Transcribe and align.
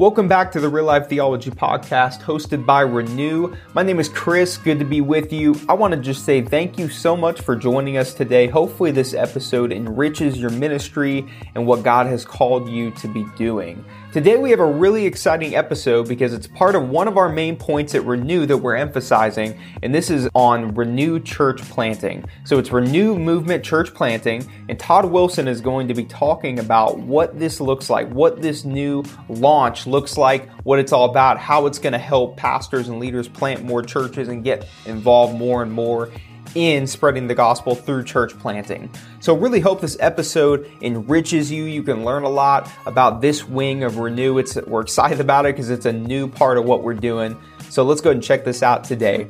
Welcome 0.00 0.28
back 0.28 0.50
to 0.52 0.60
the 0.60 0.68
Real 0.70 0.86
Life 0.86 1.10
Theology 1.10 1.50
Podcast 1.50 2.22
hosted 2.22 2.64
by 2.64 2.80
Renew. 2.80 3.54
My 3.74 3.82
name 3.82 4.00
is 4.00 4.08
Chris. 4.08 4.56
Good 4.56 4.78
to 4.78 4.84
be 4.86 5.02
with 5.02 5.30
you. 5.30 5.54
I 5.68 5.74
want 5.74 5.92
to 5.92 6.00
just 6.00 6.24
say 6.24 6.40
thank 6.40 6.78
you 6.78 6.88
so 6.88 7.14
much 7.14 7.42
for 7.42 7.54
joining 7.54 7.98
us 7.98 8.14
today. 8.14 8.46
Hopefully, 8.46 8.92
this 8.92 9.12
episode 9.12 9.72
enriches 9.72 10.38
your 10.38 10.48
ministry 10.48 11.30
and 11.54 11.66
what 11.66 11.82
God 11.82 12.06
has 12.06 12.24
called 12.24 12.66
you 12.70 12.92
to 12.92 13.08
be 13.08 13.26
doing. 13.36 13.84
Today, 14.12 14.36
we 14.36 14.50
have 14.50 14.58
a 14.58 14.66
really 14.66 15.06
exciting 15.06 15.54
episode 15.54 16.08
because 16.08 16.34
it's 16.34 16.48
part 16.48 16.74
of 16.74 16.88
one 16.88 17.06
of 17.06 17.16
our 17.16 17.28
main 17.28 17.54
points 17.54 17.94
at 17.94 18.04
Renew 18.04 18.44
that 18.44 18.56
we're 18.56 18.74
emphasizing, 18.74 19.56
and 19.84 19.94
this 19.94 20.10
is 20.10 20.28
on 20.34 20.74
Renew 20.74 21.20
church 21.20 21.62
planting. 21.70 22.24
So, 22.42 22.58
it's 22.58 22.72
Renew 22.72 23.16
Movement 23.16 23.62
Church 23.62 23.94
Planting, 23.94 24.44
and 24.68 24.76
Todd 24.80 25.04
Wilson 25.04 25.46
is 25.46 25.60
going 25.60 25.86
to 25.86 25.94
be 25.94 26.04
talking 26.06 26.58
about 26.58 26.98
what 26.98 27.38
this 27.38 27.60
looks 27.60 27.88
like, 27.88 28.08
what 28.08 28.42
this 28.42 28.64
new 28.64 29.04
launch 29.28 29.86
looks 29.86 30.18
like, 30.18 30.50
what 30.64 30.80
it's 30.80 30.90
all 30.90 31.08
about, 31.08 31.38
how 31.38 31.66
it's 31.66 31.78
going 31.78 31.92
to 31.92 31.98
help 31.98 32.36
pastors 32.36 32.88
and 32.88 32.98
leaders 32.98 33.28
plant 33.28 33.62
more 33.62 33.80
churches 33.80 34.26
and 34.26 34.42
get 34.42 34.66
involved 34.86 35.38
more 35.38 35.62
and 35.62 35.70
more 35.70 36.10
in 36.54 36.86
spreading 36.86 37.26
the 37.26 37.34
gospel 37.34 37.74
through 37.74 38.04
church 38.04 38.38
planting. 38.38 38.90
So, 39.20 39.36
really 39.36 39.60
hope 39.60 39.80
this 39.80 39.96
episode 40.00 40.70
enriches 40.82 41.50
you. 41.50 41.64
You 41.64 41.82
can 41.82 42.04
learn 42.04 42.24
a 42.24 42.28
lot 42.28 42.70
about 42.86 43.20
this 43.20 43.44
wing 43.44 43.84
of 43.84 43.98
Renew. 43.98 44.38
It's, 44.38 44.56
we're 44.56 44.82
excited 44.82 45.20
about 45.20 45.46
it 45.46 45.54
because 45.54 45.70
it's 45.70 45.86
a 45.86 45.92
new 45.92 46.28
part 46.28 46.58
of 46.58 46.64
what 46.64 46.82
we're 46.82 46.94
doing. 46.94 47.36
So, 47.68 47.84
let's 47.84 48.00
go 48.00 48.10
ahead 48.10 48.16
and 48.16 48.24
check 48.24 48.44
this 48.44 48.62
out 48.62 48.84
today. 48.84 49.26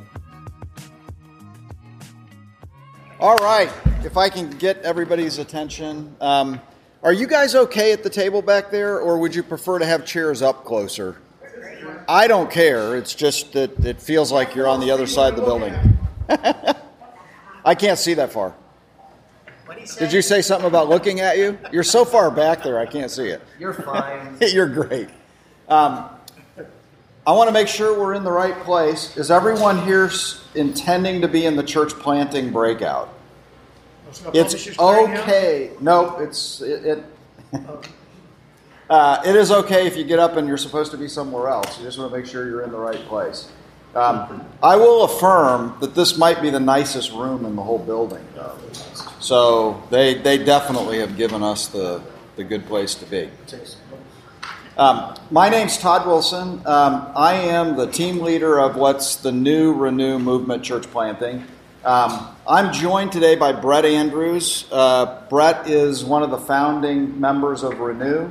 All 3.18 3.36
right, 3.36 3.70
if 4.02 4.16
I 4.16 4.30
can 4.30 4.50
get 4.50 4.78
everybody's 4.82 5.38
attention. 5.38 6.16
Um, 6.20 6.60
are 7.02 7.12
you 7.12 7.26
guys 7.26 7.54
okay 7.54 7.92
at 7.92 8.02
the 8.02 8.10
table 8.10 8.42
back 8.42 8.70
there, 8.70 8.98
or 8.98 9.18
would 9.18 9.34
you 9.34 9.42
prefer 9.42 9.78
to 9.78 9.86
have 9.86 10.04
chairs 10.04 10.42
up 10.42 10.64
closer? 10.64 11.16
I 12.08 12.26
don't 12.26 12.50
care. 12.50 12.96
It's 12.96 13.14
just 13.14 13.52
that 13.52 13.84
it 13.84 14.00
feels 14.00 14.32
like 14.32 14.54
you're 14.54 14.66
on 14.66 14.80
the 14.80 14.90
other 14.90 15.06
side 15.06 15.34
of 15.34 15.36
the 15.36 15.42
building. 15.42 15.74
I 17.64 17.74
can't 17.74 17.98
see 17.98 18.14
that 18.14 18.32
far. 18.32 18.54
Did 19.98 20.12
you 20.12 20.22
say 20.22 20.42
something 20.42 20.66
about 20.66 20.88
looking 20.88 21.20
at 21.20 21.38
you? 21.38 21.58
You're 21.72 21.84
so 21.84 22.04
far 22.04 22.30
back 22.30 22.62
there, 22.62 22.78
I 22.78 22.86
can't 22.86 23.10
see 23.10 23.28
it. 23.28 23.42
You're 23.58 23.72
fine. 23.72 24.36
You're 24.52 24.68
great. 24.68 25.08
Um, 25.68 26.10
I 27.26 27.32
want 27.32 27.48
to 27.48 27.52
make 27.52 27.68
sure 27.68 27.98
we're 27.98 28.14
in 28.14 28.24
the 28.24 28.32
right 28.32 28.58
place. 28.64 29.16
Is 29.16 29.30
everyone 29.30 29.82
here 29.84 30.10
intending 30.54 31.20
to 31.20 31.28
be 31.28 31.46
in 31.46 31.54
the 31.54 31.62
church 31.62 31.92
planting 31.92 32.50
breakout? 32.50 33.14
It's 34.34 34.78
okay. 34.78 35.70
No, 35.80 36.16
it's 36.18 36.60
it. 36.60 36.84
it 36.84 37.04
uh, 38.90 39.22
it 39.24 39.36
is 39.36 39.52
okay 39.52 39.86
if 39.86 39.96
you 39.96 40.02
get 40.02 40.18
up 40.18 40.36
and 40.36 40.48
you're 40.48 40.56
supposed 40.56 40.90
to 40.92 40.98
be 40.98 41.06
somewhere 41.06 41.48
else. 41.48 41.78
You 41.78 41.84
just 41.84 41.98
want 41.98 42.10
to 42.10 42.18
make 42.18 42.26
sure 42.26 42.48
you're 42.48 42.62
in 42.62 42.72
the 42.72 42.78
right 42.78 43.00
place. 43.06 43.50
Um, 43.94 44.46
I 44.62 44.76
will 44.76 45.04
affirm 45.04 45.76
that 45.80 45.94
this 45.94 46.16
might 46.16 46.40
be 46.40 46.50
the 46.50 46.60
nicest 46.60 47.12
room 47.12 47.44
in 47.44 47.56
the 47.56 47.62
whole 47.62 47.78
building. 47.78 48.24
So 49.18 49.82
they, 49.90 50.14
they 50.14 50.38
definitely 50.38 50.98
have 50.98 51.16
given 51.16 51.42
us 51.42 51.66
the, 51.68 52.00
the 52.36 52.44
good 52.44 52.66
place 52.66 52.94
to 52.96 53.06
be. 53.06 53.28
Um, 54.78 55.14
my 55.30 55.48
name's 55.48 55.76
Todd 55.76 56.06
Wilson. 56.06 56.62
Um, 56.64 57.12
I 57.14 57.34
am 57.34 57.76
the 57.76 57.86
team 57.86 58.20
leader 58.20 58.58
of 58.60 58.76
what's 58.76 59.16
the 59.16 59.32
new 59.32 59.74
Renew 59.74 60.18
Movement 60.18 60.62
Church 60.62 60.86
Planting. 60.90 61.44
Um, 61.84 62.28
I'm 62.48 62.72
joined 62.72 63.12
today 63.12 63.36
by 63.36 63.52
Brett 63.52 63.84
Andrews. 63.84 64.66
Uh, 64.70 65.22
Brett 65.28 65.68
is 65.68 66.04
one 66.04 66.22
of 66.22 66.30
the 66.30 66.38
founding 66.38 67.20
members 67.20 67.62
of 67.62 67.80
Renew. 67.80 68.30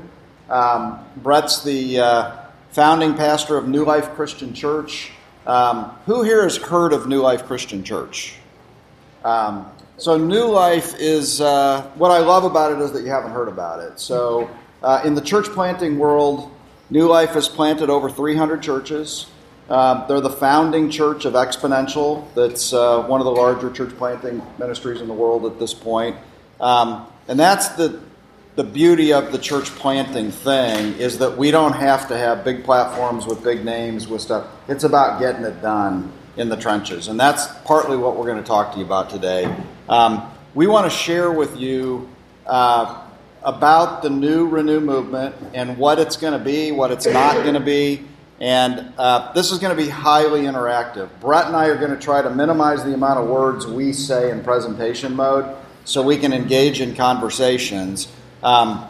Um, 0.49 0.99
Brett's 1.17 1.63
the 1.63 1.99
uh, 1.99 2.37
founding 2.71 3.13
pastor 3.15 3.57
of 3.57 3.67
New 3.67 3.83
Life 3.83 4.09
Christian 4.15 4.53
Church. 4.53 5.11
Um, 5.49 5.86
who 6.05 6.21
here 6.21 6.43
has 6.43 6.58
heard 6.58 6.93
of 6.93 7.08
New 7.08 7.21
Life 7.21 7.48
Christian 7.48 7.83
Church? 7.83 8.36
Um, 9.26 9.65
so, 9.98 10.15
New 10.15 10.45
Life 10.45 10.93
is 10.99 11.42
uh, 11.42 11.89
what 11.95 12.11
I 12.11 12.20
love 12.20 12.43
about 12.43 12.71
it 12.71 12.77
is 12.77 12.92
that 12.92 13.02
you 13.02 13.10
haven't 13.10 13.32
heard 13.32 13.48
about 13.48 13.80
it. 13.80 13.99
So, 13.99 14.48
uh, 14.83 15.02
in 15.04 15.15
the 15.15 15.21
church 15.21 15.48
planting 15.48 15.98
world, 15.98 16.52
New 16.92 17.08
Life 17.08 17.32
has 17.32 17.49
planted 17.49 17.89
over 17.89 18.11
300 18.11 18.61
churches. 18.61 19.26
Uh, 19.67 20.05
they're 20.05 20.21
the 20.21 20.30
founding 20.30 20.88
church 20.92 21.26
of 21.26 21.33
Exponential, 21.33 22.32
that's 22.36 22.71
uh, 22.71 23.02
one 23.08 23.20
of 23.20 23.26
the 23.26 23.32
larger 23.32 23.71
church 23.71 23.98
planting 23.98 24.43
ministries 24.59 25.02
in 25.02 25.08
the 25.08 25.15
world 25.15 25.48
at 25.48 25.58
this 25.58 25.73
point. 25.73 26.15
Um, 26.61 27.08
and 27.27 27.39
that's 27.39 27.70
the 27.70 27.99
the 28.59 28.64
beauty 28.65 29.14
of 29.14 29.31
the 29.31 29.37
church 29.37 29.67
planting 29.75 30.31
thing 30.31 30.93
is 30.97 31.20
that 31.20 31.37
we 31.37 31.49
don't 31.49 31.71
have 31.71 32.09
to 32.09 32.17
have 32.17 32.43
big 32.43 32.61
platforms 32.65 33.25
with 33.25 33.42
big 33.42 33.64
names 33.64 34.05
with 34.05 34.20
stuff. 34.20 34.47
It's 34.67 34.83
about 34.83 35.21
getting 35.21 35.45
it 35.45 35.61
done 35.61 36.11
in 36.36 36.49
the 36.49 36.58
trenches. 36.58 37.08
And 37.08 37.17
that's 37.17 37.47
partly 37.64 37.95
what 37.95 38.17
we're 38.17 38.25
going 38.25 38.43
to 38.43 38.43
talk 38.43 38.73
to 38.73 38.80
you 38.80 38.83
about 38.83 39.09
today. 39.09 39.45
Um, 39.87 40.30
we 40.55 40.67
want 40.67 40.83
to 40.83 40.89
share 40.89 41.31
with 41.31 41.55
you 41.55 42.09
uh, 42.45 43.02
about 43.43 44.02
the 44.02 44.09
new 44.09 44.49
Renew 44.49 44.81
movement 44.81 45.36
and 45.53 45.77
what 45.77 45.97
it's 45.97 46.17
going 46.17 46.37
to 46.37 46.43
be, 46.43 46.73
what 46.73 46.91
it's 46.91 47.08
not 47.08 47.36
going 47.36 47.53
to 47.53 47.61
be. 47.61 48.03
And 48.41 48.91
uh, 48.97 49.31
this 49.31 49.53
is 49.53 49.59
going 49.59 49.73
to 49.73 49.81
be 49.81 49.87
highly 49.87 50.41
interactive. 50.41 51.08
Brett 51.21 51.47
and 51.47 51.55
I 51.55 51.67
are 51.67 51.77
going 51.77 51.91
to 51.91 51.97
try 51.97 52.21
to 52.21 52.30
minimize 52.30 52.83
the 52.83 52.93
amount 52.93 53.20
of 53.20 53.30
words 53.30 53.65
we 53.65 53.93
say 53.93 54.31
in 54.31 54.43
presentation 54.43 55.15
mode 55.15 55.45
so 55.86 56.03
we 56.03 56.17
can 56.17 56.33
engage 56.33 56.81
in 56.81 56.93
conversations. 56.93 58.09
Um, 58.44 58.86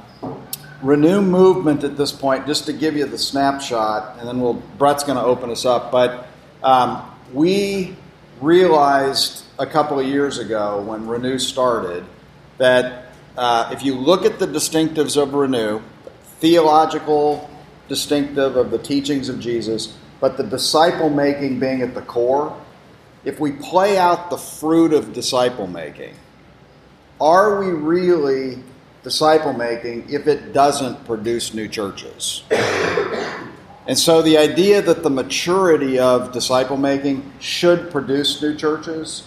renew 0.81 1.21
movement 1.21 1.83
at 1.83 1.97
this 1.97 2.11
point, 2.11 2.47
just 2.47 2.65
to 2.65 2.73
give 2.73 2.95
you 2.95 3.05
the 3.05 3.17
snapshot, 3.17 4.17
and 4.19 4.27
then 4.27 4.39
we'll, 4.39 4.53
Brett's 4.53 5.03
going 5.03 5.17
to 5.17 5.23
open 5.23 5.49
us 5.49 5.65
up. 5.65 5.91
But 5.91 6.27
um, 6.63 7.09
we 7.33 7.95
realized 8.41 9.43
a 9.57 9.65
couple 9.65 9.99
of 9.99 10.07
years 10.07 10.37
ago 10.37 10.81
when 10.81 11.07
Renew 11.07 11.37
started 11.37 12.05
that 12.57 13.13
uh, 13.37 13.69
if 13.71 13.83
you 13.83 13.95
look 13.95 14.25
at 14.25 14.39
the 14.39 14.47
distinctives 14.47 15.21
of 15.21 15.33
Renew, 15.33 15.81
theological 16.39 17.49
distinctive 17.87 18.55
of 18.55 18.71
the 18.71 18.77
teachings 18.77 19.29
of 19.29 19.39
Jesus, 19.39 19.97
but 20.19 20.37
the 20.37 20.43
disciple 20.43 21.09
making 21.09 21.59
being 21.59 21.81
at 21.81 21.93
the 21.93 22.01
core, 22.01 22.55
if 23.25 23.39
we 23.39 23.51
play 23.51 23.97
out 23.97 24.29
the 24.29 24.37
fruit 24.37 24.93
of 24.93 25.13
disciple 25.13 25.67
making, 25.67 26.15
are 27.19 27.59
we 27.59 27.71
really 27.71 28.63
disciple 29.09 29.53
making 29.53 30.07
if 30.07 30.27
it 30.27 30.53
doesn't 30.53 31.03
produce 31.05 31.51
new 31.55 31.67
churches. 31.67 32.43
And 33.87 33.97
so 33.97 34.21
the 34.21 34.37
idea 34.37 34.83
that 34.83 35.01
the 35.01 35.09
maturity 35.09 35.97
of 35.97 36.31
disciple 36.31 36.77
making 36.77 37.33
should 37.39 37.89
produce 37.89 38.39
new 38.39 38.55
churches 38.55 39.23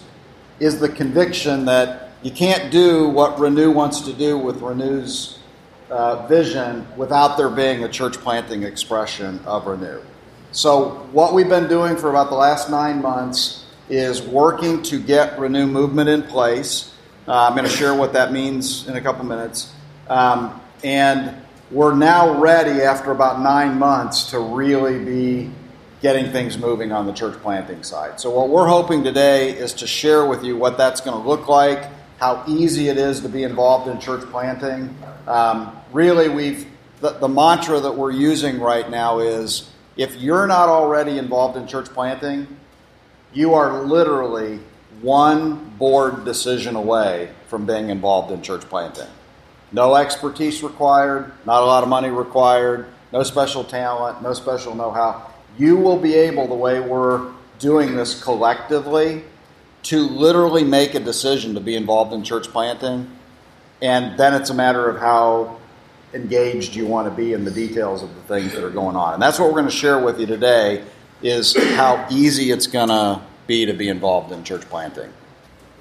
is 0.61 0.79
the 0.79 0.87
conviction 0.87 1.65
that 1.65 2.11
you 2.21 2.31
can't 2.31 2.71
do 2.71 3.09
what 3.09 3.37
Renew 3.37 3.71
wants 3.71 3.99
to 4.07 4.13
do 4.13 4.37
with 4.37 4.61
Renew's 4.61 5.39
uh, 5.89 6.25
vision 6.27 6.87
without 6.95 7.35
there 7.35 7.49
being 7.49 7.83
a 7.83 7.89
church 7.89 8.17
planting 8.19 8.63
expression 8.63 9.41
of 9.45 9.67
Renew. 9.67 9.99
So, 10.53 10.91
what 11.11 11.33
we've 11.33 11.49
been 11.49 11.67
doing 11.67 11.97
for 11.97 12.09
about 12.09 12.29
the 12.29 12.37
last 12.37 12.69
nine 12.69 13.01
months 13.01 13.65
is 13.89 14.21
working 14.21 14.81
to 14.83 14.97
get 14.97 15.37
Renew 15.37 15.67
movement 15.67 16.07
in 16.07 16.23
place 16.23 16.93
uh, 17.25 17.47
I'm 17.47 17.55
going 17.55 17.63
to 17.63 17.71
share 17.71 17.95
what 17.95 18.11
that 18.13 18.33
means 18.33 18.85
in 18.89 18.97
a 18.97 19.01
couple 19.01 19.23
minutes. 19.23 19.72
Um, 20.13 20.61
and 20.83 21.35
we're 21.71 21.95
now 21.95 22.39
ready 22.39 22.83
after 22.83 23.09
about 23.09 23.41
nine 23.41 23.79
months 23.79 24.29
to 24.29 24.39
really 24.39 25.03
be 25.03 25.49
getting 26.03 26.31
things 26.31 26.55
moving 26.55 26.91
on 26.91 27.07
the 27.07 27.13
church 27.13 27.33
planting 27.41 27.81
side. 27.81 28.19
So, 28.19 28.29
what 28.29 28.49
we're 28.49 28.67
hoping 28.67 29.03
today 29.03 29.49
is 29.49 29.73
to 29.75 29.87
share 29.87 30.23
with 30.27 30.43
you 30.43 30.55
what 30.55 30.77
that's 30.77 31.01
going 31.01 31.19
to 31.19 31.27
look 31.27 31.47
like, 31.47 31.89
how 32.19 32.43
easy 32.47 32.89
it 32.89 32.99
is 32.99 33.21
to 33.21 33.29
be 33.29 33.41
involved 33.41 33.89
in 33.89 33.99
church 33.99 34.21
planting. 34.29 34.95
Um, 35.25 35.75
really, 35.91 36.29
we've 36.29 36.67
the, 37.01 37.13
the 37.13 37.27
mantra 37.27 37.79
that 37.79 37.97
we're 37.97 38.11
using 38.11 38.59
right 38.59 38.87
now 38.87 39.17
is 39.17 39.67
if 39.97 40.15
you're 40.17 40.45
not 40.45 40.69
already 40.69 41.17
involved 41.17 41.57
in 41.57 41.65
church 41.65 41.87
planting, 41.87 42.45
you 43.33 43.55
are 43.55 43.81
literally 43.81 44.59
one 45.01 45.69
board 45.79 46.23
decision 46.23 46.75
away 46.75 47.31
from 47.47 47.65
being 47.65 47.89
involved 47.89 48.31
in 48.31 48.43
church 48.43 48.61
planting. 48.61 49.07
No 49.73 49.95
expertise 49.95 50.61
required, 50.61 51.31
not 51.45 51.63
a 51.63 51.65
lot 51.65 51.81
of 51.83 51.89
money 51.89 52.09
required, 52.09 52.85
no 53.11 53.23
special 53.23 53.63
talent, 53.63 54.21
no 54.21 54.33
special 54.33 54.75
know 54.75 54.91
how. 54.91 55.31
You 55.57 55.77
will 55.77 55.97
be 55.97 56.13
able, 56.13 56.47
the 56.47 56.53
way 56.53 56.79
we're 56.79 57.31
doing 57.59 57.95
this 57.95 58.21
collectively, 58.23 59.23
to 59.83 60.07
literally 60.07 60.63
make 60.63 60.93
a 60.93 60.99
decision 60.99 61.55
to 61.55 61.59
be 61.59 61.75
involved 61.75 62.13
in 62.13 62.23
church 62.23 62.47
planting. 62.47 63.09
And 63.81 64.17
then 64.17 64.33
it's 64.33 64.49
a 64.49 64.53
matter 64.53 64.87
of 64.89 64.99
how 64.99 65.59
engaged 66.13 66.75
you 66.75 66.85
want 66.85 67.09
to 67.09 67.13
be 67.13 67.33
in 67.33 67.43
the 67.43 67.51
details 67.51 68.03
of 68.03 68.13
the 68.15 68.21
things 68.21 68.53
that 68.53 68.63
are 68.63 68.69
going 68.69 68.95
on. 68.95 69.15
And 69.15 69.21
that's 69.21 69.39
what 69.39 69.47
we're 69.47 69.59
going 69.59 69.65
to 69.65 69.71
share 69.71 69.99
with 69.99 70.19
you 70.19 70.27
today 70.27 70.83
is 71.23 71.55
how 71.75 72.07
easy 72.11 72.51
it's 72.51 72.67
going 72.67 72.89
to 72.89 73.21
be 73.47 73.65
to 73.65 73.73
be 73.73 73.89
involved 73.89 74.31
in 74.31 74.43
church 74.43 74.61
planting. 74.63 75.11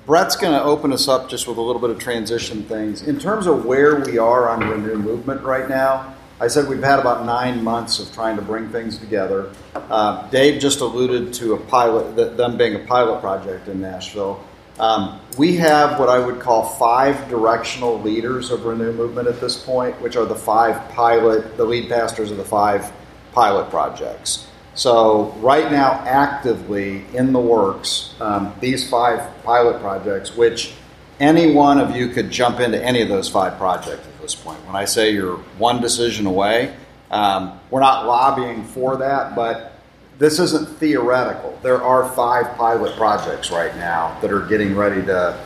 Brett's 0.05 0.35
going 0.35 0.53
to 0.53 0.63
open 0.63 0.93
us 0.93 1.07
up 1.07 1.31
just 1.31 1.47
with 1.47 1.59
a 1.59 1.61
little 1.61 1.81
bit 1.81 1.91
of 1.91 1.99
transition 2.01 2.65
things. 2.65 3.03
In 3.03 3.21
terms 3.21 3.47
of 3.47 3.65
where 3.65 4.01
we 4.01 4.19
are 4.19 4.49
on 4.49 4.69
Renew 4.69 4.97
Movement 4.97 5.43
right 5.43 5.69
now, 5.69 6.17
I 6.41 6.49
said 6.49 6.69
we've 6.69 6.83
had 6.83 6.99
about 6.99 7.25
nine 7.25 7.63
months 7.63 8.01
of 8.01 8.13
trying 8.13 8.35
to 8.35 8.43
bring 8.43 8.69
things 8.71 8.99
together. 8.99 9.53
Uh, 9.77 10.29
Dave 10.31 10.61
just 10.61 10.81
alluded 10.81 11.33
to 11.35 11.55
a 11.55 11.57
pilot, 11.57 12.37
them 12.37 12.57
being 12.57 12.75
a 12.75 12.81
pilot 12.81 13.21
project 13.21 13.69
in 13.69 13.81
Nashville. 13.81 14.43
Um, 14.81 15.21
we 15.39 15.55
have 15.59 16.01
what 16.01 16.09
I 16.09 16.19
would 16.19 16.41
call 16.41 16.65
five 16.65 17.29
directional 17.29 18.01
leaders 18.01 18.51
of 18.51 18.65
Renew 18.65 18.93
Movement 18.93 19.29
at 19.29 19.41
this 19.41 19.63
point, 19.63 20.01
which 20.03 20.17
are 20.17 20.25
the 20.25 20.35
five 20.35 20.91
pilot, 20.91 21.57
the 21.57 21.65
lead 21.65 21.89
pastors 21.89 22.33
of 22.33 22.39
the 22.39 22.45
five 22.45 22.91
pilot 23.33 23.71
projects. 23.71 24.49
So, 24.75 25.35
right 25.41 25.71
now, 25.71 26.03
actively 26.07 27.05
in 27.13 27.33
the 27.33 27.41
works, 27.41 28.15
um, 28.21 28.55
these 28.61 28.89
five 28.89 29.43
pilot 29.45 29.81
projects, 29.83 30.35
which 30.35 30.73
any 31.21 31.53
one 31.53 31.79
of 31.79 31.95
you 31.95 32.09
could 32.09 32.31
jump 32.31 32.59
into 32.59 32.83
any 32.83 33.03
of 33.03 33.09
those 33.09 33.29
five 33.29 33.59
projects 33.59 34.07
at 34.07 34.21
this 34.21 34.35
point. 34.35 34.65
When 34.67 34.75
I 34.75 34.87
say 34.87 35.13
you're 35.13 35.37
one 35.59 35.83
decision 35.83 36.27
away, 36.27 36.75
um, 37.11 37.61
we're 37.71 37.81
not 37.81 38.07
lobbying 38.07 38.65
for 38.65 38.97
that, 38.97 39.37
but 39.37 39.79
this 40.19 40.39
isn't 40.39 40.69
theoretical. 40.79 41.59
There 41.63 41.83
are 41.83 42.09
five 42.15 42.57
pilot 42.57 42.97
projects 42.97 43.51
right 43.51 43.77
now 43.77 44.19
that 44.23 44.33
are 44.33 44.47
getting 44.47 44.75
ready 44.75 45.03
to 45.03 45.39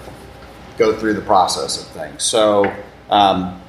go 0.78 0.96
through 0.96 1.14
the 1.14 1.23
process 1.23 1.82
of 1.82 1.88
things. 1.88 2.23
So, 2.23 2.73
um, 3.11 3.61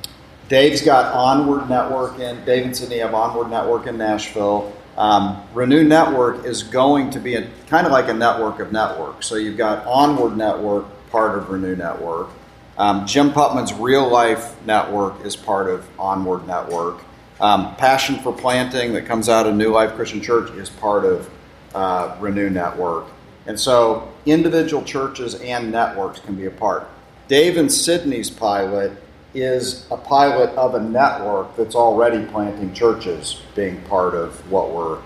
Dave's 0.50 0.82
got 0.82 1.14
Onward 1.14 1.70
Network 1.70 2.20
in, 2.20 2.46
Dave 2.46 2.66
and 2.66 2.78
Sydney 2.78 3.00
have 3.00 3.14
Onward 3.14 3.50
Network 3.50 3.88
in 3.88 3.98
Nashville. 3.98 4.72
Um, 4.98 5.44
Renew 5.54 5.84
Network 5.84 6.46
is 6.46 6.64
going 6.64 7.12
to 7.12 7.20
be 7.20 7.36
a, 7.36 7.48
kind 7.68 7.86
of 7.86 7.92
like 7.92 8.10
a 8.10 8.14
network 8.14 8.60
of 8.60 8.72
networks. 8.72 9.28
So 9.28 9.36
you've 9.36 9.58
got 9.58 9.86
Onward 9.86 10.36
Network, 10.36 10.86
part 11.12 11.38
of 11.38 11.50
Renew 11.50 11.76
Network. 11.76 12.30
Um, 12.78 13.06
Jim 13.06 13.32
Putman's 13.32 13.74
Real 13.74 14.08
Life 14.08 14.56
Network 14.66 15.24
is 15.24 15.36
part 15.36 15.70
of 15.70 15.88
Onward 16.00 16.48
Network. 16.48 17.04
Um, 17.40 17.76
Passion 17.76 18.18
for 18.20 18.34
Planting 18.34 18.94
that 18.94 19.06
comes 19.06 19.30
out 19.30 19.46
of 19.46 19.56
New 19.56 19.72
Life 19.72 19.94
Christian 19.94 20.22
Church 20.22 20.50
is 20.52 20.70
part 20.70 21.06
of 21.06 21.30
uh, 21.76 22.18
Renew 22.20 22.50
Network. 22.50 23.06
And 23.46 23.60
so 23.60 24.12
individual 24.26 24.84
churches 24.84 25.36
and 25.36 25.72
networks 25.72 26.20
can 26.20 26.36
be 26.36 26.46
a 26.46 26.52
part. 26.52 26.88
Dave 27.28 27.58
and 27.58 27.72
Sydney's 27.72 28.30
pilot 28.30 28.92
is 29.42 29.86
a 29.92 29.98
pilot 29.98 30.50
of 30.52 30.76
a 30.76 30.80
network 30.80 31.56
that's 31.56 31.76
already 31.76 32.26
planting 32.26 32.74
churches 32.74 33.42
being 33.56 33.82
part 33.84 34.14
of 34.14 34.52
what 34.52 34.72
we're, 34.72 35.00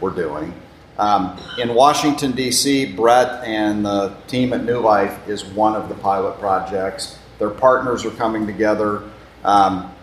we're 0.00 0.14
doing. 0.14 0.52
Um, 0.98 1.40
in 1.58 1.74
Washington, 1.74 2.32
D.C., 2.32 2.96
Brett 2.96 3.44
and 3.44 3.84
the 3.84 4.16
team 4.26 4.52
at 4.52 4.64
New 4.64 4.80
Life 4.80 5.28
is 5.28 5.44
one 5.44 5.76
of 5.76 5.88
the 5.88 5.94
pilot 5.94 6.40
projects. 6.40 7.18
Their 7.38 7.50
partners 7.50 8.04
are 8.04 8.10
coming 8.10 8.46
together. 8.46 9.04
Um, 9.44 9.94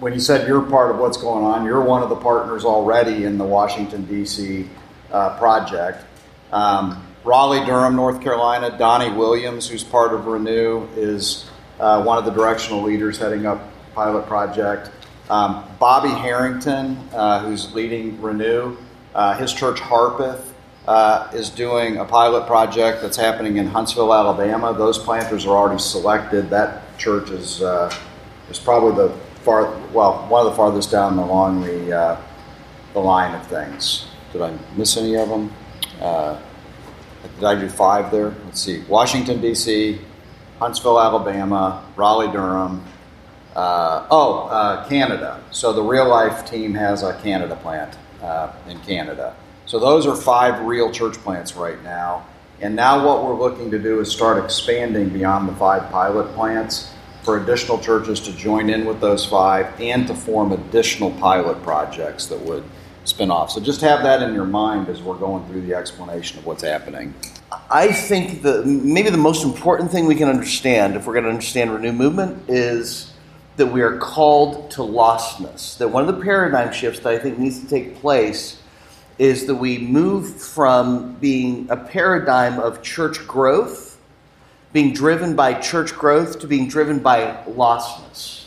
when 0.00 0.12
you 0.12 0.20
said 0.20 0.48
you're 0.48 0.62
part 0.62 0.90
of 0.90 0.98
what's 0.98 1.16
going 1.16 1.44
on, 1.44 1.64
you're 1.64 1.80
one 1.80 2.02
of 2.02 2.08
the 2.08 2.16
partners 2.16 2.64
already 2.64 3.24
in 3.24 3.38
the 3.38 3.44
Washington, 3.44 4.04
D.C. 4.04 4.68
Uh, 5.12 5.38
project. 5.38 6.04
Um, 6.52 7.06
Raleigh, 7.24 7.64
Durham, 7.64 7.96
North 7.96 8.20
Carolina, 8.22 8.76
Donnie 8.76 9.12
Williams, 9.12 9.68
who's 9.68 9.82
part 9.82 10.12
of 10.12 10.26
Renew, 10.26 10.86
is 10.96 11.48
uh, 11.78 12.02
one 12.02 12.18
of 12.18 12.24
the 12.24 12.30
directional 12.30 12.82
leaders 12.82 13.18
heading 13.18 13.46
up 13.46 13.60
pilot 13.94 14.26
project. 14.26 14.90
Um, 15.28 15.64
Bobby 15.78 16.08
Harrington, 16.08 16.96
uh, 17.12 17.40
who's 17.40 17.74
leading 17.74 18.20
Renew, 18.20 18.76
uh, 19.14 19.36
his 19.36 19.52
church 19.52 19.80
Harpeth 19.80 20.52
uh, 20.86 21.30
is 21.32 21.50
doing 21.50 21.96
a 21.96 22.04
pilot 22.04 22.46
project 22.46 23.02
that's 23.02 23.16
happening 23.16 23.56
in 23.56 23.66
Huntsville, 23.66 24.12
Alabama. 24.14 24.72
Those 24.72 24.98
planters 24.98 25.44
are 25.46 25.56
already 25.56 25.80
selected. 25.80 26.50
That 26.50 26.96
church 26.98 27.30
is 27.30 27.62
uh, 27.62 27.94
is 28.50 28.58
probably 28.58 29.08
the 29.08 29.14
far 29.42 29.76
well 29.92 30.26
one 30.28 30.46
of 30.46 30.52
the 30.52 30.56
farthest 30.56 30.90
down 30.90 31.18
along 31.18 31.62
the 31.62 32.18
the 32.92 33.00
line 33.00 33.34
of 33.34 33.46
things. 33.48 34.06
Did 34.32 34.42
I 34.42 34.56
miss 34.76 34.96
any 34.96 35.16
of 35.16 35.28
them? 35.28 35.52
did 35.98 37.44
I 37.44 37.54
do 37.58 37.68
five 37.68 38.10
there? 38.10 38.34
Let's 38.44 38.60
see. 38.60 38.82
Washington 38.88 39.40
D.C., 39.40 39.98
Huntsville, 40.58 41.00
Alabama, 41.00 41.84
Raleigh, 41.96 42.32
Durham. 42.32 42.84
Uh, 43.54 44.06
oh, 44.10 44.48
uh, 44.48 44.86
Canada. 44.88 45.42
So 45.50 45.72
the 45.72 45.82
real 45.82 46.08
life 46.08 46.48
team 46.48 46.74
has 46.74 47.02
a 47.02 47.18
Canada 47.22 47.56
plant 47.56 47.96
uh, 48.22 48.52
in 48.68 48.78
Canada. 48.80 49.34
So 49.64 49.78
those 49.78 50.06
are 50.06 50.14
five 50.14 50.64
real 50.66 50.90
church 50.90 51.14
plants 51.14 51.56
right 51.56 51.82
now. 51.82 52.26
And 52.60 52.76
now 52.76 53.04
what 53.04 53.24
we're 53.24 53.38
looking 53.38 53.70
to 53.70 53.78
do 53.78 54.00
is 54.00 54.10
start 54.10 54.42
expanding 54.42 55.10
beyond 55.10 55.48
the 55.48 55.54
five 55.54 55.90
pilot 55.90 56.34
plants 56.34 56.92
for 57.22 57.42
additional 57.42 57.78
churches 57.78 58.20
to 58.20 58.32
join 58.32 58.70
in 58.70 58.84
with 58.84 59.00
those 59.00 59.26
five 59.26 59.78
and 59.80 60.06
to 60.06 60.14
form 60.14 60.52
additional 60.52 61.10
pilot 61.12 61.62
projects 61.62 62.26
that 62.26 62.40
would 62.40 62.64
spin 63.04 63.30
off. 63.30 63.50
So 63.50 63.60
just 63.60 63.80
have 63.80 64.02
that 64.04 64.22
in 64.22 64.32
your 64.34 64.44
mind 64.44 64.88
as 64.88 65.02
we're 65.02 65.18
going 65.18 65.46
through 65.48 65.62
the 65.62 65.74
explanation 65.74 66.38
of 66.38 66.46
what's 66.46 66.62
happening. 66.62 67.14
I 67.52 67.92
think 67.92 68.42
the 68.42 68.64
maybe 68.64 69.10
the 69.10 69.16
most 69.16 69.44
important 69.44 69.90
thing 69.90 70.06
we 70.06 70.16
can 70.16 70.28
understand 70.28 70.96
if 70.96 71.06
we're 71.06 71.12
going 71.12 71.24
to 71.24 71.30
understand 71.30 71.72
Renew 71.72 71.92
Movement 71.92 72.48
is 72.48 73.12
that 73.56 73.66
we 73.66 73.82
are 73.82 73.98
called 73.98 74.70
to 74.72 74.80
lostness. 74.80 75.78
That 75.78 75.88
one 75.88 76.06
of 76.06 76.14
the 76.14 76.22
paradigm 76.22 76.72
shifts 76.72 77.00
that 77.00 77.12
I 77.12 77.18
think 77.18 77.38
needs 77.38 77.60
to 77.60 77.68
take 77.68 77.96
place 77.96 78.60
is 79.18 79.46
that 79.46 79.54
we 79.54 79.78
move 79.78 80.40
from 80.40 81.14
being 81.14 81.70
a 81.70 81.76
paradigm 81.76 82.58
of 82.58 82.82
church 82.82 83.26
growth, 83.26 83.98
being 84.72 84.92
driven 84.92 85.34
by 85.34 85.54
church 85.54 85.94
growth, 85.94 86.40
to 86.40 86.46
being 86.46 86.68
driven 86.68 86.98
by 86.98 87.42
lostness. 87.48 88.44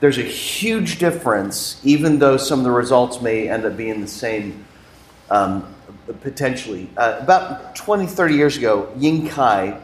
There's 0.00 0.18
a 0.18 0.22
huge 0.22 0.98
difference, 0.98 1.80
even 1.84 2.18
though 2.18 2.36
some 2.36 2.58
of 2.58 2.64
the 2.64 2.70
results 2.70 3.20
may 3.20 3.48
end 3.48 3.64
up 3.64 3.76
being 3.76 4.00
the 4.00 4.08
same 4.08 4.66
um, 5.30 5.74
potentially. 6.14 6.88
Uh, 6.96 7.18
about 7.20 7.74
20, 7.76 8.06
30 8.06 8.34
years 8.34 8.56
ago, 8.56 8.92
Ying 8.96 9.28
Kai 9.28 9.80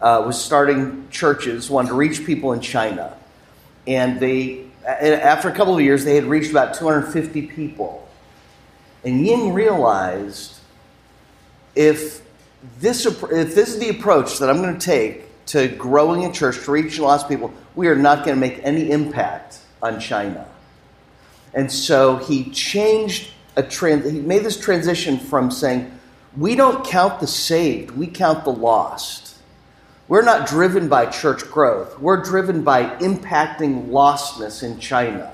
uh, 0.00 0.22
was 0.26 0.42
starting 0.42 1.08
churches, 1.10 1.70
wanted 1.70 1.88
to 1.88 1.94
reach 1.94 2.24
people 2.24 2.52
in 2.52 2.60
China. 2.60 3.16
And 3.86 4.20
they, 4.20 4.64
after 4.84 5.48
a 5.48 5.52
couple 5.52 5.74
of 5.74 5.80
years, 5.80 6.04
they 6.04 6.14
had 6.14 6.24
reached 6.24 6.50
about 6.50 6.74
250 6.74 7.42
people. 7.48 8.08
And 9.04 9.26
Ying 9.26 9.52
realized 9.52 10.58
if 11.74 12.22
this, 12.80 13.06
if 13.06 13.54
this 13.54 13.74
is 13.74 13.78
the 13.78 13.88
approach 13.88 14.38
that 14.38 14.50
I'm 14.50 14.60
going 14.60 14.78
to 14.78 14.84
take 14.84 15.24
to 15.46 15.68
growing 15.68 16.24
a 16.24 16.32
church, 16.32 16.62
to 16.64 16.70
reaching 16.70 17.04
lots 17.04 17.22
of 17.22 17.28
people, 17.28 17.52
we 17.74 17.88
are 17.88 17.96
not 17.96 18.24
going 18.24 18.36
to 18.36 18.40
make 18.40 18.60
any 18.62 18.90
impact 18.90 19.60
on 19.82 20.00
China. 20.00 20.46
And 21.54 21.70
so 21.70 22.16
he 22.16 22.50
changed 22.50 23.32
a 23.58 23.62
trans- 23.62 24.08
he 24.08 24.20
made 24.20 24.44
this 24.44 24.58
transition 24.58 25.18
from 25.18 25.50
saying, 25.50 25.90
we 26.36 26.54
don't 26.54 26.86
count 26.86 27.18
the 27.18 27.26
saved, 27.26 27.90
we 27.90 28.06
count 28.06 28.44
the 28.44 28.52
lost. 28.52 29.36
We're 30.06 30.22
not 30.22 30.48
driven 30.48 30.88
by 30.88 31.06
church 31.06 31.44
growth. 31.50 31.98
We're 31.98 32.22
driven 32.22 32.62
by 32.62 32.84
impacting 32.98 33.88
lostness 33.88 34.62
in 34.62 34.78
China. 34.78 35.32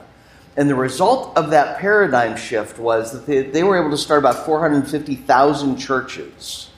And 0.57 0.69
the 0.69 0.75
result 0.75 1.37
of 1.37 1.51
that 1.51 1.79
paradigm 1.79 2.37
shift 2.37 2.79
was 2.79 3.13
that 3.13 3.27
they, 3.27 3.43
they 3.43 3.63
were 3.63 3.79
able 3.79 3.91
to 3.91 3.99
start 3.99 4.21
about 4.21 4.47
450,000 4.47 5.77
churches 5.77 6.71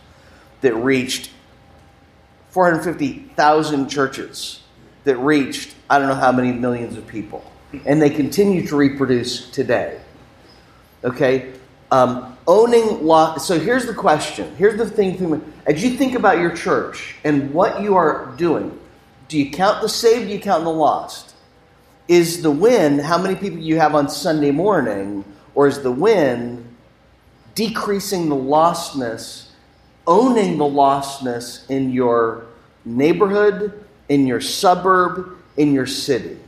that 0.62 0.74
reached 0.74 1.30
450,000 2.50 3.88
churches 3.88 4.60
that 5.04 5.16
reached 5.18 5.74
I 5.88 5.98
don't 5.98 6.08
know 6.08 6.14
how 6.14 6.32
many 6.32 6.52
millions 6.52 6.96
of 6.96 7.06
people. 7.06 7.44
And 7.84 8.02
they 8.02 8.10
continue 8.10 8.66
to 8.66 8.76
reproduce 8.76 9.48
today. 9.50 10.00
Okay? 11.04 11.52
Um, 11.90 12.36
owning 12.46 13.04
law. 13.04 13.36
So 13.38 13.58
here's 13.58 13.86
the 13.86 13.94
question. 13.94 14.54
Here's 14.56 14.76
the 14.76 14.88
thing. 14.88 15.42
As 15.66 15.82
you 15.82 15.90
think 15.90 16.14
about 16.14 16.38
your 16.38 16.54
church 16.54 17.16
and 17.24 17.52
what 17.52 17.82
you 17.82 17.96
are 17.96 18.34
doing, 18.36 18.78
do 19.28 19.38
you 19.38 19.50
count 19.50 19.82
the 19.82 19.88
saved? 19.88 20.28
Do 20.28 20.32
you 20.32 20.40
count 20.40 20.64
the 20.64 20.70
lost? 20.70 21.34
Is 22.08 22.42
the 22.42 22.50
win 22.50 23.00
how 23.00 23.18
many 23.18 23.34
people 23.34 23.58
you 23.58 23.78
have 23.78 23.94
on 23.94 24.08
Sunday 24.08 24.52
morning, 24.52 25.24
or 25.54 25.66
is 25.66 25.82
the 25.82 25.90
win 25.90 26.76
decreasing 27.56 28.28
the 28.28 28.36
lostness, 28.36 29.48
owning 30.06 30.58
the 30.58 30.64
lostness 30.64 31.68
in 31.68 31.90
your 31.90 32.46
neighborhood, 32.84 33.84
in 34.08 34.26
your 34.26 34.40
suburb, 34.40 35.36
in 35.56 35.72
your 35.72 35.86
city? 35.86 36.38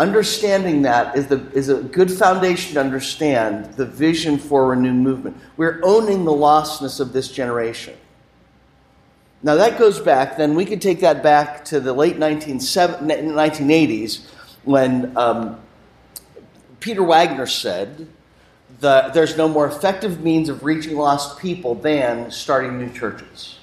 Understanding 0.00 0.82
that 0.82 1.14
is, 1.14 1.26
the, 1.26 1.46
is 1.52 1.68
a 1.68 1.82
good 1.82 2.10
foundation 2.10 2.74
to 2.74 2.80
understand 2.80 3.74
the 3.74 3.84
vision 3.84 4.38
for 4.38 4.64
a 4.64 4.68
renewed 4.68 4.94
movement. 4.94 5.36
We're 5.58 5.78
owning 5.84 6.24
the 6.24 6.32
lostness 6.32 7.00
of 7.00 7.12
this 7.12 7.30
generation. 7.30 7.98
Now, 9.42 9.56
that 9.56 9.78
goes 9.78 10.00
back, 10.00 10.38
then 10.38 10.54
we 10.54 10.64
could 10.64 10.80
take 10.80 11.00
that 11.00 11.22
back 11.22 11.66
to 11.66 11.80
the 11.80 11.92
late 11.92 12.16
1980s 12.16 14.26
when 14.64 15.16
um, 15.18 15.60
Peter 16.80 17.02
Wagner 17.02 17.46
said 17.46 18.08
that 18.80 19.12
there's 19.12 19.36
no 19.36 19.48
more 19.48 19.66
effective 19.66 20.24
means 20.24 20.48
of 20.48 20.64
reaching 20.64 20.96
lost 20.96 21.38
people 21.38 21.74
than 21.74 22.30
starting 22.30 22.78
new 22.78 22.90
churches. 22.90 23.58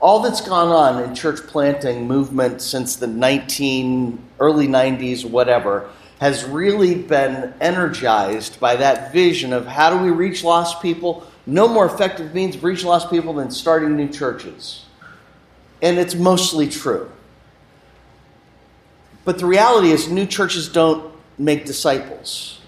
All 0.00 0.20
that's 0.20 0.40
gone 0.40 0.68
on 0.68 1.02
in 1.02 1.14
church 1.14 1.40
planting 1.46 2.06
movement 2.06 2.62
since 2.62 2.96
the 2.96 3.06
19 3.06 4.18
early 4.38 4.66
90s 4.66 5.24
whatever 5.28 5.90
has 6.20 6.44
really 6.44 6.94
been 6.94 7.54
energized 7.60 8.60
by 8.60 8.76
that 8.76 9.12
vision 9.12 9.52
of 9.52 9.66
how 9.66 9.90
do 9.90 10.02
we 10.02 10.10
reach 10.10 10.44
lost 10.44 10.82
people? 10.82 11.26
No 11.46 11.66
more 11.66 11.86
effective 11.86 12.34
means 12.34 12.56
of 12.56 12.64
reaching 12.64 12.88
lost 12.88 13.10
people 13.10 13.32
than 13.34 13.50
starting 13.50 13.96
new 13.96 14.08
churches. 14.08 14.84
And 15.80 15.98
it's 15.98 16.14
mostly 16.14 16.68
true. 16.68 17.10
But 19.24 19.38
the 19.38 19.46
reality 19.46 19.92
is 19.92 20.10
new 20.10 20.26
churches 20.26 20.68
don't 20.68 21.14
make 21.38 21.64
disciples. 21.64 22.60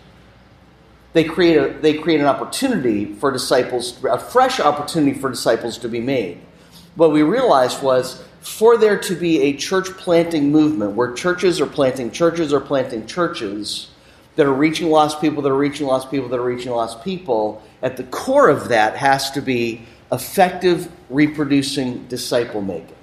They 1.13 1.25
create, 1.25 1.57
a, 1.59 1.69
they 1.79 1.95
create 1.95 2.21
an 2.21 2.27
opportunity 2.27 3.05
for 3.05 3.31
disciples 3.31 4.03
a 4.05 4.19
fresh 4.19 4.61
opportunity 4.61 5.19
for 5.19 5.29
disciples 5.29 5.77
to 5.79 5.89
be 5.89 6.01
made 6.01 6.41
what 6.95 7.13
we 7.13 7.23
realized 7.23 7.83
was 7.83 8.23
for 8.41 8.77
there 8.77 8.99
to 8.99 9.15
be 9.15 9.41
a 9.43 9.57
church 9.57 9.89
planting 9.91 10.51
movement 10.51 10.93
where 10.93 11.13
churches 11.13 11.61
are 11.61 11.67
planting 11.67 12.11
churches 12.11 12.53
are 12.53 12.61
planting 12.61 13.07
churches 13.07 13.89
that 14.37 14.47
are 14.47 14.53
reaching 14.53 14.91
lost 14.91 15.21
people 15.21 15.43
that 15.43 15.51
are 15.51 15.57
reaching 15.57 15.87
lost 15.87 16.11
people 16.11 16.29
that 16.29 16.39
are 16.39 16.45
reaching 16.45 16.73
lost 16.73 17.03
people 17.05 17.63
at 17.83 17.97
the 17.97 18.05
core 18.05 18.49
of 18.49 18.69
that 18.69 18.97
has 18.97 19.31
to 19.31 19.41
be 19.41 19.83
effective 20.11 20.91
reproducing 21.09 22.07
disciple 22.07 22.61
making. 22.61 22.97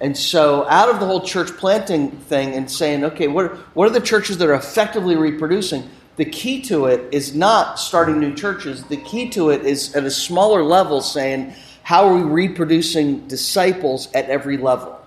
And 0.00 0.16
so 0.16 0.66
out 0.68 0.88
of 0.88 1.00
the 1.00 1.06
whole 1.06 1.20
church 1.20 1.50
planting 1.56 2.10
thing 2.10 2.54
and 2.54 2.70
saying 2.70 3.04
okay 3.04 3.28
what 3.28 3.44
are, 3.44 3.56
what 3.74 3.86
are 3.86 3.92
the 3.92 4.00
churches 4.00 4.38
that 4.38 4.48
are 4.48 4.54
effectively 4.54 5.16
reproducing? 5.16 5.88
The 6.16 6.24
key 6.24 6.62
to 6.62 6.86
it 6.86 7.12
is 7.12 7.34
not 7.34 7.78
starting 7.78 8.20
new 8.20 8.34
churches. 8.34 8.84
The 8.84 8.98
key 8.98 9.28
to 9.30 9.50
it 9.50 9.66
is 9.66 9.94
at 9.96 10.04
a 10.04 10.10
smaller 10.10 10.62
level 10.62 11.00
saying 11.00 11.54
how 11.84 12.08
are 12.08 12.14
we 12.14 12.22
reproducing 12.22 13.28
disciples 13.28 14.10
at 14.14 14.28
every 14.30 14.56
level? 14.56 14.98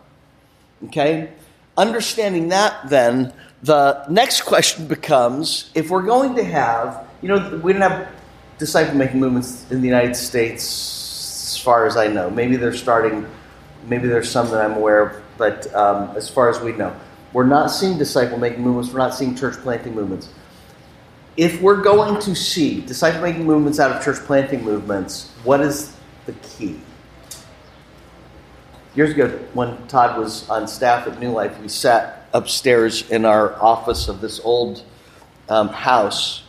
Okay? 0.86 1.32
Understanding 1.76 2.50
that, 2.50 2.88
then, 2.88 3.34
the 3.64 4.06
next 4.10 4.42
question 4.44 4.88
becomes 4.88 5.72
if 5.74 5.90
we're 5.90 6.04
going 6.04 6.36
to 6.36 6.44
have, 6.44 7.08
you 7.24 7.30
know, 7.30 7.60
we 7.64 7.74
don't 7.74 7.82
have 7.82 8.08
disciple 8.60 8.96
making 8.96 9.20
movements 9.20 9.66
in 9.72 9.82
the 9.82 9.88
United 9.88 10.16
States, 10.16 11.56
as 11.56 11.58
far 11.58 11.88
as 11.88 11.98
I 11.98 12.08
know. 12.08 12.30
Maybe 12.30 12.56
they're 12.58 12.74
starting, 12.74 13.28
maybe 13.88 14.08
there's 14.08 14.30
some 14.30 14.48
that 14.52 14.64
I'm 14.64 14.78
aware 14.78 15.02
of, 15.02 15.24
but 15.36 15.74
um, 15.74 16.16
as 16.16 16.30
far 16.30 16.48
as 16.48 16.60
we 16.60 16.74
know, 16.74 16.96
we're 17.34 17.46
not 17.46 17.72
seeing 17.72 17.98
disciple 17.98 18.38
making 18.38 18.62
movements, 18.62 18.94
we're 18.94 19.00
not 19.00 19.16
seeing 19.16 19.36
church 19.36 19.56
planting 19.58 19.96
movements. 19.96 20.30
If 21.38 21.60
we're 21.60 21.82
going 21.82 22.22
to 22.22 22.36
see 22.36 22.82
disciple 22.82 23.22
making 23.22 23.46
movements 23.46 23.80
out 23.80 23.92
of 23.92 24.04
church 24.04 24.18
planting 24.26 24.64
movements, 24.64 25.32
what 25.44 25.62
is 25.62 25.97
the 26.28 26.34
key. 26.34 26.80
Years 28.94 29.12
ago, 29.12 29.30
when 29.54 29.88
Todd 29.88 30.20
was 30.20 30.48
on 30.50 30.68
staff 30.68 31.08
at 31.08 31.20
New 31.20 31.32
Life, 31.32 31.60
we 31.60 31.68
sat 31.68 32.28
upstairs 32.34 33.10
in 33.10 33.26
our 33.26 33.60
office 33.62 34.08
of 34.08 34.22
this 34.22 34.40
old 34.40 34.84
um, 35.50 35.70
house 35.70 36.44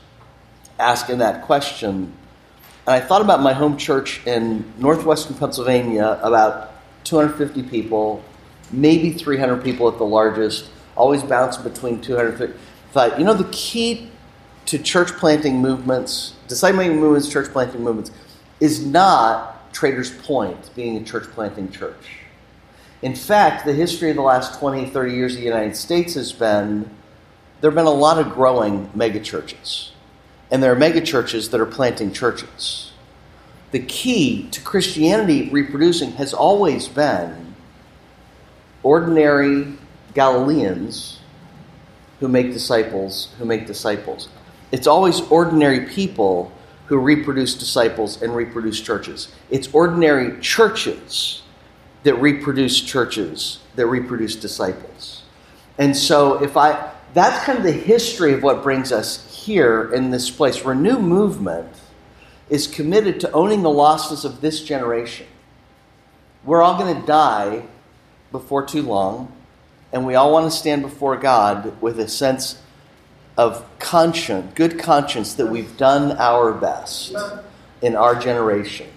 asking 0.78 1.18
that 1.18 1.44
question. 1.44 2.12
And 2.86 2.94
I 2.94 3.00
thought 3.00 3.22
about 3.22 3.40
my 3.40 3.52
home 3.52 3.76
church 3.76 4.26
in 4.26 4.64
northwestern 4.78 5.36
Pennsylvania, 5.36 6.18
about 6.22 6.72
250 7.04 7.62
people, 7.64 8.22
maybe 8.70 9.12
300 9.12 9.62
people 9.62 9.88
at 9.88 9.98
the 9.98 10.04
largest, 10.04 10.70
always 10.96 11.22
bouncing 11.22 11.62
between 11.62 12.00
250. 12.00 12.58
Thought, 12.92 13.18
you 13.18 13.24
know, 13.24 13.34
the 13.34 13.48
key 13.52 14.10
to 14.66 14.78
church 14.78 15.12
planting 15.12 15.58
movements, 15.58 16.34
discipling 16.48 16.98
movements, 16.98 17.30
church 17.30 17.50
planting 17.50 17.82
movements, 17.82 18.10
is 18.60 18.84
not 18.84 19.57
Traders 19.78 20.10
Point 20.10 20.74
being 20.74 20.96
a 20.96 21.04
church 21.04 21.30
planting 21.30 21.70
church. 21.70 22.18
In 23.00 23.14
fact, 23.14 23.64
the 23.64 23.72
history 23.72 24.10
of 24.10 24.16
the 24.16 24.22
last 24.22 24.58
20, 24.58 24.90
30 24.90 25.12
years 25.12 25.34
of 25.34 25.38
the 25.38 25.44
United 25.44 25.76
States 25.76 26.14
has 26.14 26.32
been 26.32 26.90
there 27.60 27.70
have 27.70 27.76
been 27.76 27.86
a 27.86 27.90
lot 27.90 28.18
of 28.18 28.34
growing 28.34 28.88
megachurches. 28.88 29.90
And 30.50 30.60
there 30.60 30.72
are 30.72 30.76
megachurches 30.76 31.52
that 31.52 31.60
are 31.60 31.66
planting 31.66 32.12
churches. 32.12 32.90
The 33.70 33.78
key 33.78 34.48
to 34.50 34.60
Christianity 34.62 35.48
reproducing 35.48 36.10
has 36.12 36.34
always 36.34 36.88
been 36.88 37.54
ordinary 38.82 39.74
Galileans 40.12 41.20
who 42.18 42.26
make 42.26 42.52
disciples, 42.52 43.28
who 43.38 43.44
make 43.44 43.68
disciples. 43.68 44.28
It's 44.72 44.88
always 44.88 45.20
ordinary 45.20 45.86
people 45.86 46.50
who 46.88 46.98
reproduce 46.98 47.54
disciples 47.54 48.20
and 48.22 48.34
reproduce 48.34 48.80
churches. 48.80 49.28
It's 49.50 49.68
ordinary 49.72 50.40
churches 50.40 51.42
that 52.02 52.14
reproduce 52.14 52.80
churches 52.80 53.60
that 53.76 53.86
reproduce 53.86 54.36
disciples. 54.36 55.22
And 55.78 55.96
so 55.96 56.42
if 56.42 56.56
I 56.56 56.92
that's 57.14 57.44
kind 57.44 57.58
of 57.58 57.64
the 57.64 57.72
history 57.72 58.32
of 58.32 58.42
what 58.42 58.62
brings 58.62 58.92
us 58.92 59.44
here 59.44 59.92
in 59.92 60.10
this 60.10 60.30
place. 60.30 60.64
Renew 60.64 60.98
movement 60.98 61.68
is 62.50 62.66
committed 62.66 63.20
to 63.20 63.32
owning 63.32 63.62
the 63.62 63.70
losses 63.70 64.24
of 64.24 64.40
this 64.40 64.62
generation. 64.62 65.26
We're 66.44 66.62
all 66.62 66.78
going 66.78 67.00
to 67.00 67.06
die 67.06 67.64
before 68.30 68.66
too 68.66 68.82
long, 68.82 69.32
and 69.92 70.06
we 70.06 70.14
all 70.14 70.32
want 70.32 70.50
to 70.50 70.56
stand 70.56 70.82
before 70.82 71.16
God 71.16 71.80
with 71.80 71.98
a 71.98 72.08
sense 72.08 72.60
of 73.38 73.64
conscience, 73.78 74.52
good 74.56 74.78
conscience 74.78 75.34
that 75.34 75.46
we've 75.46 75.76
done 75.76 76.12
our 76.18 76.52
best 76.52 77.14
in 77.80 77.94
our 77.94 78.18
generation. 78.18 78.88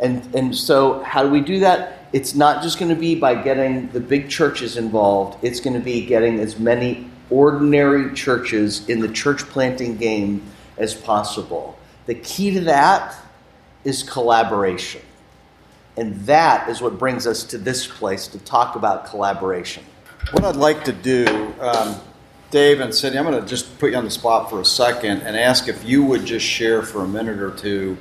And, 0.00 0.34
and 0.34 0.56
so, 0.56 1.02
how 1.02 1.22
do 1.22 1.28
we 1.28 1.42
do 1.42 1.60
that? 1.60 2.08
It's 2.14 2.34
not 2.34 2.62
just 2.62 2.78
going 2.78 2.88
to 2.88 2.98
be 2.98 3.14
by 3.14 3.40
getting 3.40 3.88
the 3.90 4.00
big 4.00 4.30
churches 4.30 4.78
involved, 4.78 5.44
it's 5.44 5.60
going 5.60 5.74
to 5.74 5.84
be 5.84 6.04
getting 6.06 6.40
as 6.40 6.58
many 6.58 7.10
ordinary 7.28 8.12
churches 8.14 8.88
in 8.88 8.98
the 8.98 9.08
church 9.08 9.42
planting 9.42 9.96
game 9.96 10.42
as 10.78 10.94
possible. 10.94 11.78
The 12.06 12.14
key 12.14 12.52
to 12.52 12.60
that 12.60 13.14
is 13.84 14.02
collaboration. 14.02 15.02
And 15.96 16.16
that 16.26 16.68
is 16.70 16.80
what 16.80 16.98
brings 16.98 17.26
us 17.26 17.44
to 17.44 17.58
this 17.58 17.86
place 17.86 18.26
to 18.28 18.38
talk 18.38 18.76
about 18.76 19.06
collaboration. 19.06 19.84
What 20.32 20.44
I'd 20.44 20.56
like 20.56 20.84
to 20.84 20.92
do, 20.92 21.52
um, 21.60 22.00
Dave 22.50 22.80
and 22.80 22.92
Cindy, 22.92 23.16
I'm 23.16 23.24
going 23.24 23.40
to 23.40 23.48
just 23.48 23.78
put 23.78 23.92
you 23.92 23.96
on 23.96 24.04
the 24.04 24.10
spot 24.10 24.50
for 24.50 24.60
a 24.60 24.64
second 24.64 25.22
and 25.22 25.36
ask 25.36 25.68
if 25.68 25.84
you 25.84 26.04
would 26.04 26.24
just 26.24 26.44
share 26.44 26.82
for 26.82 27.04
a 27.04 27.08
minute 27.08 27.38
or 27.38 27.52
two 27.52 27.96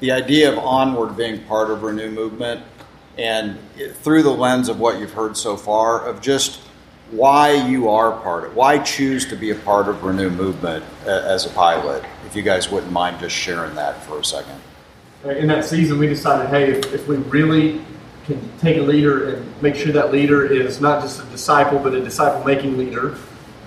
the 0.00 0.10
idea 0.10 0.50
of 0.50 0.58
onward 0.58 1.18
being 1.18 1.44
part 1.44 1.70
of 1.70 1.82
Renew 1.82 2.10
Movement 2.10 2.62
and 3.18 3.58
through 3.96 4.22
the 4.22 4.30
lens 4.30 4.70
of 4.70 4.80
what 4.80 4.98
you've 4.98 5.12
heard 5.12 5.36
so 5.36 5.54
far 5.54 6.06
of 6.06 6.22
just 6.22 6.60
why 7.10 7.52
you 7.52 7.90
are 7.90 8.12
part 8.20 8.44
of 8.44 8.56
why 8.56 8.78
choose 8.78 9.26
to 9.26 9.36
be 9.36 9.50
a 9.50 9.54
part 9.54 9.86
of 9.88 10.02
Renew 10.02 10.30
Movement 10.30 10.82
as 11.04 11.44
a 11.44 11.50
pilot. 11.50 12.02
If 12.24 12.34
you 12.34 12.42
guys 12.42 12.70
wouldn't 12.70 12.92
mind 12.92 13.20
just 13.20 13.36
sharing 13.36 13.74
that 13.74 14.02
for 14.04 14.18
a 14.18 14.24
second. 14.24 14.58
In 15.24 15.46
that 15.48 15.66
season, 15.66 15.98
we 15.98 16.06
decided, 16.06 16.48
hey, 16.48 16.70
if, 16.70 16.94
if 16.94 17.06
we 17.06 17.16
really 17.16 17.84
can 18.24 18.40
take 18.58 18.78
a 18.78 18.82
leader 18.82 19.34
and 19.34 19.62
make 19.62 19.74
sure 19.74 19.92
that 19.92 20.10
leader 20.10 20.46
is 20.46 20.80
not 20.80 21.02
just 21.02 21.20
a 21.20 21.26
disciple, 21.26 21.78
but 21.78 21.92
a 21.92 22.00
disciple 22.00 22.42
making 22.44 22.78
leader, 22.78 23.18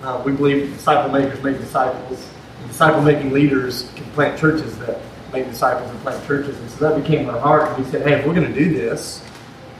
uh, 0.04 0.22
we 0.24 0.32
believe 0.32 0.72
disciple 0.72 1.10
makers 1.10 1.42
make 1.42 1.58
disciples. 1.58 2.28
Disciple 2.66 3.02
making 3.02 3.32
leaders 3.32 3.90
can 3.96 4.04
plant 4.12 4.38
churches 4.38 4.76
that 4.78 5.00
make 5.32 5.46
disciples 5.46 5.90
and 5.90 5.98
plant 6.00 6.24
churches. 6.26 6.58
And 6.58 6.70
so 6.70 6.88
that 6.88 7.02
became 7.02 7.28
our 7.28 7.38
heart. 7.38 7.70
And 7.70 7.84
we 7.84 7.90
said, 7.90 8.06
hey, 8.06 8.14
if 8.14 8.26
we're 8.26 8.34
going 8.34 8.52
to 8.52 8.58
do 8.58 8.72
this, 8.72 9.24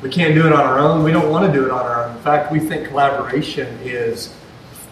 we 0.03 0.09
can't 0.11 0.35
do 0.35 0.47
it 0.47 0.53
on 0.53 0.61
our 0.61 0.79
own. 0.79 1.05
We 1.05 1.13
don't 1.13 1.31
want 1.31 1.47
to 1.47 1.53
do 1.53 1.65
it 1.65 1.71
on 1.71 1.81
our 1.81 2.05
own. 2.05 2.17
In 2.17 2.23
fact, 2.23 2.51
we 2.51 2.59
think 2.59 2.89
collaboration 2.89 3.67
is 3.83 4.35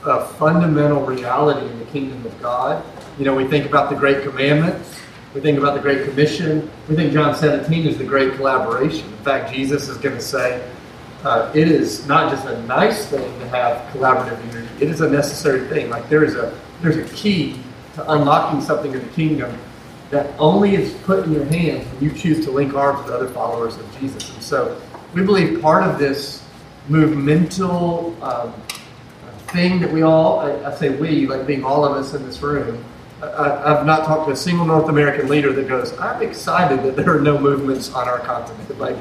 a 0.05 0.27
fundamental 0.35 1.05
reality 1.05 1.67
in 1.67 1.79
the 1.79 1.85
kingdom 1.87 2.25
of 2.27 2.43
God. 2.43 2.85
You 3.19 3.25
know, 3.25 3.35
we 3.35 3.47
think 3.47 3.67
about 3.67 3.91
the 3.91 3.97
Great 3.97 4.23
Commandments. 4.23 5.01
we 5.35 5.41
think 5.41 5.59
about 5.59 5.75
the 5.75 5.81
Great 5.81 6.05
Commission, 6.05 6.71
we 6.89 6.97
think 6.97 7.13
John 7.13 7.35
17 7.35 7.87
is 7.87 7.99
the 7.99 8.05
great 8.05 8.35
collaboration. 8.35 9.07
In 9.07 9.17
fact, 9.19 9.53
Jesus 9.53 9.89
is 9.89 9.97
going 9.97 10.15
to 10.15 10.21
say, 10.21 10.67
uh, 11.25 11.53
it 11.55 11.69
is 11.69 12.07
not 12.07 12.31
just 12.31 12.47
a 12.47 12.61
nice 12.63 13.07
thing 13.07 13.39
to 13.39 13.49
have 13.49 13.77
collaborative 13.93 14.45
unity. 14.53 14.85
It 14.85 14.91
is 14.91 15.01
a 15.01 15.09
necessary 15.09 15.69
thing. 15.69 15.91
Like 15.91 16.09
there 16.09 16.25
is 16.25 16.35
a 16.35 16.59
there's 16.81 16.97
a 16.97 17.15
key 17.15 17.61
to 17.95 18.11
unlocking 18.11 18.61
something 18.61 18.93
in 18.93 19.01
the 19.01 19.13
kingdom 19.15 19.57
that 20.11 20.39
only 20.39 20.75
is 20.75 20.93
put 21.05 21.25
in 21.25 21.33
your 21.33 21.45
hands 21.47 21.87
when 21.87 22.03
you 22.03 22.13
choose 22.17 22.45
to 22.45 22.51
link 22.51 22.75
arms 22.75 23.05
with 23.05 23.15
other 23.15 23.29
followers 23.29 23.77
of 23.77 24.01
Jesus. 24.01 24.33
And 24.35 24.43
so 24.43 24.81
we 25.15 25.23
believe 25.23 25.63
part 25.63 25.85
of 25.85 25.99
this 25.99 26.43
movemental 26.89 28.17
um, 28.23 28.53
thing 29.49 29.81
that 29.81 29.91
we 29.91 30.03
all, 30.03 30.41
I, 30.41 30.71
I, 30.71 30.75
say 30.75 30.91
we, 30.91 31.27
like 31.27 31.47
being 31.47 31.65
all 31.65 31.85
of 31.85 31.93
us 31.93 32.15
in 32.15 32.27
this 32.27 32.43
room, 32.43 32.85
I, 33.23 33.75
have 33.75 33.87
not 33.87 34.05
talked 34.05 34.27
to 34.27 34.33
a 34.33 34.37
single 34.37 34.67
North 34.67 34.89
American 34.89 35.29
leader 35.29 35.53
that 35.53 35.69
goes, 35.69 35.97
I'm 35.99 36.23
excited 36.23 36.83
that 36.83 36.97
there 36.97 37.17
are 37.17 37.21
no 37.21 37.39
movements 37.39 37.93
on 37.95 38.09
our 38.09 38.19
continent. 38.19 38.79
Like, 38.79 38.97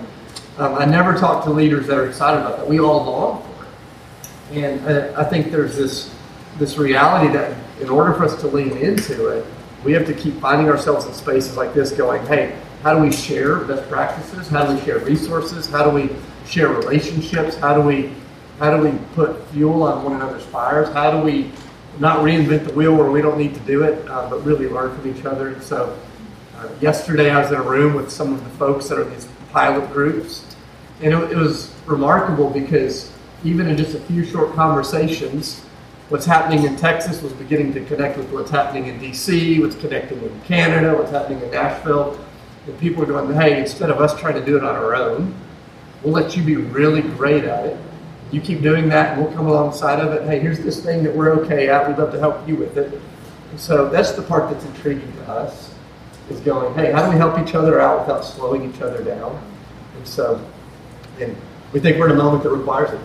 um, 0.57 0.75
I 0.75 0.85
never 0.85 1.17
talk 1.17 1.43
to 1.45 1.49
leaders 1.49 1.87
that 1.87 1.97
are 1.97 2.07
excited 2.07 2.41
about 2.41 2.57
that. 2.57 2.67
We 2.67 2.79
all 2.79 3.03
long 3.03 3.43
for 3.43 3.63
it. 3.63 4.63
And 4.63 4.87
uh, 4.87 5.13
I 5.19 5.23
think 5.23 5.51
there's 5.51 5.75
this, 5.75 6.13
this 6.57 6.77
reality 6.77 7.31
that 7.33 7.57
in 7.79 7.89
order 7.89 8.13
for 8.13 8.25
us 8.25 8.39
to 8.41 8.47
lean 8.47 8.77
into 8.77 9.27
it, 9.27 9.45
we 9.83 9.93
have 9.93 10.05
to 10.05 10.13
keep 10.13 10.39
finding 10.39 10.69
ourselves 10.69 11.05
in 11.05 11.13
spaces 11.13 11.57
like 11.57 11.73
this 11.73 11.91
going, 11.91 12.25
hey, 12.27 12.59
how 12.83 12.95
do 12.95 13.01
we 13.01 13.11
share 13.11 13.59
best 13.59 13.89
practices? 13.89 14.47
How 14.47 14.65
do 14.65 14.75
we 14.75 14.81
share 14.81 14.99
resources? 14.99 15.67
How 15.67 15.83
do 15.83 15.89
we 15.89 16.09
share 16.45 16.69
relationships? 16.69 17.55
How 17.55 17.73
do 17.73 17.81
we 17.81 18.11
how 18.59 18.77
do 18.77 18.83
we 18.83 18.95
put 19.15 19.43
fuel 19.47 19.81
on 19.81 20.03
one 20.03 20.13
another's 20.13 20.45
fires? 20.45 20.87
How 20.89 21.09
do 21.09 21.17
we 21.17 21.51
not 21.97 22.19
reinvent 22.19 22.67
the 22.67 22.73
wheel 22.73 22.95
where 22.95 23.09
we 23.09 23.19
don't 23.19 23.39
need 23.39 23.55
to 23.55 23.59
do 23.61 23.81
it, 23.81 24.07
uh, 24.07 24.29
but 24.29 24.45
really 24.45 24.67
learn 24.67 24.95
from 24.95 25.09
each 25.09 25.25
other? 25.25 25.47
And 25.47 25.63
so, 25.63 25.97
uh, 26.57 26.69
yesterday 26.79 27.31
I 27.31 27.41
was 27.41 27.51
in 27.51 27.57
a 27.57 27.63
room 27.63 27.95
with 27.95 28.11
some 28.11 28.33
of 28.33 28.43
the 28.43 28.49
folks 28.51 28.87
that 28.89 28.99
are 28.99 29.03
these 29.03 29.27
pilot 29.51 29.91
groups, 29.91 30.45
and 31.01 31.13
it, 31.13 31.31
it 31.31 31.37
was 31.37 31.73
remarkable 31.85 32.49
because 32.49 33.11
even 33.43 33.67
in 33.67 33.77
just 33.77 33.95
a 33.95 33.99
few 34.01 34.23
short 34.23 34.53
conversations, 34.53 35.61
what's 36.09 36.25
happening 36.25 36.63
in 36.63 36.75
Texas 36.75 37.21
was 37.21 37.33
beginning 37.33 37.73
to 37.73 37.83
connect 37.85 38.17
with 38.17 38.29
what's 38.31 38.51
happening 38.51 38.87
in 38.87 38.99
DC, 38.99 39.61
what's 39.61 39.75
connecting 39.75 40.21
in 40.21 40.41
Canada, 40.41 40.95
what's 40.95 41.11
happening 41.11 41.41
in 41.41 41.51
Nashville. 41.51 42.19
And 42.67 42.77
people 42.79 43.01
are 43.01 43.07
going, 43.07 43.33
hey, 43.33 43.59
instead 43.59 43.89
of 43.89 43.99
us 43.99 44.19
trying 44.19 44.35
to 44.35 44.45
do 44.45 44.57
it 44.57 44.63
on 44.63 44.75
our 44.75 44.93
own, 44.93 45.33
we'll 46.03 46.13
let 46.13 46.37
you 46.37 46.43
be 46.43 46.57
really 46.57 47.01
great 47.01 47.45
at 47.45 47.65
it. 47.65 47.77
You 48.31 48.39
keep 48.39 48.61
doing 48.61 48.87
that, 48.89 49.13
and 49.13 49.23
we'll 49.23 49.33
come 49.33 49.47
alongside 49.47 49.99
of 49.99 50.13
it. 50.13 50.23
Hey, 50.23 50.39
here's 50.39 50.59
this 50.59 50.83
thing 50.83 51.03
that 51.03 51.15
we're 51.15 51.31
okay 51.41 51.69
at. 51.69 51.87
We'd 51.87 51.97
love 51.97 52.11
to 52.11 52.19
help 52.19 52.47
you 52.47 52.55
with 52.55 52.77
it. 52.77 53.01
And 53.49 53.59
so 53.59 53.89
that's 53.89 54.11
the 54.11 54.21
part 54.21 54.49
that's 54.51 54.63
intriguing 54.65 55.11
to 55.13 55.29
us 55.29 55.73
is 56.31 56.39
going, 56.41 56.73
hey, 56.73 56.91
how 56.91 57.05
do 57.05 57.11
we 57.11 57.17
help 57.17 57.37
each 57.39 57.53
other 57.53 57.79
out 57.79 58.01
without 58.01 58.23
slowing 58.25 58.73
each 58.73 58.81
other 58.81 59.03
down? 59.03 59.41
And 59.97 60.07
so, 60.07 60.43
and 61.19 61.35
we 61.73 61.79
think 61.79 61.97
we're 61.97 62.07
in 62.07 62.13
a 62.13 62.23
moment 62.23 62.43
that 62.43 62.49
requires 62.49 62.91
it. 62.91 62.99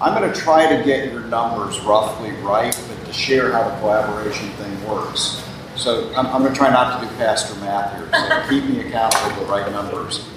I'm 0.00 0.20
going 0.20 0.32
to 0.32 0.38
try 0.38 0.76
to 0.76 0.84
get 0.84 1.10
your 1.10 1.22
numbers 1.22 1.80
roughly 1.80 2.30
right, 2.42 2.78
but 2.88 3.06
to 3.06 3.12
share 3.12 3.50
how 3.52 3.68
the 3.68 3.76
collaboration 3.80 4.48
thing 4.50 4.88
works. 4.88 5.42
So 5.76 6.12
I'm, 6.14 6.26
I'm 6.26 6.42
going 6.42 6.52
to 6.52 6.58
try 6.58 6.70
not 6.70 7.00
to 7.00 7.08
do 7.08 7.16
pastor 7.16 7.54
math 7.60 7.96
here, 7.96 8.08
so 8.12 8.48
keep 8.48 8.64
me 8.64 8.80
accountable 8.80 9.34
to 9.34 9.40
the 9.40 9.46
right 9.46 9.70
numbers. 9.72 10.28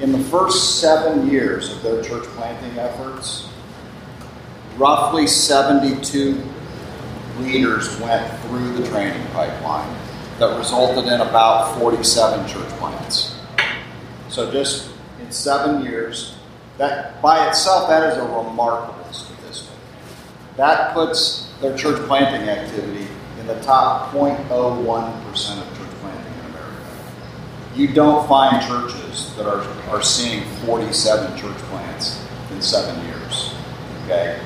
In 0.00 0.12
the 0.12 0.18
first 0.18 0.80
seven 0.80 1.28
years 1.28 1.72
of 1.72 1.82
their 1.82 2.02
church 2.02 2.24
planting 2.30 2.78
efforts, 2.78 3.48
roughly 4.76 5.26
72 5.26 6.42
leaders 7.38 7.98
went 8.00 8.40
through 8.40 8.72
the 8.76 8.86
training 8.88 9.24
pipeline 9.28 9.94
that 10.38 10.56
resulted 10.58 11.06
in 11.06 11.20
about 11.20 11.78
47 11.78 12.46
church 12.46 12.68
plants. 12.78 13.38
So 14.28 14.50
just 14.50 14.90
in 15.20 15.32
seven 15.32 15.82
years, 15.82 16.36
that 16.78 17.22
by 17.22 17.48
itself, 17.48 17.88
that 17.88 18.12
is 18.12 18.18
a 18.18 18.22
remarkable 18.22 19.12
statistic. 19.12 19.74
That 20.56 20.92
puts 20.92 21.50
their 21.60 21.76
church 21.76 22.06
planting 22.06 22.48
activity 22.48 23.06
in 23.40 23.46
the 23.46 23.58
top 23.62 24.12
0.01% 24.12 24.42
of 24.42 25.78
church 25.78 25.90
planting 26.00 26.32
in 26.34 26.46
America. 26.50 26.86
You 27.74 27.88
don't 27.88 28.28
find 28.28 28.62
churches 28.62 29.34
that 29.36 29.46
are, 29.46 29.62
are 29.88 30.02
seeing 30.02 30.44
47 30.66 31.38
church 31.38 31.56
plants 31.70 32.22
in 32.50 32.60
seven 32.60 33.02
years. 33.06 33.54
Okay? 34.04 34.38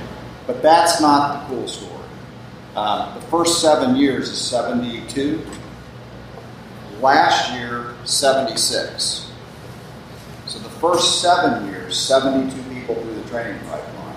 But 0.47 0.63
that's 0.63 1.01
not 1.01 1.49
the 1.49 1.55
cool 1.55 1.67
story. 1.67 1.91
Um, 2.77 3.15
the 3.15 3.23
first 3.23 3.61
seven 3.61 3.97
years 3.97 4.29
is 4.29 4.39
72. 4.39 5.45
Last 7.01 7.55
year, 7.55 7.95
76. 8.05 9.31
So 10.47 10.59
the 10.59 10.69
first 10.69 11.23
seven 11.23 11.67
years, 11.71 11.99
72 11.99 12.63
people 12.75 12.95
through 12.95 13.15
the 13.15 13.29
training 13.31 13.59
pipeline, 13.61 14.17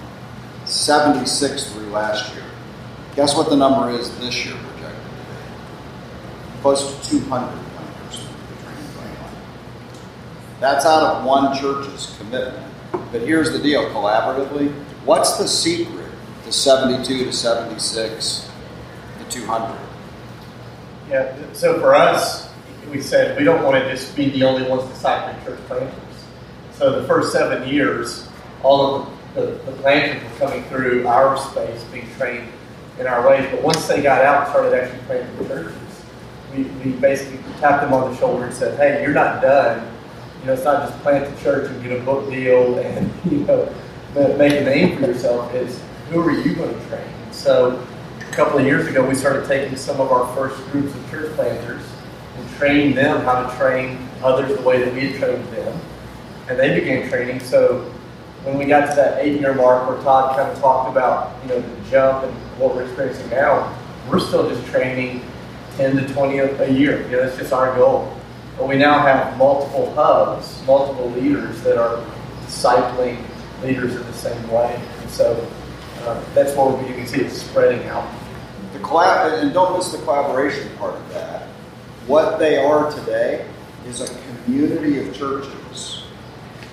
76 0.66 1.72
through 1.72 1.90
last 1.92 2.34
year. 2.34 2.44
Guess 3.16 3.38
what 3.38 3.50
the 3.50 3.56
number 3.56 3.90
is 3.92 4.18
this 4.20 4.46
year 4.46 4.56
projected 4.56 5.04
to 5.04 5.20
be? 6.56 6.62
Close 6.62 7.10
to 7.10 7.10
200 7.10 7.48
planters 7.48 8.18
through 8.18 8.56
the 8.56 8.64
training 8.64 8.90
pipeline. 8.98 9.36
That's 10.60 10.86
out 10.86 11.04
of 11.04 11.26
one 11.26 11.58
church's 11.58 12.16
commitment. 12.18 12.68
But 12.92 13.22
here's 13.22 13.52
the 13.52 13.60
deal 13.60 13.84
collaboratively, 13.92 14.74
what's 15.06 15.38
the 15.38 15.48
secret 15.48 16.10
to 16.46 16.52
72 16.52 17.26
to 17.26 17.32
76 17.32 18.50
to 19.20 19.32
200? 19.32 19.80
Yeah, 21.10 21.36
so 21.54 21.80
for 21.80 21.94
us, 21.94 22.53
we 22.90 23.02
said 23.02 23.38
we 23.38 23.44
don't 23.44 23.64
want 23.64 23.82
to 23.82 23.90
just 23.90 24.16
be 24.16 24.30
the 24.30 24.44
only 24.44 24.68
ones 24.68 24.84
discipling 24.84 25.44
church 25.44 25.60
planters. 25.68 25.94
So 26.74 27.02
the 27.02 27.08
first 27.08 27.32
seven 27.32 27.68
years, 27.68 28.28
all 28.64 28.96
of 28.96 29.10
the, 29.36 29.42
the, 29.42 29.48
the 29.48 29.72
planters 29.74 30.24
were 30.24 30.48
coming 30.48 30.64
through 30.66 31.08
our 31.08 31.38
space, 31.38 31.84
being 31.86 32.08
trained 32.18 32.48
in 33.00 33.08
our 33.08 33.28
ways. 33.28 33.48
But 33.52 33.62
once 33.62 33.88
they 33.88 34.02
got 34.02 34.24
out 34.24 34.44
and 34.44 34.50
started 34.50 34.74
actually 34.74 35.00
planting 35.06 35.48
churches, 35.48 35.78
we, 36.56 36.64
we 36.64 36.92
basically 36.94 37.40
tapped 37.60 37.84
them 37.84 37.94
on 37.94 38.12
the 38.12 38.18
shoulder 38.18 38.46
and 38.46 38.54
said, 38.54 38.78
hey, 38.78 39.02
you're 39.02 39.14
not 39.14 39.42
done. 39.42 39.88
You 40.42 40.48
know, 40.48 40.54
it's 40.54 40.64
not 40.64 40.88
just 40.88 41.02
plant 41.02 41.34
the 41.34 41.42
church 41.42 41.70
and 41.70 41.82
get 41.84 42.00
a 42.00 42.04
book 42.04 42.30
deal 42.30 42.78
and, 42.80 43.12
you 43.32 43.40
know, 43.40 43.74
make 44.14 44.54
a 44.54 44.64
name 44.64 44.98
for 44.98 45.08
yourself. 45.08 45.54
It's 45.54 45.80
who 46.10 46.22
are 46.22 46.32
you 46.32 46.56
going 46.56 46.74
to 46.74 46.86
train? 46.88 47.08
So 47.32 47.86
a 48.20 48.32
couple 48.34 48.60
of 48.60 48.66
years 48.66 48.88
ago, 48.88 49.08
we 49.08 49.16
started 49.16 49.48
taking 49.48 49.78
some 49.78 50.00
of 50.00 50.12
our 50.12 50.36
first 50.36 50.64
groups 50.72 50.94
of 50.94 51.10
church 51.10 51.34
planters 51.34 51.82
training 52.58 52.96
them 52.96 53.22
how 53.24 53.44
to 53.44 53.58
train 53.58 53.98
others 54.24 54.56
the 54.56 54.62
way 54.64 54.84
that 54.84 54.94
we 54.94 55.12
had 55.12 55.20
trained 55.20 55.48
them. 55.50 55.80
And 56.50 56.60
they 56.60 56.80
began 56.80 57.10
training. 57.10 57.40
So 57.40 57.82
when 58.44 58.58
we 58.58 58.66
got 58.66 58.90
to 58.90 58.96
that 58.96 59.24
eight 59.24 59.40
year 59.40 59.54
mark 59.54 59.88
where 59.88 60.02
Todd 60.04 60.36
kind 60.36 60.52
of 60.52 60.60
talked 60.60 60.90
about, 60.90 61.36
you 61.44 61.50
know, 61.50 61.62
the 61.62 61.90
jump 61.90 62.24
and 62.26 62.34
what 62.60 62.76
we're 62.76 62.84
experiencing 62.84 63.30
now, 63.30 63.78
we're 64.10 64.20
still 64.20 64.50
just 64.50 64.66
training 64.68 65.24
10 65.78 65.96
to 65.98 66.14
20 66.14 66.38
a 66.40 66.70
year. 66.70 67.04
You 67.06 67.12
know, 67.12 67.24
that's 67.24 67.38
just 67.38 67.54
our 67.54 67.76
goal. 67.76 68.16
But 68.58 68.68
we 68.68 68.78
now 68.78 69.00
have 69.00 69.38
multiple 69.38 69.94
hubs, 69.96 70.62
multiple 70.66 71.10
leaders 71.12 71.62
that 71.64 71.78
are 71.78 72.06
discipling 72.46 73.18
leaders 73.64 73.96
in 73.96 74.04
the 74.04 74.14
same 74.14 74.52
way. 74.52 74.80
And 75.02 75.10
so 75.10 75.48
uh, 76.02 76.24
that's 76.34 76.56
what 76.56 76.88
you 76.88 76.94
can 76.94 77.08
see 77.08 77.22
it's 77.22 77.42
spreading 77.42 77.88
out. 77.88 78.08
The 78.74 78.80
collab, 78.80 79.42
and 79.42 79.54
don't 79.54 79.78
miss 79.78 79.92
the 79.92 80.00
collaboration 80.00 80.70
part 80.78 80.96
of 80.96 81.14
that. 81.14 81.48
What 82.08 82.38
they 82.38 82.58
are 82.58 82.92
today 82.92 83.46
is 83.88 84.02
a 84.02 84.44
community 84.44 85.00
of 85.00 85.16
churches, 85.16 86.04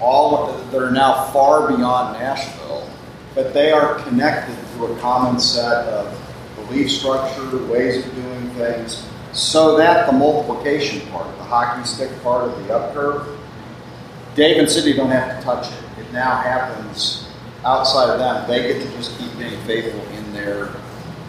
all 0.00 0.52
that 0.52 0.82
are 0.82 0.90
now 0.90 1.30
far 1.32 1.68
beyond 1.68 2.18
Nashville, 2.18 2.90
but 3.36 3.54
they 3.54 3.70
are 3.70 4.00
connected 4.00 4.56
through 4.70 4.92
a 4.92 4.98
common 4.98 5.38
set 5.38 5.86
of 5.86 6.20
belief 6.56 6.90
structure, 6.90 7.64
ways 7.66 8.04
of 8.04 8.14
doing 8.16 8.50
things, 8.50 9.06
so 9.32 9.76
that 9.76 10.06
the 10.06 10.12
multiplication 10.12 11.08
part, 11.12 11.26
the 11.36 11.44
hockey 11.44 11.86
stick 11.86 12.10
part 12.24 12.50
of 12.50 12.66
the 12.66 12.74
up 12.74 12.92
curve, 12.92 13.38
Dave 14.34 14.58
and 14.58 14.68
City 14.68 14.94
don't 14.94 15.10
have 15.10 15.38
to 15.38 15.44
touch 15.44 15.70
it. 15.72 16.00
It 16.00 16.12
now 16.12 16.36
happens 16.38 17.28
outside 17.64 18.10
of 18.10 18.18
them. 18.18 18.48
They 18.48 18.72
get 18.72 18.82
to 18.82 18.90
just 18.96 19.16
keep 19.16 19.36
being 19.38 19.60
faithful 19.62 20.00
in 20.08 20.32
their 20.32 20.74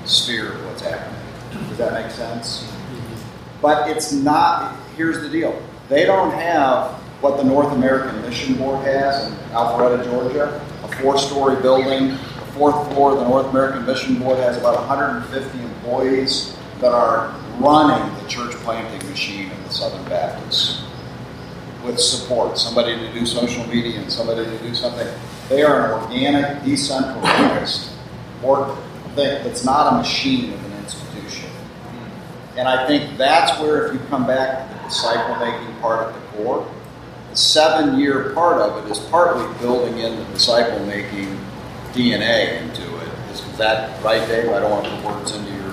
sphere 0.05 0.53
of 0.53 0.65
what's 0.65 0.81
happening. 0.81 1.19
Does 1.69 1.77
that 1.77 1.93
make 1.93 2.11
sense? 2.11 2.70
But 3.61 3.89
it's 3.89 4.11
not, 4.11 4.75
here's 4.97 5.21
the 5.21 5.29
deal. 5.29 5.61
They 5.89 6.05
don't 6.05 6.31
have 6.31 6.91
what 7.21 7.37
the 7.37 7.43
North 7.43 7.71
American 7.73 8.19
Mission 8.21 8.55
Board 8.55 8.83
has 8.85 9.27
in 9.27 9.33
Alpharetta, 9.49 10.03
Georgia, 10.03 10.65
a 10.83 10.87
four 10.97 11.17
story 11.17 11.61
building. 11.61 12.09
The 12.09 12.51
fourth 12.53 12.91
floor 12.91 13.11
of 13.11 13.19
the 13.19 13.27
North 13.27 13.47
American 13.47 13.85
Mission 13.85 14.19
Board 14.19 14.39
has 14.39 14.57
about 14.57 14.75
150 14.87 15.59
employees 15.61 16.57
that 16.79 16.91
are 16.91 17.35
running 17.59 18.23
the 18.23 18.27
church 18.27 18.53
planting 18.63 19.07
machine 19.09 19.51
in 19.51 19.63
the 19.63 19.69
Southern 19.69 20.03
Baptists 20.05 20.83
with 21.85 21.99
support, 21.99 22.57
somebody 22.57 22.95
to 22.95 23.13
do 23.13 23.25
social 23.25 23.65
media 23.67 23.99
and 23.99 24.11
somebody 24.11 24.45
to 24.45 24.57
do 24.59 24.73
something. 24.73 25.07
They 25.49 25.63
are 25.63 25.85
an 25.85 26.03
organic, 26.03 26.63
decentralized 26.63 27.91
work 28.41 28.77
thing 29.15 29.43
that's 29.43 29.65
not 29.65 29.93
a 29.93 29.97
machine. 29.97 30.57
And 32.57 32.67
I 32.67 32.85
think 32.85 33.17
that's 33.17 33.59
where, 33.61 33.87
if 33.87 33.93
you 33.93 33.99
come 34.07 34.27
back 34.27 34.67
to 34.67 34.77
the 34.77 34.83
disciple 34.83 35.35
making 35.45 35.73
part 35.79 36.07
at 36.07 36.13
the 36.13 36.37
core, 36.37 36.69
the 37.29 37.37
seven 37.37 37.97
year 37.97 38.33
part 38.33 38.61
of 38.61 38.85
it 38.85 38.91
is 38.91 38.99
partly 38.99 39.47
building 39.59 39.99
in 39.99 40.17
the 40.17 40.25
disciple 40.25 40.85
making 40.85 41.39
DNA 41.93 42.61
into 42.61 42.97
it. 42.97 43.09
Is 43.31 43.57
that 43.57 44.03
right, 44.03 44.27
Dave? 44.27 44.49
I 44.49 44.59
don't 44.59 44.71
want 44.71 44.85
to 44.85 44.95
put 44.97 45.05
words 45.05 45.31
into 45.33 45.51
your 45.51 45.71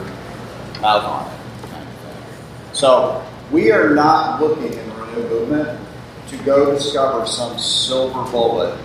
mouth 0.80 1.04
on 1.04 1.26
it. 1.26 1.70
Kind 1.70 1.88
of. 1.88 2.76
So 2.76 3.26
we 3.50 3.72
are 3.72 3.94
not 3.94 4.40
looking 4.40 4.72
in 4.72 4.88
the 4.88 4.94
Renew 4.94 5.28
movement 5.28 5.80
to 6.28 6.36
go 6.38 6.72
discover 6.72 7.26
some 7.26 7.58
silver 7.58 8.30
bullet 8.30 8.78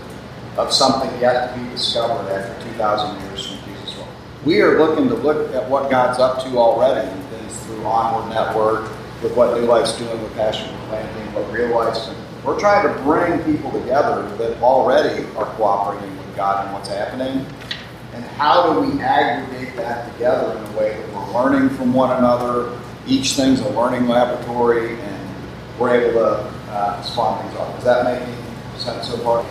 of 0.58 0.74
something 0.74 1.12
yet 1.20 1.54
to 1.54 1.62
be 1.62 1.70
discovered 1.70 2.30
after 2.32 2.70
2,000 2.70 3.22
years 3.22 3.46
from 3.48 3.58
Jesus' 3.66 3.98
world. 3.98 4.10
We 4.46 4.62
are 4.62 4.80
looking 4.80 5.10
to 5.10 5.16
look 5.16 5.54
at 5.54 5.70
what 5.70 5.92
God's 5.92 6.20
up 6.20 6.44
to 6.44 6.58
already 6.58 7.23
Onward 7.86 8.34
Network, 8.34 8.90
with 9.22 9.36
what 9.36 9.58
New 9.58 9.66
Life's 9.66 9.98
doing 9.98 10.22
with 10.22 10.34
Passion 10.36 10.68
for 10.68 10.88
Planting, 10.88 11.34
what 11.34 11.52
Real 11.52 11.76
Life's. 11.76 12.10
We're 12.44 12.60
trying 12.60 12.94
to 12.94 13.02
bring 13.04 13.42
people 13.44 13.72
together 13.72 14.28
that 14.38 14.62
already 14.62 15.26
are 15.38 15.46
cooperating 15.56 16.18
with 16.18 16.36
God 16.36 16.66
and 16.66 16.74
what's 16.74 16.90
happening. 16.90 17.46
And 18.14 18.24
how 18.26 18.74
do 18.74 18.82
we 18.82 19.02
aggregate 19.02 19.76
that 19.78 20.12
together 20.12 20.58
in 20.58 20.64
a 20.66 20.78
way 20.78 20.98
that 20.98 21.14
we're 21.14 21.34
learning 21.34 21.70
from 21.76 21.94
one 21.94 22.16
another? 22.18 22.78
Each 23.08 23.34
thing's 23.34 23.62
a 23.62 23.70
learning 23.70 24.08
laboratory, 24.08 25.00
and 25.00 25.36
we're 25.80 25.96
able 25.96 26.20
to 26.20 26.54
uh, 26.70 27.02
spawn 27.02 27.42
things 27.44 27.58
off. 27.58 27.78
Is 27.78 27.86
that 27.86 28.04
making 28.06 28.36
sense 28.78 29.08
so 29.08 29.18
far? 29.18 29.46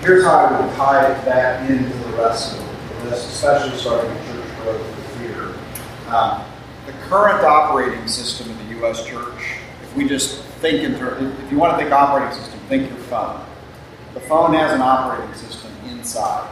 Here's 0.00 0.24
how 0.24 0.38
I 0.38 0.60
would 0.60 0.74
tie 0.76 1.12
that 1.24 1.70
into 1.70 1.96
the 1.98 2.16
rest 2.16 2.56
of 2.56 3.04
this, 3.04 3.26
especially 3.26 3.76
starting 3.76 4.10
with 4.10 4.26
church 4.26 4.62
growth 4.62 5.18
fear. 5.18 5.54
Um, 6.14 6.44
current 7.10 7.44
operating 7.44 8.06
system 8.06 8.48
of 8.48 8.58
the 8.58 8.76
U.S. 8.76 9.04
church, 9.04 9.58
if 9.82 9.96
we 9.96 10.06
just 10.06 10.44
think 10.62 10.84
in 10.84 10.96
terms, 10.96 11.36
if 11.40 11.50
you 11.50 11.58
want 11.58 11.72
to 11.72 11.76
think 11.76 11.90
operating 11.90 12.32
system, 12.32 12.60
think 12.68 12.88
your 12.88 13.00
phone. 13.10 13.44
The 14.14 14.20
phone 14.20 14.54
has 14.54 14.72
an 14.72 14.80
operating 14.80 15.34
system 15.34 15.72
inside. 15.88 16.48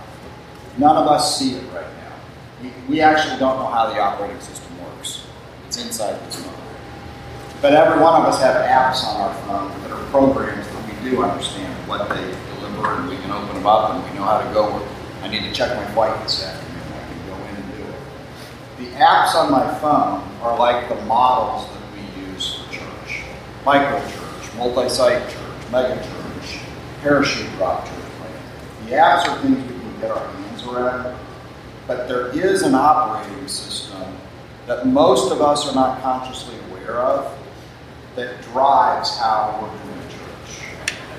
None 0.76 0.96
of 0.96 1.06
us 1.06 1.38
see 1.38 1.54
it 1.54 1.62
right 1.72 1.86
now. 2.02 2.12
We, 2.60 2.72
we 2.88 3.00
actually 3.00 3.38
don't 3.38 3.56
know 3.56 3.66
how 3.66 3.86
the 3.86 4.00
operating 4.00 4.40
system 4.40 4.72
works. 4.82 5.24
It's 5.68 5.80
inside 5.80 6.18
this 6.26 6.44
phone. 6.44 6.54
But 7.62 7.74
every 7.74 8.02
one 8.02 8.20
of 8.20 8.26
us 8.26 8.42
have 8.42 8.56
apps 8.56 9.06
on 9.06 9.20
our 9.20 9.34
phone 9.42 9.80
that 9.82 9.92
are 9.92 10.04
programs 10.10 10.66
that 10.66 11.04
we 11.04 11.10
do 11.10 11.22
understand 11.22 11.72
what 11.88 12.08
they 12.08 12.34
deliver, 12.54 12.96
and 12.96 13.08
we 13.08 13.16
can 13.16 13.30
open 13.30 13.54
them 13.54 13.66
up, 13.66 13.90
and 13.90 14.02
we 14.02 14.18
know 14.18 14.24
how 14.24 14.42
to 14.42 14.52
go. 14.52 14.74
With. 14.74 14.88
I 15.22 15.28
need 15.28 15.42
to 15.42 15.52
check 15.52 15.76
my 15.76 15.86
flight 15.92 16.20
this 16.24 16.44
afternoon. 16.44 16.82
I 16.94 17.06
can 17.06 17.26
go 17.28 17.34
in 17.34 17.54
and 17.54 17.76
do 17.76 17.82
it. 17.82 18.00
The 18.78 18.86
apps 18.92 19.34
on 19.34 19.50
my 19.50 19.74
phone 19.80 20.22
are 20.40 20.56
like 20.56 20.88
the 20.88 20.94
models 21.06 21.68
that 21.68 21.82
we 21.92 22.22
use 22.30 22.60
for 22.60 22.72
church: 22.72 23.24
micro 23.66 24.00
church, 24.08 24.54
multi-site 24.56 25.28
church, 25.28 25.70
mega 25.72 25.96
church, 25.96 26.60
parachute 27.02 27.50
drop 27.56 27.84
church. 27.84 27.94
The 28.86 28.92
apps 28.92 29.26
are 29.28 29.42
things 29.42 29.56
we 29.56 29.80
can 29.80 30.00
get 30.00 30.10
our 30.12 30.24
hands 30.28 30.64
around, 30.64 31.18
but 31.88 32.06
there 32.06 32.28
is 32.28 32.62
an 32.62 32.76
operating 32.76 33.48
system 33.48 34.16
that 34.68 34.86
most 34.86 35.32
of 35.32 35.42
us 35.42 35.68
are 35.68 35.74
not 35.74 36.00
consciously 36.00 36.54
aware 36.70 36.98
of 36.98 37.36
that 38.14 38.40
drives 38.42 39.18
how 39.18 39.58
we're 39.60 39.92
doing 39.92 40.08
church. 40.08 40.62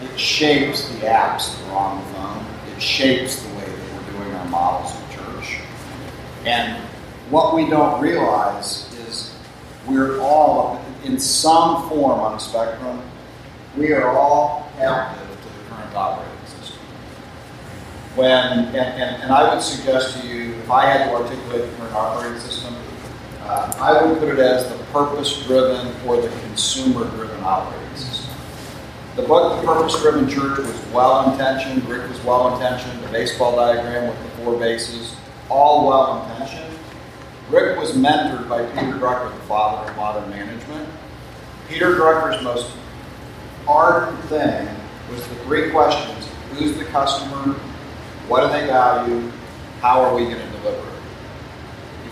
It 0.02 0.18
shapes 0.18 0.88
the 0.88 1.00
apps 1.08 1.60
that 1.60 1.70
are 1.72 1.78
on 1.78 1.98
the 1.98 2.14
phone. 2.14 2.46
It 2.74 2.82
shapes 2.82 3.44
the 3.44 3.50
way 3.56 3.66
that 3.66 3.94
we're 3.94 4.12
doing 4.14 4.34
our 4.34 4.46
models 4.46 4.94
of 4.98 5.12
church. 5.12 5.60
And 6.46 6.82
what 7.30 7.56
we 7.56 7.70
don't 7.70 8.02
realize 8.02 8.92
is 9.08 9.36
we're 9.88 10.20
all, 10.20 10.84
in 11.04 11.20
some 11.20 11.88
form 11.90 12.20
on 12.20 12.36
a 12.36 12.40
spectrum, 12.40 13.02
we 13.78 13.94
are 13.94 14.10
all 14.18 14.72
captive 14.78 15.28
to 15.28 15.48
the 15.48 15.70
current 15.70 15.96
operating 15.96 16.46
system. 16.46 16.80
When, 18.16 18.30
and, 18.30 18.76
and, 18.76 19.22
and 19.24 19.32
I 19.32 19.54
would 19.54 19.64
suggest 19.64 20.20
to 20.20 20.28
you, 20.28 20.54
if 20.56 20.72
I 20.72 20.86
had 20.86 21.06
to 21.06 21.16
articulate 21.16 21.70
the 21.70 21.78
current 21.78 21.94
operating 21.94 22.40
system, 22.40 22.76
uh, 23.44 23.74
I 23.80 24.04
would 24.04 24.20
put 24.20 24.30
it 24.30 24.40
as 24.40 24.70
the 24.70 24.84
purpose 24.86 25.46
driven 25.46 25.96
or 26.08 26.22
the 26.22 26.30
consumer 26.42 27.10
driven 27.12 27.42
operating 27.44 27.96
system. 27.96 28.36
The 29.16 29.24
book, 29.24 29.60
The 29.60 29.68
Purpose 29.68 30.02
Driven 30.02 30.30
Church, 30.30 30.60
was 30.60 30.86
well 30.94 31.32
intentioned. 31.32 31.84
Rick 31.90 32.08
was 32.08 32.24
well 32.24 32.54
intentioned. 32.54 33.04
The 33.04 33.10
baseball 33.10 33.56
diagram 33.56 34.08
with 34.08 34.24
the 34.24 34.30
four 34.44 34.58
bases, 34.58 35.16
all 35.50 35.88
well 35.90 36.24
intentioned. 36.24 36.69
Rick 37.50 37.80
was 37.80 37.94
mentored 37.94 38.48
by 38.48 38.64
Peter 38.74 38.94
Drucker, 39.00 39.34
the 39.34 39.44
father 39.46 39.90
of 39.90 39.98
modern 39.98 40.30
management. 40.30 40.88
Peter 41.68 41.96
Drucker's 41.96 42.44
most 42.44 42.72
ardent 43.68 44.20
thing 44.26 44.68
was 45.10 45.28
the 45.28 45.36
three 45.46 45.72
questions 45.72 46.28
who's 46.52 46.78
the 46.78 46.86
customer? 46.86 47.54
What 48.28 48.42
do 48.46 48.54
they 48.54 48.68
value? 48.68 49.32
How 49.82 50.02
are 50.02 50.16
we 50.16 50.26
going 50.26 50.38
to 50.38 50.58
deliver 50.58 50.78
it? 50.78 50.94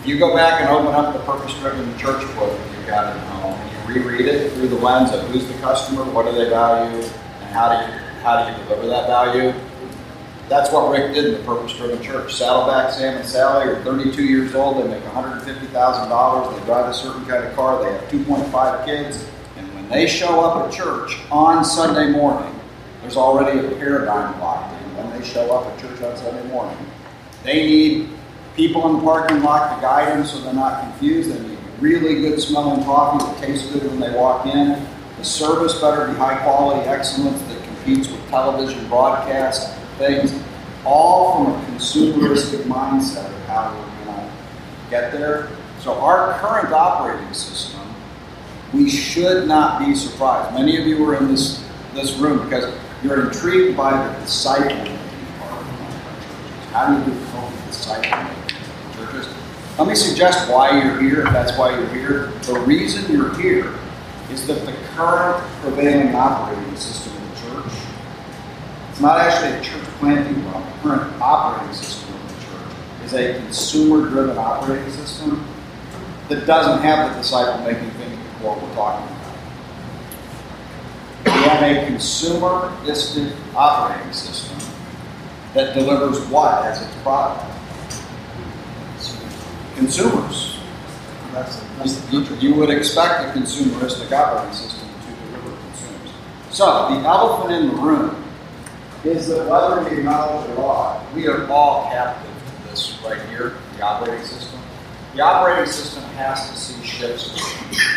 If 0.00 0.06
you 0.06 0.18
go 0.18 0.34
back 0.34 0.60
and 0.60 0.70
open 0.70 0.94
up 0.94 1.12
the 1.12 1.20
purpose 1.20 1.54
driven 1.60 1.96
church 1.98 2.22
book 2.34 2.50
that 2.50 2.76
you've 2.76 2.86
got 2.86 3.16
at 3.16 3.16
home 3.28 3.54
and 3.54 3.94
you 3.94 4.00
reread 4.02 4.26
it 4.26 4.52
through 4.52 4.68
the 4.68 4.76
lens 4.76 5.12
of 5.12 5.28
who's 5.28 5.46
the 5.46 5.54
customer, 5.58 6.04
what 6.04 6.26
do 6.26 6.32
they 6.32 6.48
value, 6.48 6.98
and 6.98 7.54
how 7.54 7.68
do 7.68 7.92
you 7.92 7.98
how 8.22 8.44
do 8.44 8.50
you 8.50 8.64
deliver 8.64 8.88
that 8.88 9.06
value? 9.06 9.52
That's 10.48 10.72
what 10.72 10.90
Rick 10.90 11.12
did 11.12 11.26
in 11.26 11.32
the 11.34 11.44
purpose 11.44 11.76
driven 11.76 12.02
church. 12.02 12.34
Saddleback 12.34 12.90
Sam 12.92 13.18
and 13.18 13.26
Sally 13.26 13.68
are 13.68 13.84
32 13.84 14.24
years 14.24 14.54
old, 14.54 14.82
they 14.82 14.88
make 14.88 15.02
$150,000, 15.02 16.58
they 16.58 16.64
drive 16.64 16.88
a 16.88 16.94
certain 16.94 17.26
kind 17.26 17.44
of 17.44 17.54
car, 17.54 17.84
they 17.84 17.92
have 17.92 18.08
2.5 18.08 18.84
kids, 18.86 19.26
and 19.58 19.74
when 19.74 19.88
they 19.90 20.06
show 20.06 20.40
up 20.40 20.64
at 20.64 20.72
church 20.72 21.18
on 21.30 21.62
Sunday 21.66 22.10
morning, 22.10 22.58
there's 23.02 23.18
already 23.18 23.58
a 23.58 23.70
paradigm 23.76 24.40
locked 24.40 24.72
in 24.72 24.96
when 24.96 25.18
they 25.18 25.26
show 25.26 25.52
up 25.52 25.66
at 25.66 25.78
church 25.80 26.00
on 26.00 26.16
Sunday 26.16 26.48
morning. 26.48 26.78
They 27.44 27.66
need 27.66 28.10
people 28.56 28.88
in 28.88 28.96
the 28.96 29.02
parking 29.02 29.42
lot 29.42 29.76
to 29.76 29.82
guide 29.82 30.08
them 30.08 30.24
so 30.24 30.40
they're 30.40 30.54
not 30.54 30.80
confused. 30.80 31.30
They 31.30 31.46
need 31.46 31.58
really 31.78 32.22
good 32.22 32.40
smelling 32.40 32.82
coffee 32.84 33.24
that 33.24 33.46
tastes 33.46 33.70
good 33.70 33.84
when 33.84 34.00
they 34.00 34.16
walk 34.16 34.46
in. 34.46 34.82
The 35.18 35.24
service 35.24 35.78
better 35.78 36.08
be 36.08 36.14
high 36.14 36.42
quality 36.42 36.88
excellence 36.88 37.40
that 37.42 37.62
competes 37.64 38.08
with 38.08 38.26
television 38.30 38.88
broadcast 38.88 39.77
things, 39.98 40.32
all 40.84 41.44
from 41.44 41.54
a 41.54 41.66
consumeristic 41.66 42.62
mindset 42.62 43.26
of 43.26 43.42
how 43.46 43.74
we're 43.74 44.04
going 44.04 44.26
to 44.26 44.32
get 44.90 45.12
there. 45.12 45.50
So 45.80 45.92
our 45.94 46.38
current 46.40 46.72
operating 46.72 47.32
system, 47.34 47.80
we 48.72 48.88
should 48.88 49.46
not 49.46 49.84
be 49.84 49.94
surprised. 49.94 50.54
Many 50.54 50.80
of 50.80 50.86
you 50.86 51.04
are 51.08 51.16
in 51.16 51.28
this, 51.28 51.64
this 51.94 52.16
room 52.16 52.44
because 52.44 52.74
you're 53.02 53.26
intrigued 53.26 53.76
by 53.76 53.90
the 53.90 54.14
discipling. 54.24 54.96
How 56.72 56.92
do 56.92 56.98
you 56.98 57.16
do 57.16 57.20
discipling 57.68 58.48
churches? 58.94 59.28
Let 59.78 59.88
me 59.88 59.94
suggest 59.94 60.50
why 60.50 60.82
you're 60.82 61.00
here, 61.00 61.26
if 61.26 61.32
that's 61.32 61.56
why 61.56 61.78
you're 61.78 61.88
here. 61.88 62.26
The 62.42 62.60
reason 62.60 63.10
you're 63.12 63.34
here 63.36 63.74
is 64.30 64.46
that 64.46 64.66
the 64.66 64.72
current 64.94 65.42
prevailing 65.62 66.14
operating 66.14 66.76
system 66.76 67.12
of 67.16 67.30
the 67.30 67.36
church, 67.50 67.72
it's 68.90 69.00
not 69.00 69.20
actually 69.20 69.58
a 69.58 69.62
church 69.62 69.87
planting 69.98 70.40
ground, 70.42 70.64
the 70.64 70.78
current 70.80 71.20
operating 71.20 71.74
system 71.74 72.14
of 72.14 72.28
the 72.28 72.34
church 72.44 73.04
is 73.04 73.14
a 73.14 73.34
consumer 73.42 74.08
driven 74.08 74.38
operating 74.38 74.90
system 74.90 75.46
that 76.28 76.46
doesn't 76.46 76.82
have 76.82 77.10
the 77.12 77.20
disciple 77.20 77.64
making 77.64 77.90
thing 77.92 78.12
at 78.12 78.38
the 78.40 78.48
we're 78.48 78.74
talking 78.74 79.06
about. 79.06 79.18
We 81.24 81.30
have 81.30 81.62
a 81.62 81.90
consumeristic 81.90 83.34
operating 83.54 84.12
system 84.12 84.58
that 85.54 85.74
delivers 85.74 86.24
what 86.26 86.64
as 86.64 86.82
its 86.82 86.94
product? 87.02 87.44
Consumers. 89.76 90.58
That's, 91.32 91.60
that's 91.78 91.94
the 91.96 92.08
future. 92.08 92.34
you 92.36 92.54
would 92.54 92.70
expect 92.70 93.24
a 93.24 93.38
consumeristic 93.38 94.12
operating 94.12 94.54
system 94.54 94.88
to 94.88 95.26
deliver 95.26 95.56
consumers. 95.56 96.10
So 96.50 96.66
the 96.90 97.06
elephant 97.06 97.52
in 97.52 97.68
the 97.68 97.82
room 97.82 98.27
is 99.04 99.28
that 99.28 99.48
whether 99.48 99.88
we 99.88 99.98
acknowledge 99.98 100.48
it 100.48 100.52
or 100.54 100.62
not, 100.62 101.14
we 101.14 101.26
are 101.28 101.46
all 101.48 101.88
captive 101.90 102.30
to 102.30 102.70
this 102.70 102.98
right 103.04 103.20
here, 103.28 103.56
the 103.76 103.82
operating 103.82 104.24
system. 104.24 104.60
The 105.14 105.22
operating 105.22 105.70
system 105.72 106.02
has 106.14 106.50
to 106.50 106.56
see 106.56 106.86
shifts. 106.86 107.54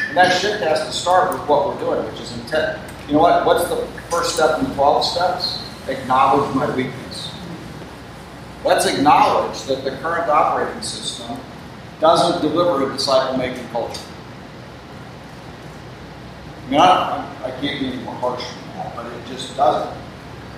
And 0.07 0.17
that 0.17 0.39
shift 0.39 0.63
has 0.63 0.85
to 0.85 0.91
start 0.91 1.33
with 1.33 1.47
what 1.47 1.67
we're 1.67 1.79
doing, 1.79 2.05
which 2.11 2.21
is 2.21 2.31
intent. 2.33 2.79
You 3.07 3.13
know 3.13 3.19
what? 3.19 3.45
What's 3.45 3.67
the 3.69 3.85
first 4.09 4.35
step 4.35 4.59
in 4.59 4.65
12 4.73 5.03
steps? 5.03 5.63
Acknowledge 5.87 6.55
my 6.55 6.73
weakness. 6.75 7.31
Let's 8.63 8.85
acknowledge 8.85 9.63
that 9.63 9.83
the 9.83 9.91
current 9.97 10.29
operating 10.29 10.81
system 10.83 11.37
doesn't 11.99 12.41
deliver 12.41 12.89
a 12.89 12.93
disciple 12.93 13.37
making 13.37 13.67
culture. 13.69 14.01
I 16.67 16.69
mean, 16.69 16.79
I, 16.79 17.43
I 17.43 17.51
can't 17.59 17.79
be 17.79 17.87
any 17.87 18.03
more 18.03 18.13
harsh 18.15 18.43
than 18.43 18.77
that, 18.77 18.95
but 18.95 19.05
it 19.07 19.25
just 19.27 19.57
doesn't. 19.57 19.97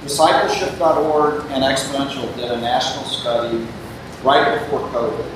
Discipleship.org 0.03 1.45
and 1.51 1.63
Exponential 1.63 2.33
did 2.35 2.51
a 2.51 2.59
national 2.59 3.05
study 3.05 3.67
right 4.23 4.59
before 4.59 4.81
COVID 4.89 5.31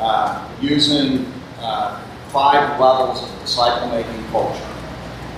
uh, 0.00 0.48
using 0.60 1.32
uh, 1.60 2.00
five 2.28 2.80
levels 2.80 3.22
of 3.22 3.40
disciple 3.40 3.88
making 3.88 4.24
culture 4.30 4.74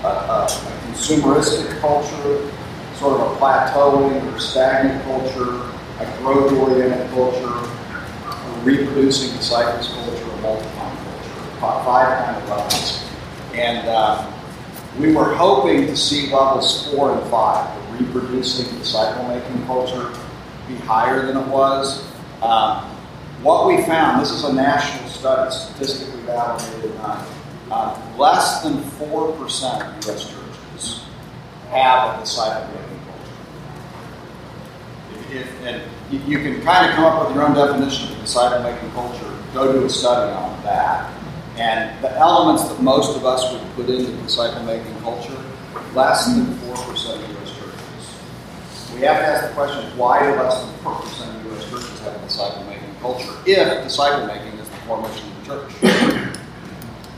a, 0.05 0.09
a, 0.09 0.47
consumeristic 0.87 1.79
culture, 1.81 2.51
sort 2.97 3.21
of 3.21 3.33
a 3.33 3.37
plateauing 3.37 4.33
or 4.33 4.39
stagnant 4.39 5.03
culture, 5.05 5.71
a 6.01 6.19
growth 6.19 6.53
oriented 6.53 7.11
culture, 7.11 7.47
a 7.47 8.61
reproducing 8.63 9.37
disciples 9.37 9.89
culture, 9.89 10.25
a 10.25 10.37
multiplying 10.41 10.97
culture, 10.97 11.61
five 11.61 12.25
kind 12.25 12.37
of 12.37 12.49
levels. 12.49 13.05
And 13.55 13.89
um, 13.89 14.33
we 14.99 15.15
were 15.15 15.35
hoping 15.35 15.87
to 15.87 15.97
see 15.97 16.33
levels 16.33 16.91
four 16.91 17.13
and 17.13 17.31
five, 17.31 17.69
reproducing 18.01 18.79
disciple 18.79 19.29
making 19.29 19.65
culture, 19.67 20.13
be 20.69 20.77
higher 20.77 21.27
than 21.27 21.37
it 21.37 21.47
was. 21.49 22.05
Um, 22.43 22.85
what 23.43 23.67
we 23.67 23.83
found, 23.85 24.21
this 24.21 24.31
is 24.31 24.45
a 24.45 24.53
national 24.53 25.09
study, 25.09 25.51
statistically 25.51 26.21
validated, 26.23 26.95
uh, 27.01 27.27
uh, 27.71 28.17
less 28.19 28.63
than 28.63 28.75
4% 28.75 29.99
of 29.99 30.07
U.S. 30.07 30.29
churches 30.29 31.05
have 31.71 32.19
a 32.19 32.21
disciple 32.21 32.69
making 32.75 33.01
culture. 33.07 33.33
If, 35.13 35.33
if, 35.33 35.63
and 35.63 35.83
you, 36.11 36.19
you 36.27 36.39
can 36.43 36.63
kind 36.63 36.87
of 36.89 36.97
come 36.97 37.05
up 37.05 37.27
with 37.27 37.37
your 37.37 37.47
own 37.47 37.55
definition 37.55 38.13
of 38.13 38.21
disciple 38.21 38.63
making 38.63 38.91
culture, 38.91 39.37
go 39.55 39.73
do 39.73 39.85
a 39.85 39.91
study 39.91 40.33
on 40.33 40.63
that. 40.65 41.13
And 41.57 42.03
the 42.03 42.11
elements 42.17 42.65
that 42.69 42.83
most 42.83 43.17
of 43.17 43.25
us 43.25 43.53
would 43.53 43.63
put 43.75 43.89
into 43.89 44.11
disciple 44.23 44.63
making 44.65 44.99
culture 45.01 45.37
less 45.95 46.27
than 46.27 46.47
4% 46.47 46.71
of 46.73 46.77
U.S. 46.77 46.87
churches. 46.87 46.90
We 49.01 49.07
have 49.07 49.17
to 49.17 49.27
ask 49.27 49.49
the 49.49 49.55
question, 49.55 49.97
why 49.97 50.21
do 50.23 50.37
less 50.37 50.63
than 50.63 50.75
4% 50.85 51.35
of 51.35 51.47
U.S. 51.47 51.71
churches 51.71 52.01
have 52.01 52.15
a 52.15 52.19
disciple-making 52.19 52.95
culture 53.01 53.33
if 53.47 53.83
disciple-making 53.83 54.59
is 54.59 54.69
the 54.69 54.77
core 54.87 55.01
mission 55.01 55.27
of 55.27 55.39
the 55.41 55.47
church? 55.47 56.37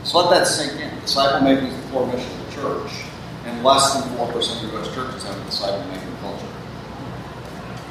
So 0.05 0.19
let 0.19 0.29
that 0.29 0.47
sink 0.47 0.79
in. 0.79 0.97
Disciple-making 1.01 1.65
is 1.65 1.83
the 1.83 1.91
core 1.91 2.07
mission 2.07 2.31
of 2.39 2.45
the 2.45 2.51
church, 2.53 2.89
and 3.43 3.61
less 3.65 3.95
than 3.95 4.03
4% 4.15 4.63
of 4.63 4.73
U.S. 4.75 4.95
churches 4.95 5.23
have 5.23 5.37
a 5.37 5.43
disciple-making 5.43 6.15
culture. 6.21 6.47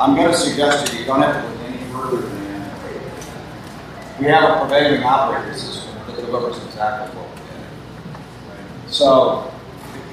I'm 0.01 0.17
going 0.17 0.29
to 0.29 0.39
suggest 0.39 0.87
to 0.87 0.95
you, 0.95 1.01
you 1.01 1.07
don't 1.07 1.21
have 1.21 1.45
to 1.45 1.51
look 1.51 1.61
any 1.69 1.77
further 1.93 2.27
than 2.27 2.45
that. 2.45 4.19
We 4.19 4.25
have 4.29 4.57
a 4.57 4.61
prevailing 4.61 5.03
operating 5.03 5.53
system 5.53 5.95
that 6.07 6.17
delivers 6.17 6.57
exactly 6.65 7.15
what 7.15 7.29
we 7.29 7.37
did. 7.45 8.91
So 8.91 9.53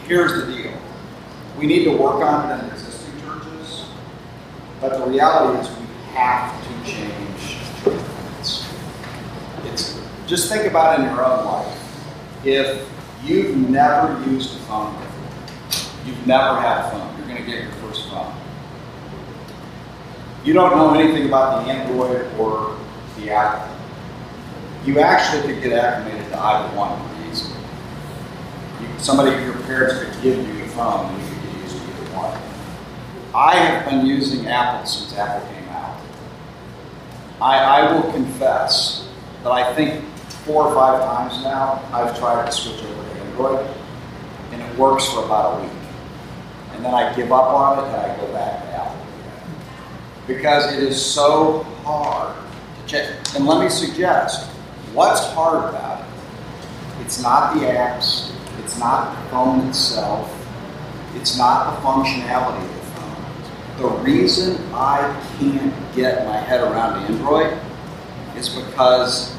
here's 0.06 0.34
the 0.34 0.52
deal. 0.54 0.74
We 1.58 1.66
need 1.66 1.86
to 1.86 1.96
work 1.96 2.22
on 2.22 2.60
it 2.60 2.79
but 4.82 4.98
the 4.98 5.06
reality 5.06 5.60
is 5.60 5.78
we 5.78 5.86
have 6.14 6.64
to 6.64 6.92
change 6.92 7.58
church. 7.84 8.64
It's 9.66 10.00
just 10.26 10.50
think 10.50 10.66
about 10.66 11.00
it 11.00 11.04
in 11.04 11.10
your 11.10 11.26
own 11.26 11.46
life. 11.46 12.06
If 12.46 12.90
you've 13.24 13.58
never 13.70 14.24
used 14.30 14.56
a 14.56 14.60
phone 14.60 14.96
before, 14.96 16.06
you've 16.06 16.28
never 16.28 16.60
had 16.62 16.86
a 16.86 16.92
phone, 16.92 17.18
you're 17.18 17.28
going 17.28 17.44
to 17.44 17.50
get 17.50 17.64
your 17.64 17.74
first 17.74 18.08
phone. 18.10 18.34
You 20.46 20.54
don't 20.54 20.72
know 20.72 20.94
anything 20.94 21.28
about 21.28 21.66
the 21.66 21.72
Android 21.72 22.34
or 22.40 22.78
the 23.18 23.32
Apple. 23.32 23.76
You 24.86 25.00
actually 25.00 25.54
could 25.54 25.62
get 25.62 25.74
acclimated 25.74 26.32
to 26.32 26.40
either 26.40 26.78
one 26.78 26.98
pretty 27.10 27.30
easily. 27.30 27.60
Somebody, 28.98 29.32
your 29.44 29.54
parents 29.64 30.00
could 30.02 30.24
give 30.24 30.38
you 30.48 30.64
a 30.64 30.68
phone 30.70 31.14
I 33.34 33.56
have 33.58 33.88
been 33.88 34.08
using 34.08 34.48
Apple 34.48 34.88
since 34.88 35.16
Apple 35.16 35.48
came 35.54 35.70
out. 35.70 36.02
I, 37.40 37.58
I 37.58 37.94
will 37.94 38.12
confess 38.12 39.08
that 39.44 39.52
I 39.52 39.72
think 39.76 40.04
four 40.46 40.66
or 40.66 40.74
five 40.74 41.00
times 41.02 41.44
now 41.44 41.80
I've 41.94 42.18
tried 42.18 42.48
to 42.48 42.52
switch 42.52 42.82
over 42.84 43.04
to 43.04 43.22
Android, 43.22 43.76
and 44.52 44.62
it 44.64 44.80
works 44.80 45.06
for 45.06 45.24
about 45.26 45.60
a 45.60 45.62
week. 45.62 45.72
And 46.74 46.84
then 46.84 46.92
I 46.92 47.16
give 47.16 47.32
up 47.32 47.50
on 47.54 47.80
it 47.80 47.88
and 47.88 47.96
I 47.98 48.18
go 48.18 48.34
back 48.34 48.64
to 48.64 48.72
Apple. 48.72 49.06
Because 50.26 50.74
it 50.74 50.82
is 50.82 51.00
so 51.04 51.64
hard 51.84 52.36
to 52.36 52.92
change. 52.92 53.16
And 53.36 53.46
let 53.46 53.64
me 53.64 53.70
suggest, 53.70 54.50
what's 54.94 55.24
hard 55.34 55.70
about 55.70 56.00
it? 56.00 56.06
It's 57.06 57.22
not 57.22 57.54
the 57.54 57.62
apps, 57.62 58.34
it's 58.58 58.80
not 58.80 59.16
the 59.16 59.30
phone 59.30 59.68
itself, 59.68 60.36
it's 61.16 61.38
not 61.38 61.76
the 61.76 61.82
functionality 61.88 62.79
the 63.80 63.88
reason 63.88 64.62
I 64.74 65.00
can't 65.38 65.96
get 65.96 66.26
my 66.26 66.36
head 66.36 66.62
around 66.62 67.02
Android 67.06 67.58
is 68.36 68.50
because 68.50 69.34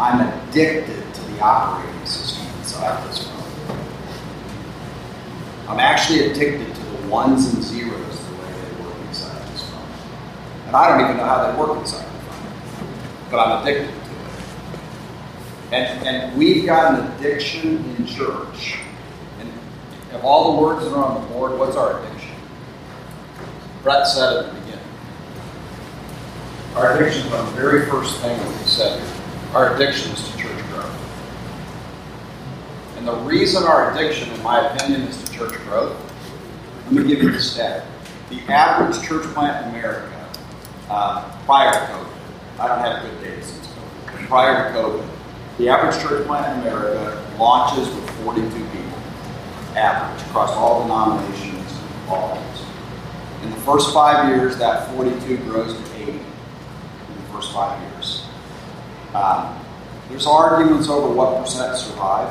I'm 0.00 0.20
addicted 0.20 1.14
to 1.14 1.20
the 1.22 1.40
operating 1.40 2.04
system 2.04 2.44
inside 2.58 3.08
this 3.08 3.28
phone. 3.28 3.78
I'm 5.68 5.78
actually 5.78 6.30
addicted 6.30 6.74
to 6.74 6.80
the 6.80 7.08
ones 7.08 7.54
and 7.54 7.62
zeros 7.62 8.26
the 8.26 8.34
way 8.34 8.50
they 8.50 8.82
work 8.82 8.96
inside 9.06 9.46
this 9.52 9.62
phone. 9.70 9.88
And 10.66 10.74
I 10.74 10.88
don't 10.88 11.04
even 11.04 11.16
know 11.16 11.24
how 11.24 11.48
they 11.50 11.58
work 11.58 11.78
inside 11.78 12.04
the 12.04 12.18
phone, 12.18 13.30
but 13.30 13.38
I'm 13.38 13.62
addicted 13.62 13.92
to 13.92 13.92
it. 13.92 15.72
And, 15.72 16.06
and 16.06 16.36
we've 16.36 16.66
got 16.66 16.98
an 16.98 17.12
addiction 17.12 17.84
in 17.96 18.06
church. 18.06 18.78
And 19.38 19.52
of 20.14 20.24
all 20.24 20.56
the 20.56 20.62
words 20.62 20.84
that 20.84 20.92
are 20.92 21.04
on 21.04 21.22
the 21.22 21.28
board, 21.28 21.56
what's 21.56 21.76
our 21.76 22.00
addiction? 22.00 22.17
Brett 23.82 24.06
said 24.06 24.36
at 24.36 24.46
the 24.46 24.60
beginning. 24.60 24.84
Our 26.74 26.96
addiction 26.96 27.26
is 27.26 27.30
the 27.30 27.42
very 27.56 27.86
first 27.86 28.20
thing 28.20 28.36
that 28.36 28.60
he 28.60 28.68
said. 28.68 29.02
Our 29.54 29.74
addiction 29.74 30.12
is 30.12 30.30
to 30.30 30.36
church 30.36 30.58
growth. 30.68 30.94
And 32.96 33.06
the 33.06 33.14
reason 33.16 33.62
our 33.62 33.92
addiction, 33.92 34.30
in 34.30 34.42
my 34.42 34.68
opinion, 34.68 35.02
is 35.02 35.22
to 35.24 35.32
church 35.32 35.54
growth, 35.64 35.96
let 36.84 36.92
me 36.92 37.08
give 37.08 37.22
you 37.22 37.30
the 37.30 37.40
stat. 37.40 37.86
The 38.30 38.40
average 38.52 39.00
church 39.06 39.24
plant 39.34 39.66
in 39.66 39.70
America, 39.74 40.28
uh, 40.90 41.36
prior 41.46 41.72
to 41.72 41.78
COVID, 41.78 42.60
I 42.60 42.68
don't 42.68 42.80
have 42.80 43.02
good 43.02 43.22
data 43.22 43.42
since 43.42 43.66
COVID, 43.68 44.26
prior 44.26 44.72
to 44.72 44.78
COVID, 44.78 45.08
the 45.58 45.68
average 45.68 46.02
church 46.02 46.26
plant 46.26 46.52
in 46.52 46.66
America 46.66 47.24
launches 47.38 47.88
with 47.94 48.10
42 48.24 48.48
people, 48.48 48.98
average, 49.76 50.26
across 50.26 50.50
all 50.50 50.82
denominations, 50.82 51.78
all. 52.08 52.42
In 53.48 53.54
the 53.54 53.60
first 53.60 53.94
five 53.94 54.28
years, 54.28 54.58
that 54.58 54.94
42 54.94 55.38
grows 55.38 55.72
to 55.72 55.96
80 55.96 56.10
in 56.10 56.18
the 56.18 57.32
first 57.32 57.50
five 57.50 57.80
years. 57.80 58.26
Um, 59.14 59.58
there's 60.10 60.26
arguments 60.26 60.90
over 60.90 61.08
what 61.14 61.40
percent 61.40 61.74
survive. 61.78 62.28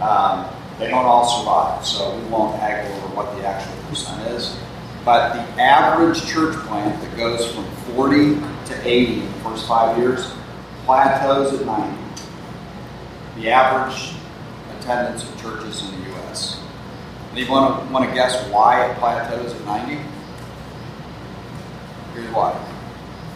Um, 0.00 0.46
they 0.78 0.88
don't 0.88 1.04
all 1.04 1.26
survive, 1.40 1.84
so 1.84 2.16
we 2.16 2.28
won't 2.28 2.56
haggle 2.60 2.94
over 2.96 3.16
what 3.16 3.36
the 3.36 3.44
actual 3.44 3.74
percent 3.88 4.24
is. 4.28 4.56
But 5.04 5.32
the 5.32 5.60
average 5.60 6.24
church 6.26 6.54
plant 6.68 7.02
that 7.02 7.16
goes 7.16 7.52
from 7.52 7.64
40 7.96 8.36
to 8.66 8.88
80 8.88 9.14
in 9.14 9.26
the 9.26 9.38
first 9.40 9.66
five 9.66 9.98
years 9.98 10.32
plateaus 10.84 11.58
at 11.58 11.66
90. 11.66 11.98
The 13.34 13.50
average 13.50 14.14
attendance 14.78 15.28
of 15.28 15.42
churches 15.42 15.82
in 15.82 15.90
the 15.90 16.10
U.S. 16.10 16.62
Anyone 17.32 17.62
want 17.62 17.84
to, 17.84 17.92
want 17.92 18.08
to 18.08 18.14
guess 18.14 18.48
why 18.52 18.88
it 18.88 18.96
plateaus 18.98 19.52
at 19.52 19.64
90? 19.64 20.15
Here's 22.16 22.30
why. 22.32 22.58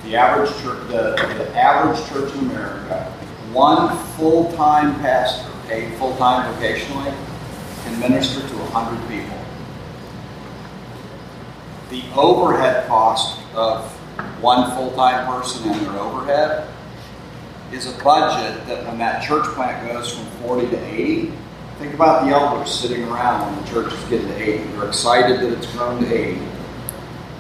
The 0.05 0.17
average 0.17 0.51
church, 0.63 0.89
the, 0.89 1.15
the 1.37 1.55
average 1.55 2.03
church 2.09 2.33
in 2.33 2.51
America, 2.51 3.05
one 3.53 3.95
full-time 4.17 4.95
pastor, 5.01 5.51
paid 5.69 5.93
full-time 5.99 6.55
vocationally, 6.55 7.15
can 7.85 8.01
minister 8.01 8.41
to 8.41 8.55
100 8.57 9.09
people. 9.11 9.37
The 11.91 12.03
overhead 12.19 12.89
cost 12.89 13.39
of 13.55 13.85
one 14.41 14.71
full-time 14.75 15.27
person 15.27 15.71
and 15.71 15.81
their 15.83 16.01
overhead 16.01 16.73
is 17.73 17.87
a 17.87 18.03
budget 18.03 18.67
that 18.67 18.87
when 18.87 18.97
that 18.97 19.23
church 19.23 19.45
plant 19.49 19.87
goes 19.93 20.17
from 20.17 20.25
40 20.43 20.71
to 20.71 20.87
80, 20.87 21.33
think 21.79 21.93
about 21.93 22.25
the 22.25 22.31
elders 22.31 22.73
sitting 22.73 23.05
around 23.05 23.45
when 23.45 23.63
the 23.63 23.71
church 23.71 23.93
is 23.93 24.05
getting 24.05 24.29
to 24.29 24.37
80. 24.37 24.65
They're 24.65 24.89
excited 24.89 25.41
that 25.41 25.53
it's 25.53 25.71
grown 25.73 26.03
to 26.03 26.15
80. 26.15 26.41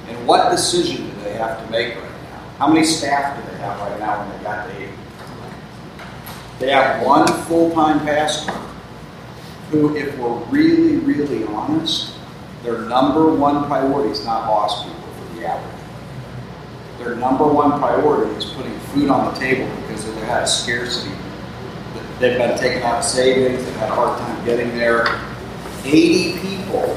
And 0.08 0.26
what 0.26 0.50
decision 0.50 1.09
they 1.24 1.34
have 1.34 1.64
to 1.64 1.70
make 1.70 1.94
right 1.94 2.04
now? 2.04 2.38
How 2.58 2.68
many 2.68 2.84
staff 2.84 3.36
do 3.36 3.50
they 3.50 3.58
have 3.58 3.78
right 3.80 3.98
now 3.98 4.20
when 4.20 4.36
they 4.36 4.44
got 4.44 4.66
to 4.66 4.76
80? 4.76 4.92
They 6.58 6.70
have 6.70 7.04
one 7.04 7.26
full-time 7.44 8.00
pastor 8.00 8.52
who, 9.70 9.96
if 9.96 10.16
we're 10.18 10.36
really, 10.46 10.96
really 10.96 11.44
honest, 11.44 12.14
their 12.62 12.80
number 12.80 13.32
one 13.32 13.66
priority 13.66 14.10
is 14.10 14.24
not 14.24 14.48
lost 14.48 14.84
people 14.86 15.00
for 15.00 15.34
the 15.34 15.46
average. 15.46 15.80
Their 16.98 17.16
number 17.16 17.46
one 17.46 17.78
priority 17.78 18.32
is 18.34 18.44
putting 18.44 18.78
food 18.80 19.08
on 19.08 19.32
the 19.32 19.40
table 19.40 19.74
because 19.80 20.04
they've 20.04 20.24
had 20.24 20.42
a 20.42 20.46
scarcity. 20.46 21.14
They've 22.18 22.36
been 22.36 22.58
taken 22.58 22.82
out 22.82 22.98
of 22.98 23.04
savings, 23.04 23.64
they've 23.64 23.76
had 23.76 23.88
a 23.88 23.94
hard 23.94 24.18
time 24.18 24.44
getting 24.44 24.76
there. 24.76 25.06
80 25.84 26.38
people 26.40 26.94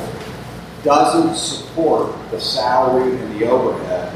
doesn't 0.84 1.36
support 1.36 2.14
the 2.30 2.40
salary 2.40 3.18
and 3.18 3.40
the 3.40 3.48
overhead 3.48 4.14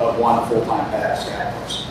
of 0.00 0.18
one 0.18 0.48
full-time 0.48 0.90
staff 1.16 1.62
person. 1.62 1.86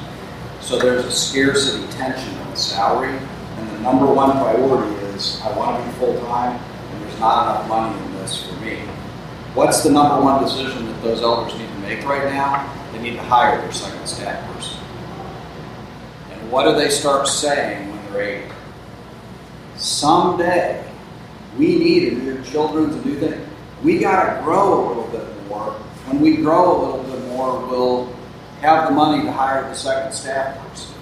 So 0.59 0.77
there's 0.77 1.05
a 1.05 1.11
scarcity 1.11 1.87
tension 1.93 2.37
on 2.39 2.51
the 2.51 2.57
salary, 2.57 3.17
and 3.57 3.69
the 3.69 3.79
number 3.79 4.05
one 4.05 4.31
priority 4.31 4.93
is 5.05 5.41
I 5.41 5.57
want 5.57 5.81
to 5.81 5.89
be 5.89 5.97
full-time, 5.97 6.59
and 6.59 7.03
there's 7.03 7.19
not 7.19 7.43
enough 7.43 7.69
money 7.69 8.05
in 8.05 8.13
this 8.15 8.45
for 8.45 8.55
me. 8.59 8.79
What's 9.53 9.83
the 9.83 9.91
number 9.91 10.21
one 10.23 10.43
decision 10.43 10.85
that 10.87 11.01
those 11.01 11.21
elders 11.21 11.57
need 11.57 11.67
to 11.67 11.79
make 11.79 12.05
right 12.05 12.25
now? 12.25 12.69
They 12.91 13.01
need 13.01 13.15
to 13.15 13.23
hire 13.23 13.61
their 13.61 13.71
second 13.71 14.05
staff 14.07 14.53
person. 14.53 14.77
And 16.31 16.51
what 16.51 16.65
do 16.65 16.75
they 16.75 16.89
start 16.89 17.27
saying 17.27 17.89
when 17.89 18.13
they're 18.13 18.43
80? 18.43 18.53
Someday, 19.77 20.83
we 21.57 21.77
need, 21.77 22.13
and 22.13 22.23
your 22.23 22.41
children 22.43 22.89
to 22.89 23.03
do 23.03 23.19
things, 23.19 23.47
we 23.83 23.99
got 23.99 24.35
to 24.35 24.43
grow 24.43 24.85
a 24.85 24.87
little 24.87 25.07
bit 25.07 25.47
more. 25.47 25.71
When 26.07 26.21
we 26.21 26.37
grow 26.37 26.71
a 26.71 26.77
little 26.85 27.03
bit 27.03 27.27
more, 27.29 27.67
we'll 27.67 28.13
have 28.61 28.89
the 28.89 28.93
money 28.93 29.23
to 29.23 29.31
hire 29.31 29.63
the 29.63 29.75
second 29.75 30.11
staff 30.13 30.57
person. 30.67 30.95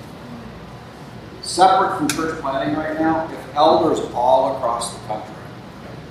Separate 1.42 1.98
from 1.98 2.08
church 2.10 2.40
planting 2.42 2.76
right 2.76 3.00
now, 3.00 3.30
if 3.32 3.56
elders 3.56 4.00
all 4.14 4.56
across 4.56 4.94
the 4.94 5.08
country 5.08 5.36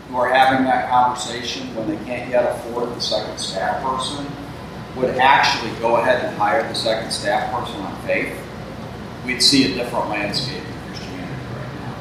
who 0.08 0.16
are 0.16 0.28
having 0.28 0.64
that 0.64 0.90
conversation 0.90 1.74
when 1.74 1.88
they 1.88 2.04
can't 2.04 2.30
yet 2.30 2.44
afford 2.44 2.88
the 2.90 3.00
second 3.00 3.38
staff 3.38 3.82
person 3.82 4.26
would 4.96 5.10
actually 5.16 5.70
go 5.80 5.96
ahead 5.96 6.24
and 6.24 6.36
hire 6.36 6.66
the 6.66 6.74
second 6.74 7.10
staff 7.10 7.52
person 7.52 7.80
on 7.80 8.02
faith, 8.02 8.36
we'd 9.24 9.42
see 9.42 9.72
a 9.72 9.74
different 9.76 10.08
landscape 10.08 10.62
in 10.62 10.88
Christianity 10.88 11.44
right 11.54 11.74
now. 11.80 11.96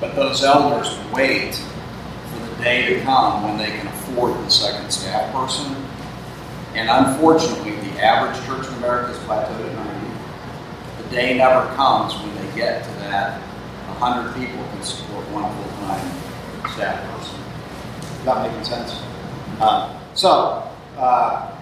But 0.00 0.16
those 0.16 0.42
elders 0.42 0.98
wait 1.12 1.62
day 2.60 2.94
to 2.94 3.02
come 3.02 3.42
when 3.44 3.58
they 3.58 3.70
can 3.76 3.86
afford 3.86 4.34
the 4.34 4.48
second 4.50 4.90
staff 4.90 5.32
person. 5.32 5.74
And 6.74 6.88
unfortunately, 6.88 7.72
the 7.72 8.00
average 8.00 8.36
church 8.46 8.66
in 8.68 8.74
America 8.74 9.08
has 9.08 9.18
plateaued 9.18 9.68
at 9.68 9.74
90. 9.74 11.02
The 11.02 11.08
day 11.10 11.38
never 11.38 11.66
comes 11.74 12.14
when 12.14 12.34
they 12.36 12.54
get 12.54 12.84
to 12.84 12.90
that 13.00 13.40
100 13.98 14.34
people 14.34 14.64
can 14.64 14.82
support 14.82 15.28
one 15.30 15.44
full-time 15.56 16.70
staff 16.72 17.04
person. 17.10 17.38
Is 18.18 18.24
that 18.24 18.48
making 18.48 18.64
sense? 18.64 19.02
Uh, 19.60 19.98
so, 20.14 20.70
uh, 20.96 21.54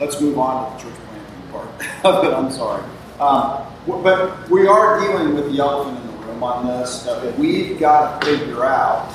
let's 0.00 0.20
move 0.20 0.38
on 0.38 0.78
to 0.78 0.86
the 0.86 0.90
church 0.90 1.00
planting 1.08 1.50
part 1.52 1.68
of 2.04 2.24
it. 2.24 2.34
I'm 2.34 2.50
sorry. 2.50 2.82
Um, 3.20 3.64
but 4.02 4.48
we 4.50 4.66
are 4.66 4.98
dealing 5.00 5.34
with 5.34 5.52
the 5.52 5.60
elephant 5.60 5.98
in 5.98 6.06
the 6.06 6.26
room 6.26 6.42
on 6.42 6.66
this 6.66 7.02
that 7.04 7.38
we've 7.38 7.78
got 7.78 8.22
to 8.22 8.26
figure 8.26 8.64
out 8.64 9.13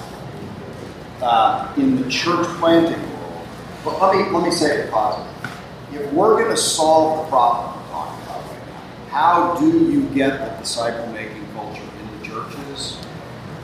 uh, 1.21 1.73
in 1.77 2.01
the 2.01 2.09
church 2.09 2.47
planting 2.59 3.01
world. 3.13 3.47
But 3.83 4.01
let 4.01 4.15
me 4.15 4.31
let 4.31 4.43
me 4.43 4.51
say 4.51 4.79
it 4.79 4.91
positive. 4.91 5.27
If 5.93 6.11
we're 6.13 6.37
going 6.41 6.51
to 6.51 6.57
solve 6.57 7.25
the 7.25 7.29
problem 7.29 7.75
we're 7.75 7.89
talking 7.89 8.23
about 8.23 8.41
right 8.45 8.67
now, 8.67 9.09
how 9.09 9.59
do 9.59 9.91
you 9.91 10.03
get 10.09 10.39
the 10.39 10.61
disciple 10.61 11.07
making 11.07 11.45
culture 11.53 11.81
in 11.81 12.19
the 12.19 12.25
churches? 12.25 12.97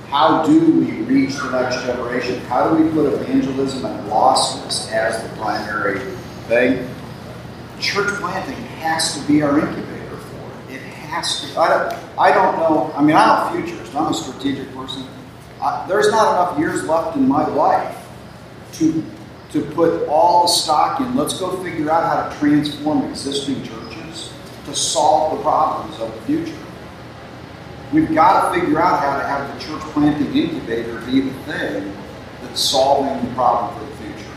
How 0.10 0.46
do 0.46 0.60
we 0.80 0.92
reach 1.04 1.36
the 1.36 1.52
next 1.52 1.84
generation? 1.84 2.40
How 2.46 2.70
do 2.70 2.84
we 2.84 2.90
put 2.92 3.14
evangelism 3.14 3.86
and 3.86 4.10
lostness 4.10 4.92
as 4.92 5.22
the 5.22 5.30
primary 5.36 6.00
thing? 6.48 6.88
Church 7.80 8.08
planting 8.22 8.56
has 8.56 9.18
to 9.18 9.28
be 9.28 9.42
our 9.42 9.60
incubator 9.60 10.18
for 10.18 10.72
it. 10.72 10.76
It 10.76 10.82
has 10.82 11.42
to. 11.42 11.60
I 11.60 11.68
don't, 11.68 12.20
I 12.20 12.34
don't 12.34 12.58
know. 12.58 12.92
I 12.96 13.04
mean, 13.04 13.16
I'm 13.16 13.48
a 13.48 13.62
futurist. 13.62 13.94
I'm 13.94 14.12
a 14.12 14.14
strategic 14.14 14.74
person. 14.74 15.06
There's 15.88 16.12
not 16.12 16.32
enough 16.34 16.60
years 16.60 16.88
left 16.88 17.16
in 17.16 17.28
my 17.28 17.48
life 17.48 17.98
to 18.74 19.04
to 19.52 19.62
put 19.62 20.08
all 20.08 20.44
the 20.44 20.50
stock 20.50 21.00
in. 21.00 21.16
Let's 21.16 21.40
go 21.40 21.64
figure 21.64 21.90
out 21.90 22.04
how 22.04 22.30
to 22.30 22.40
transform 22.40 23.06
existing 23.06 23.64
churches 23.64 24.34
to 24.66 24.76
solve 24.76 25.38
the 25.38 25.44
problems 25.44 26.00
of 26.00 26.14
the 26.14 26.22
future. 26.22 26.66
We've 27.94 28.14
got 28.14 28.52
to 28.52 28.60
figure 28.60 28.82
out 28.82 29.00
how 29.00 29.18
to 29.18 29.26
have 29.26 29.54
the 29.54 29.66
church 29.66 29.82
planting 29.94 30.36
incubator 30.36 31.00
be 31.02 31.22
the 31.22 31.34
thing 31.44 31.96
that's 32.42 32.60
solving 32.60 33.30
the 33.30 33.34
problem 33.36 33.80
for 33.80 33.86
the 33.86 33.96
future. 33.96 34.32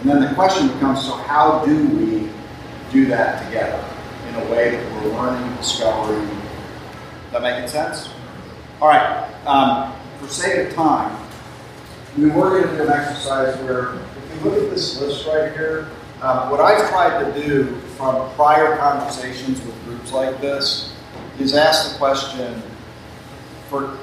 And 0.00 0.10
then 0.10 0.20
the 0.20 0.34
question 0.34 0.68
becomes 0.68 1.02
so, 1.02 1.14
how 1.14 1.64
do 1.64 1.88
we 1.88 2.28
do 2.92 3.06
that 3.06 3.46
together 3.46 3.82
in 4.28 4.34
a 4.34 4.50
way 4.50 4.76
that 4.76 4.92
we're 4.92 5.12
learning, 5.12 5.56
discovering? 5.56 6.28
That 7.30 7.40
making 7.40 7.68
sense? 7.68 8.10
All 8.82 8.88
right. 8.88 9.26
Um, 9.46 9.94
for 10.22 10.28
sake 10.28 10.68
of 10.68 10.74
time, 10.74 11.18
we 12.16 12.30
were 12.30 12.50
going 12.50 12.62
to 12.62 12.76
do 12.76 12.82
an 12.84 12.90
exercise 12.90 13.56
where, 13.62 13.94
if 13.94 14.44
you 14.44 14.50
look 14.50 14.62
at 14.62 14.70
this 14.70 15.00
list 15.00 15.26
right 15.26 15.52
here, 15.52 15.90
um, 16.20 16.50
what 16.50 16.60
I've 16.60 16.88
tried 16.90 17.24
to 17.24 17.42
do 17.42 17.74
from 17.96 18.30
prior 18.34 18.76
conversations 18.76 19.60
with 19.64 19.84
groups 19.84 20.12
like 20.12 20.40
this 20.40 20.94
is 21.40 21.54
ask 21.54 21.92
the 21.92 21.98
question 21.98 22.62
for 23.68 23.98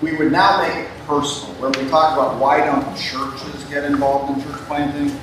we 0.00 0.14
would 0.16 0.30
now 0.30 0.62
make 0.62 0.86
it 0.86 0.90
personal. 1.06 1.54
When 1.54 1.72
we 1.72 1.90
talk 1.90 2.12
about 2.12 2.40
why 2.40 2.64
don't 2.64 2.96
churches 2.96 3.64
get 3.64 3.84
involved 3.84 4.36
in 4.36 4.44
church 4.44 4.60
planting, 4.62 5.18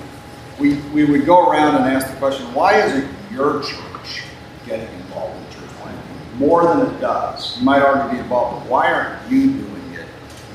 we, 0.60 0.76
we 0.94 1.06
would 1.06 1.26
go 1.26 1.50
around 1.50 1.76
and 1.76 1.86
ask 1.86 2.12
the 2.12 2.18
question, 2.18 2.54
why 2.54 2.82
isn't 2.82 3.10
your 3.32 3.62
church 3.64 4.24
getting 4.66 4.94
involved 4.96 5.38
in 5.38 5.60
church 5.60 5.70
planting 5.78 6.38
more 6.38 6.64
than 6.64 6.94
it 6.94 7.00
does? 7.00 7.58
You 7.58 7.64
might 7.64 7.82
already 7.82 8.16
be 8.16 8.20
involved, 8.20 8.64
but 8.64 8.72
why 8.72 8.92
aren't 8.92 9.32
you 9.32 9.52
doing 9.54 9.75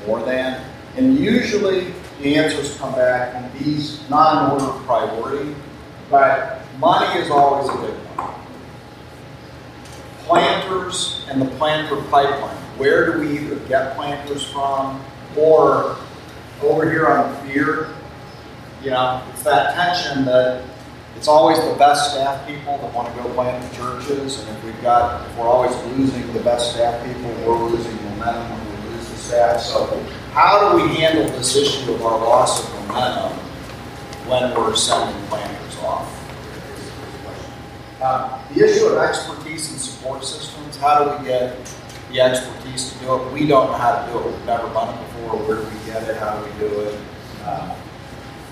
more 0.07 0.23
than? 0.23 0.63
And 0.97 1.17
usually 1.17 1.93
the 2.21 2.35
answers 2.35 2.77
come 2.77 2.93
back 2.93 3.35
in 3.35 3.63
these 3.63 4.07
non 4.09 4.51
order 4.51 4.65
of 4.65 4.83
priority, 4.83 5.55
but 6.09 6.61
money 6.79 7.19
is 7.19 7.29
always 7.31 7.69
a 7.69 7.77
big 7.77 7.95
one. 8.15 8.35
Planters 10.25 11.25
and 11.29 11.41
the 11.41 11.45
planter 11.57 12.01
pipeline. 12.09 12.57
Where 12.77 13.11
do 13.11 13.19
we 13.19 13.39
either 13.39 13.55
get 13.67 13.95
planters 13.95 14.43
from 14.51 15.03
or 15.37 15.97
over 16.61 16.89
here 16.89 17.07
on 17.07 17.47
fear? 17.47 17.89
You 18.83 18.91
know, 18.91 19.23
it's 19.31 19.43
that 19.43 19.75
tension 19.75 20.25
that 20.25 20.65
it's 21.15 21.27
always 21.27 21.59
the 21.59 21.75
best 21.75 22.11
staff 22.11 22.47
people 22.47 22.77
that 22.79 22.93
want 22.93 23.13
to 23.15 23.21
go 23.21 23.31
plant 23.33 23.63
the 23.69 23.77
churches, 23.77 24.39
and 24.39 24.57
if 24.57 24.63
we've 24.63 24.81
got, 24.81 25.27
if 25.29 25.37
we're 25.37 25.47
always 25.47 25.75
losing 25.97 26.33
the 26.33 26.39
best 26.39 26.73
staff 26.73 27.05
people, 27.05 27.29
we're 27.45 27.69
losing 27.69 27.95
momentum 28.05 28.70
staff. 29.31 29.61
So, 29.61 29.85
how 30.33 30.75
do 30.75 30.83
we 30.83 30.95
handle 30.95 31.25
this 31.37 31.55
issue 31.55 31.93
of 31.93 32.05
our 32.05 32.19
loss 32.19 32.63
of 32.63 32.87
momentum 32.87 33.31
when 34.27 34.53
we're 34.53 34.75
sending 34.75 35.15
planters 35.27 35.77
off? 35.77 36.17
Uh, 38.01 38.43
the 38.53 38.65
issue 38.65 38.87
of 38.87 38.97
expertise 38.97 39.71
and 39.71 39.79
support 39.79 40.25
systems, 40.25 40.75
how 40.77 41.03
do 41.03 41.17
we 41.17 41.29
get 41.29 41.55
the 42.11 42.19
expertise 42.19 42.91
to 42.91 42.99
do 42.99 43.15
it? 43.15 43.31
We 43.31 43.47
don't 43.47 43.67
know 43.67 43.77
how 43.77 44.05
to 44.05 44.11
do 44.11 44.19
it. 44.19 44.25
We've 44.25 44.45
never 44.45 44.67
done 44.73 44.97
it 44.97 45.07
before. 45.07 45.37
Where 45.47 45.57
do 45.57 45.63
we 45.63 45.85
get 45.85 46.09
it? 46.09 46.17
How 46.17 46.37
do 46.37 46.51
we 46.51 46.59
do 46.59 46.79
it? 46.81 46.99
Um, 47.45 47.71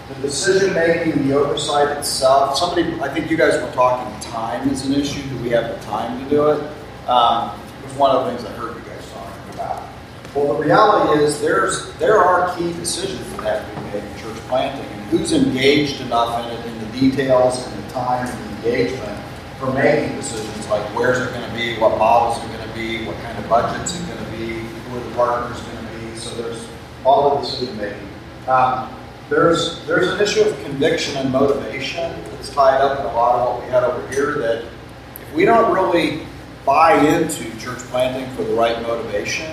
the 0.07 0.15
decision 0.21 0.73
making, 0.73 1.27
the 1.27 1.35
oversight 1.35 1.97
itself. 1.97 2.57
Somebody, 2.57 2.93
I 3.01 3.13
think 3.13 3.29
you 3.29 3.35
guys 3.35 3.61
were 3.61 3.71
talking 3.73 4.17
time 4.21 4.69
is 4.69 4.85
an 4.85 4.93
issue. 4.93 5.27
Do 5.27 5.37
we 5.43 5.49
have 5.49 5.69
the 5.69 5.85
time 5.85 6.23
to 6.23 6.29
do 6.29 6.51
it? 6.51 6.61
Um, 7.09 7.49
one 7.97 8.15
of 8.15 8.25
the 8.25 8.31
things 8.31 8.47
I 8.47 8.53
heard 8.53 8.77
you 8.77 8.83
guys 8.83 9.11
talking 9.11 9.53
about. 9.55 9.98
Well, 10.35 10.53
the 10.53 10.63
reality 10.63 11.23
is 11.23 11.41
there's 11.41 11.91
there 11.93 12.19
are 12.19 12.55
key 12.55 12.71
decisions 12.73 13.27
that 13.37 13.65
have 13.65 13.75
to 13.75 13.81
be 13.81 13.87
made 13.87 14.03
in 14.03 14.19
church 14.19 14.37
planting, 14.47 14.85
and 14.85 15.01
who's 15.09 15.33
engaged 15.33 16.01
enough 16.01 16.45
in 16.45 16.51
it, 16.51 16.65
in 16.67 16.79
the 16.79 16.99
details 16.99 17.65
and 17.65 17.83
the 17.83 17.89
time 17.89 18.27
and 18.27 18.63
the 18.63 18.69
engagement 18.69 19.25
for 19.57 19.73
making 19.73 20.15
decisions 20.17 20.67
like 20.69 20.83
where's 20.95 21.17
it 21.17 21.33
going 21.33 21.49
to 21.49 21.55
be, 21.55 21.79
what 21.79 21.97
models 21.97 22.37
are 22.43 22.47
going 22.47 22.67
to 22.67 22.75
be, 22.75 23.05
what 23.05 23.15
kind 23.17 23.37
of 23.39 23.49
budgets 23.49 23.99
are 23.99 24.05
going 24.05 24.23
to 24.23 24.31
be, 24.31 24.59
who 24.59 24.97
are 24.97 25.03
the 25.03 25.15
partners 25.15 25.59
going 25.61 25.85
to 25.85 25.93
be. 25.97 26.15
So 26.15 26.29
there's 26.41 26.67
all 27.03 27.37
of 27.37 27.43
decision 27.43 27.75
making. 27.77 28.09
Um, 28.47 28.93
there's 29.31 29.83
there's 29.87 30.09
an 30.09 30.21
issue 30.21 30.41
of 30.41 30.63
conviction 30.63 31.17
and 31.17 31.31
motivation 31.31 32.21
that's 32.31 32.53
tied 32.53 32.81
up 32.81 32.99
in 32.99 33.05
a 33.05 33.13
lot 33.13 33.35
of 33.35 33.55
what 33.55 33.65
we 33.65 33.71
had 33.71 33.83
over 33.83 34.07
here. 34.13 34.37
That 34.37 34.63
if 34.63 35.33
we 35.33 35.45
don't 35.45 35.73
really 35.73 36.27
buy 36.65 36.93
into 37.07 37.49
church 37.57 37.79
planting 37.89 38.29
for 38.35 38.43
the 38.43 38.53
right 38.53 38.79
motivation, 38.83 39.51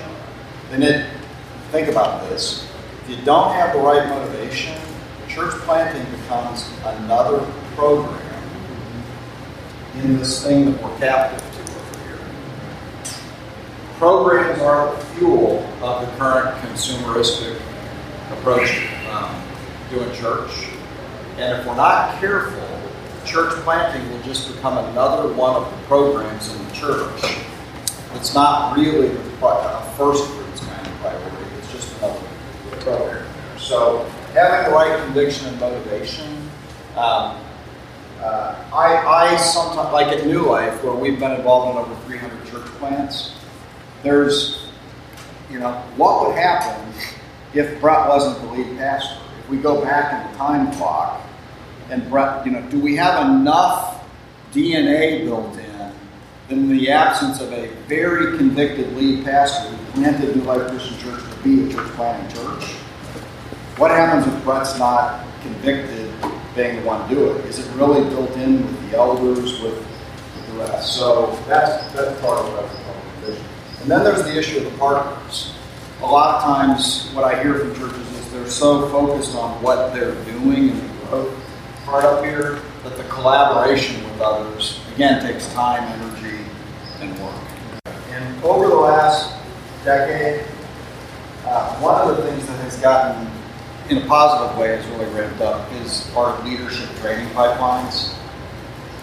then 0.71 0.83
it 0.83 1.07
think 1.71 1.89
about 1.89 2.29
this. 2.29 2.67
If 3.03 3.11
you 3.11 3.25
don't 3.25 3.53
have 3.53 3.75
the 3.75 3.81
right 3.81 4.09
motivation, 4.09 4.79
church 5.29 5.55
planting 5.63 6.05
becomes 6.21 6.71
another 6.85 7.47
program 7.75 8.23
in 9.97 10.19
this 10.19 10.45
thing 10.45 10.73
that 10.73 10.83
we're 10.83 10.99
captive 10.99 11.41
to 11.41 11.73
over 11.73 12.05
here. 12.05 12.19
Programs 13.99 14.61
are 14.61 14.95
the 14.95 15.05
fuel 15.07 15.59
of 15.83 16.07
the 16.07 16.17
current 16.17 16.57
consumeristic 16.63 17.61
approach 18.31 18.71
to 18.71 19.15
um, 19.15 19.43
doing 19.91 20.13
church. 20.15 20.69
And 21.39 21.61
if 21.61 21.67
we're 21.67 21.77
not 21.77 22.19
careful, 22.21 22.67
church 23.25 23.53
planting 23.65 24.11
will 24.11 24.23
just 24.23 24.55
become 24.55 24.79
another 24.79 25.33
one 25.35 25.57
of 25.63 25.71
the 25.71 25.87
programs 25.87 26.53
in 26.55 26.65
the 26.67 26.73
church. 26.73 27.39
It's 28.15 28.35
not 28.35 28.77
really 28.77 29.09
a 29.09 29.95
first 29.97 30.31
priority, 31.01 31.57
it's 31.59 31.73
just 31.73 31.97
another 31.99 32.21
program 32.71 32.99
there. 33.09 33.27
So 33.59 34.05
having 34.37 34.71
the 34.71 34.77
right 34.77 35.03
conviction 35.05 35.49
and 35.49 35.59
motivation. 35.59 36.27
Um, 36.97 37.41
uh, 38.21 38.55
I, 38.73 39.33
I 39.33 39.37
sometimes, 39.37 39.93
like 39.93 40.09
at 40.09 40.27
New 40.27 40.47
Life, 40.47 40.83
where 40.83 40.95
we've 40.95 41.19
been 41.19 41.33
involved 41.33 41.77
in 41.77 41.85
over 41.85 42.07
300 42.07 42.47
church 42.47 42.67
plants, 42.79 43.35
there's, 44.03 44.69
you 45.51 45.59
know, 45.59 45.73
what 45.97 46.27
would 46.27 46.37
happen 46.37 46.93
if 47.55 47.81
Brett 47.81 48.09
wasn't 48.09 48.41
the 48.43 48.57
lead 48.57 48.79
pastor? 48.79 49.21
If 49.41 49.49
we 49.51 49.59
go 49.59 49.83
back 49.83 50.13
in 50.13 50.33
the 50.33 50.39
time 50.39 50.73
clock 50.73 51.21
and 51.91 52.09
Brett, 52.11 52.45
you 52.47 52.53
know, 52.53 52.63
do 52.63 52.81
we 52.81 52.97
have 52.97 53.27
enough 53.27 54.05
DNA 54.53 55.25
built 55.25 55.55
in 55.57 55.66
in 56.49 56.69
the 56.69 56.91
absence 56.91 57.41
of 57.41 57.53
a 57.53 57.69
very 57.89 58.37
convicted 58.37 58.93
lead 58.97 59.25
pastor 59.25 59.69
who 59.69 59.93
planted 59.93 60.37
New 60.37 60.43
Life 60.43 60.69
Christian 60.69 60.99
Church 60.99 61.21
to 61.21 61.37
be 61.43 61.67
a 61.69 61.73
church 61.73 61.89
planting 61.93 62.37
church? 62.37 62.65
What 63.79 63.91
happens 63.91 64.33
if 64.33 64.45
Brett's 64.45 64.79
not 64.79 65.27
convicted 65.43 66.11
being 66.55 66.77
the 66.77 66.83
one 66.83 67.09
to 67.09 67.15
do 67.15 67.33
it? 67.33 67.45
Is 67.47 67.59
it 67.59 67.71
really 67.75 68.09
built 68.09 68.31
in 68.37 68.63
with 68.65 68.91
the 68.91 68.97
elders, 68.97 69.61
with, 69.61 69.85
the 70.49 70.59
rest? 70.59 70.97
So 70.97 71.37
that's 71.49 71.93
that's 71.93 72.21
part 72.21 72.39
of 72.39 72.53
what 72.53 73.27
vision. 73.27 73.45
And 73.83 73.91
then 73.91 74.05
there's 74.05 74.23
the 74.23 74.39
issue 74.39 74.59
of 74.59 74.73
the 74.73 74.79
partners. 74.79 75.53
A 76.03 76.07
lot 76.07 76.37
of 76.37 76.43
times, 76.43 77.11
what 77.13 77.25
I 77.25 77.43
hear 77.43 77.59
from 77.59 77.75
churches 77.75 78.13
is 78.13 78.33
they're 78.33 78.47
so 78.47 78.89
focused 78.91 79.35
on 79.35 79.61
what 79.63 79.93
they're 79.93 80.15
doing 80.25 80.71
and 80.71 80.81
the 80.81 81.07
growth 81.07 81.35
part 81.85 82.05
up 82.05 82.25
here 82.25 82.61
that 82.83 82.97
the 82.97 83.05
collaboration 83.05 84.03
with 84.05 84.21
others 84.21 84.81
again 84.95 85.23
takes 85.23 85.53
time. 85.53 85.83
And 85.83 86.06
over 88.49 88.69
the 88.69 88.75
last 88.75 89.35
decade, 89.85 90.47
uh, 91.45 91.77
one 91.79 92.09
of 92.09 92.17
the 92.17 92.23
things 92.23 92.47
that 92.47 92.57
has 92.61 92.77
gotten 92.79 93.31
in 93.89 93.99
a 93.99 94.07
positive 94.07 94.57
way, 94.59 94.69
has 94.69 94.87
really 94.87 95.07
ramped 95.15 95.41
up 95.41 95.71
is 95.75 96.13
our 96.17 96.43
leadership 96.45 96.89
training 96.97 97.29
pipelines. 97.29 98.15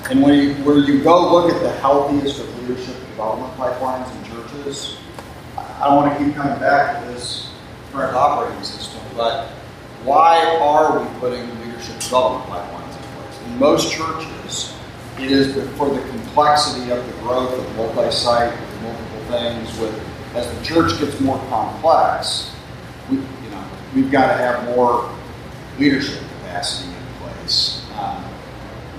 And 0.10 0.22
when 0.22 0.34
you, 0.34 0.54
where 0.66 0.78
you 0.78 1.02
go 1.02 1.32
look 1.32 1.54
at 1.54 1.62
the 1.62 1.72
healthiest 1.80 2.40
of 2.40 2.62
leadership 2.62 2.96
development 2.96 3.54
pipelines 3.56 4.14
in 4.18 4.32
churches, 4.32 4.98
I 5.58 5.88
don't 5.88 5.96
want 5.96 6.18
to 6.18 6.24
keep 6.24 6.36
coming 6.36 6.60
back 6.60 7.02
to 7.02 7.12
this 7.12 7.50
current 7.92 8.16
operating 8.16 8.64
system, 8.64 9.02
but 9.16 9.48
why 10.04 10.58
are 10.62 11.00
we 11.00 11.20
putting 11.20 11.48
leadership 11.62 12.00
development 12.00 12.50
pipelines 12.52 12.98
in 12.98 13.04
place? 13.16 13.42
In 13.46 13.60
most 13.60 13.92
churches, 13.94 14.74
it 15.18 15.32
is 15.32 15.54
for 15.78 15.90
the 15.90 16.02
complexity 16.10 16.92
of 16.92 17.06
the 17.06 17.14
growth 17.22 17.58
of 17.58 17.76
multi-site 17.78 18.54
things. 19.34 19.80
With 19.80 19.94
as 20.36 20.52
the 20.58 20.64
church 20.64 21.00
gets 21.00 21.20
more 21.20 21.38
complex, 21.50 22.52
we, 23.10 23.18
you 23.18 23.50
know, 23.52 23.64
we've 23.94 24.12
got 24.12 24.28
to 24.28 24.34
have 24.34 24.66
more 24.66 25.10
leadership 25.78 26.20
capacity 26.40 26.90
in 26.90 27.06
place. 27.22 27.86
Um, 27.98 28.24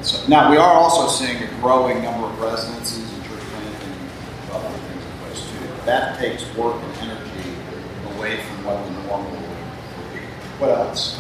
so 0.03 0.27
now 0.29 0.51
we 0.51 0.57
are 0.57 0.75
also 0.75 1.09
seeing 1.09 1.43
a 1.43 1.47
growing 1.61 2.03
number 2.03 2.27
of 2.27 2.41
residencies 2.41 3.13
and 3.13 3.23
church 3.25 3.41
planting 3.41 3.91
and 3.91 4.51
other 4.53 4.69
things 4.69 5.05
in 5.05 5.19
place 5.19 5.41
too. 5.51 5.87
That 5.87 6.19
takes 6.19 6.55
work 6.55 6.77
and 6.83 7.11
energy 7.11 7.51
away 8.15 8.41
from 8.43 8.65
what 8.65 8.85
the 8.85 8.91
normal 9.09 9.31
would 9.31 10.13
be. 10.13 10.21
What 10.59 10.71
else? 10.71 11.19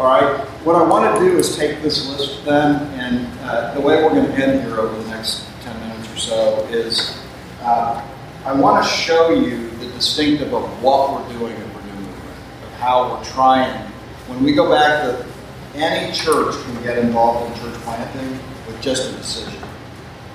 All 0.00 0.06
right. 0.06 0.40
What 0.64 0.76
I 0.76 0.82
want 0.82 1.18
to 1.18 1.22
do 1.22 1.36
is 1.36 1.54
take 1.54 1.82
this 1.82 2.08
list 2.08 2.42
then, 2.46 2.76
and 2.98 3.28
uh, 3.40 3.74
the 3.74 3.82
way 3.82 4.02
we're 4.02 4.08
going 4.08 4.24
to 4.24 4.32
end 4.32 4.62
here 4.62 4.80
over 4.80 4.96
the 4.96 5.10
next 5.10 5.46
10 5.60 5.78
minutes 5.78 6.10
or 6.10 6.16
so 6.16 6.66
is 6.70 7.22
uh, 7.60 8.02
I 8.46 8.54
want 8.54 8.82
to 8.82 8.90
show 8.90 9.28
you 9.28 9.68
the 9.72 9.88
distinctive 9.88 10.54
of 10.54 10.82
what 10.82 11.12
we're 11.12 11.38
doing 11.38 11.52
at 11.52 11.76
Renew 11.76 11.96
Movement, 11.96 12.38
of 12.64 12.72
how 12.78 13.14
we're 13.14 13.24
trying. 13.24 13.78
When 14.26 14.42
we 14.42 14.54
go 14.54 14.70
back 14.70 15.02
to 15.02 15.26
any 15.74 16.14
church 16.14 16.54
can 16.64 16.82
get 16.82 16.96
involved 16.96 17.52
in 17.52 17.62
church 17.62 17.78
planting 17.82 18.38
with 18.66 18.80
just 18.80 19.12
a 19.12 19.16
decision. 19.18 19.62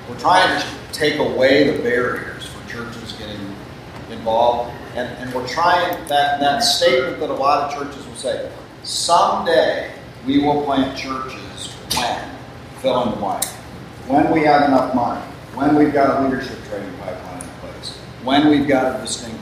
We're 0.07 0.19
trying 0.19 0.61
to 0.61 0.67
take 0.91 1.17
away 1.17 1.75
the 1.75 1.81
barriers 1.81 2.45
for 2.45 2.69
churches 2.69 3.13
getting 3.13 3.55
involved, 4.11 4.75
and, 4.93 5.07
and 5.17 5.33
we're 5.33 5.47
trying 5.47 5.91
that, 6.07 6.39
that 6.39 6.59
statement 6.59 7.19
that 7.19 7.31
a 7.31 7.33
lot 7.33 7.73
of 7.73 7.79
churches 7.79 8.05
will 8.05 8.13
say, 8.13 8.51
someday 8.85 9.91
we 10.25 10.39
will 10.39 10.63
plant 10.63 10.97
churches 10.97 11.73
when, 11.95 12.29
fill 12.81 13.03
in 13.03 13.11
the 13.11 13.15
blank, 13.17 13.45
when 14.07 14.31
we 14.31 14.41
have 14.41 14.67
enough 14.67 14.93
money, 14.93 15.21
when 15.55 15.75
we've 15.75 15.93
got 15.93 16.21
a 16.21 16.23
leadership 16.23 16.57
training 16.65 16.93
pipeline 16.99 17.41
in 17.41 17.49
place, 17.59 17.97
when 18.23 18.49
we've 18.49 18.67
got 18.67 18.95
a 18.95 19.01
distinctive, 19.01 19.41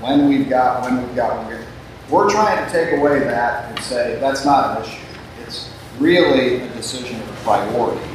when 0.00 0.28
we've 0.28 0.48
got, 0.48 0.82
when 0.82 1.02
we've 1.02 1.16
got, 1.16 1.38
when 1.38 1.46
we're, 1.48 1.66
we're 2.10 2.30
trying 2.30 2.64
to 2.64 2.70
take 2.70 2.98
away 2.98 3.20
that 3.20 3.70
and 3.70 3.84
say 3.84 4.18
that's 4.20 4.44
not 4.44 4.76
an 4.76 4.84
issue. 4.84 5.00
It's 5.42 5.70
really 5.98 6.60
a 6.60 6.68
decision 6.74 7.20
of 7.20 7.28
a 7.30 7.42
priority 7.42 8.06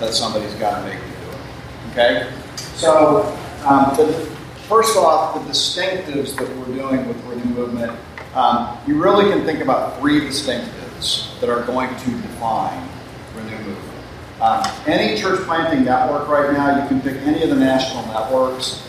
that 0.00 0.14
somebody's 0.14 0.54
got 0.54 0.80
to 0.80 0.84
make 0.86 0.94
you 0.94 1.00
do 1.00 1.30
it. 1.30 1.92
Okay? 1.92 2.32
So, 2.74 3.36
um, 3.64 3.96
the, 3.96 4.28
first 4.68 4.96
off, 4.96 5.34
the 5.34 5.50
distinctives 5.50 6.36
that 6.36 6.48
we're 6.56 6.74
doing 6.74 7.08
with 7.08 7.24
Renew 7.24 7.54
Movement, 7.54 7.98
um, 8.38 8.78
you 8.86 9.02
really 9.02 9.30
can 9.32 9.44
think 9.44 9.60
about 9.60 9.98
three 9.98 10.20
distinctives 10.20 11.38
that 11.40 11.50
are 11.50 11.64
going 11.64 11.90
to 11.90 12.10
define 12.22 12.88
Renew 13.34 13.58
Movement. 13.58 14.04
Um, 14.40 14.64
any 14.86 15.20
church 15.20 15.40
planting 15.40 15.84
network 15.84 16.28
right 16.28 16.52
now, 16.52 16.80
you 16.80 16.88
can 16.88 17.00
pick 17.00 17.16
any 17.22 17.42
of 17.42 17.50
the 17.50 17.56
national 17.56 18.06
networks. 18.06 18.86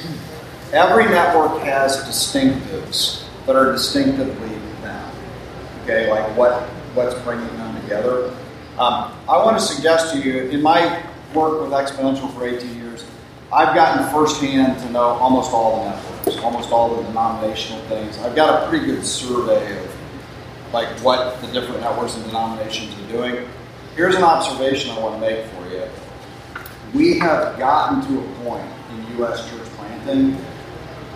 Every 0.71 1.05
network 1.05 1.63
has 1.63 1.97
distinctives 2.03 3.25
that 3.47 3.55
are 3.55 3.71
distinctively 3.71 4.49
them. 4.83 5.11
Okay, 5.83 6.11
like 6.11 6.37
what 6.37 6.61
what's 6.93 7.19
bringing 7.21 7.47
them 7.57 7.81
together. 7.81 8.27
Um, 8.77 9.11
I 9.27 9.43
want 9.43 9.59
to 9.59 9.65
suggest 9.65 10.13
to 10.13 10.21
you, 10.21 10.43
in 10.43 10.61
my 10.61 11.03
work 11.33 11.59
with 11.61 11.71
Exponential 11.71 12.31
for 12.35 12.47
18 12.47 12.75
years, 12.75 13.03
I've 13.51 13.73
gotten 13.73 14.07
firsthand 14.13 14.79
to 14.83 14.89
know 14.91 15.01
almost 15.01 15.51
all 15.51 15.83
the 15.83 15.89
networks, 15.89 16.18
almost 16.43 16.71
all 16.71 16.95
the 16.95 17.03
denominational 17.03 17.81
things. 17.83 18.17
I've 18.19 18.35
got 18.35 18.63
a 18.63 18.69
pretty 18.69 18.85
good 18.85 19.05
survey 19.05 19.79
of 19.79 19.95
like 20.73 20.87
what 20.99 21.41
the 21.41 21.47
different 21.47 21.81
networks 21.81 22.15
and 22.15 22.25
denominations 22.25 22.93
are 22.99 23.11
doing. 23.11 23.47
Here's 23.95 24.15
an 24.15 24.23
observation 24.23 24.91
I 24.91 24.99
want 24.99 25.15
to 25.15 25.21
make 25.21 25.45
for 25.47 25.67
you. 25.69 25.83
We 26.93 27.19
have 27.19 27.57
gotten 27.57 28.01
to 28.07 28.19
a 28.19 28.33
point 28.43 28.67
in 28.91 29.17
U.S. 29.17 29.49
church 29.49 29.67
planting 29.77 30.37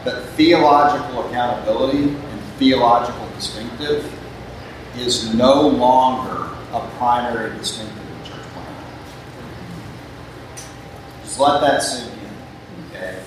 that 0.03 0.24
theological 0.32 1.28
accountability 1.28 2.09
and 2.09 2.41
theological 2.57 3.28
distinctive 3.36 4.11
is 4.97 5.34
no 5.34 5.67
longer 5.67 6.49
a 6.74 6.88
primary 6.97 7.57
distinctive 7.57 7.97
in 7.97 8.26
church 8.26 8.45
planting. 8.53 8.86
Just 11.24 11.39
let 11.39 11.61
that 11.61 11.82
sink 11.82 12.11
in. 12.13 12.91
Okay. 12.91 13.24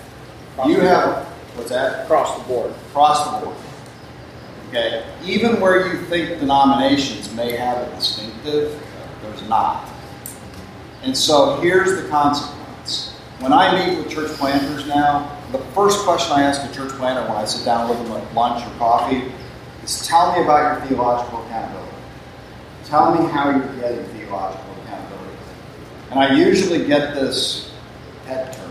You 0.66 0.80
have 0.80 1.26
what's 1.56 1.70
that? 1.70 2.04
Across 2.04 2.38
the 2.38 2.44
board. 2.44 2.70
Across 2.90 3.40
the 3.40 3.46
board. 3.46 3.56
Okay. 4.68 5.04
Even 5.24 5.60
where 5.60 5.86
you 5.92 6.02
think 6.06 6.40
denominations 6.40 7.32
may 7.34 7.56
have 7.56 7.78
a 7.78 7.94
distinctive, 7.94 8.80
there's 9.22 9.48
not. 9.48 9.88
And 11.02 11.16
so 11.16 11.60
here's 11.60 12.02
the 12.02 12.08
consequence. 12.08 13.12
When 13.38 13.52
I 13.52 13.86
meet 13.86 13.98
with 13.98 14.10
church 14.10 14.30
planters 14.32 14.86
now, 14.86 15.36
the 15.52 15.58
first 15.72 16.00
question 16.00 16.32
I 16.32 16.42
ask 16.42 16.68
a 16.68 16.74
church 16.74 16.90
planter 16.92 17.22
when 17.22 17.38
I 17.38 17.44
sit 17.44 17.64
down 17.64 17.88
with 17.88 17.98
them 17.98 18.12
at 18.12 18.34
lunch 18.34 18.66
or 18.66 18.78
coffee 18.78 19.30
is 19.84 20.06
tell 20.06 20.32
me 20.32 20.42
about 20.42 20.80
your 20.80 20.88
theological 20.88 21.44
accountability. 21.46 21.92
Tell 22.84 23.14
me 23.14 23.30
how 23.30 23.50
you're 23.50 23.76
getting 23.76 24.04
theological 24.06 24.74
accountability. 24.82 25.38
And 26.10 26.20
I 26.20 26.34
usually 26.34 26.86
get 26.86 27.14
this 27.14 27.72
head 28.26 28.52
turn. 28.52 28.65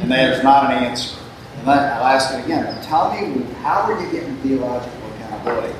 And 0.00 0.10
there's 0.10 0.42
not 0.42 0.70
an 0.70 0.84
answer. 0.84 1.18
And 1.60 1.70
I'll 1.70 2.04
ask 2.04 2.34
it 2.34 2.44
again. 2.44 2.82
Tell 2.84 3.12
me, 3.12 3.42
how 3.62 3.82
are 3.82 4.00
you 4.00 4.10
getting 4.12 4.36
theological 4.38 5.10
accountability? 5.14 5.74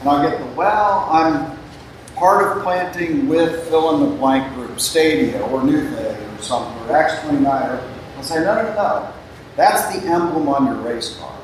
And 0.00 0.08
I'll 0.08 0.28
get 0.28 0.38
the, 0.38 0.46
well, 0.54 1.08
I'm 1.10 1.58
part 2.16 2.56
of 2.56 2.62
planting 2.62 3.28
with 3.28 3.68
fill 3.68 3.94
in 3.94 4.10
the 4.10 4.16
blank 4.16 4.52
group, 4.54 4.80
Stadia 4.80 5.40
or 5.42 5.62
New 5.62 5.88
Thing 5.88 6.16
or 6.16 6.42
something, 6.42 6.82
or 6.88 6.96
Acts 6.96 7.22
29. 7.22 7.46
Or, 7.46 7.92
I'll 8.16 8.22
say, 8.22 8.40
no, 8.40 8.54
no, 8.54 8.74
no. 8.74 9.12
That's 9.56 9.94
the 9.94 10.06
emblem 10.06 10.48
on 10.48 10.66
your 10.66 10.76
race 10.76 11.16
car. 11.16 11.36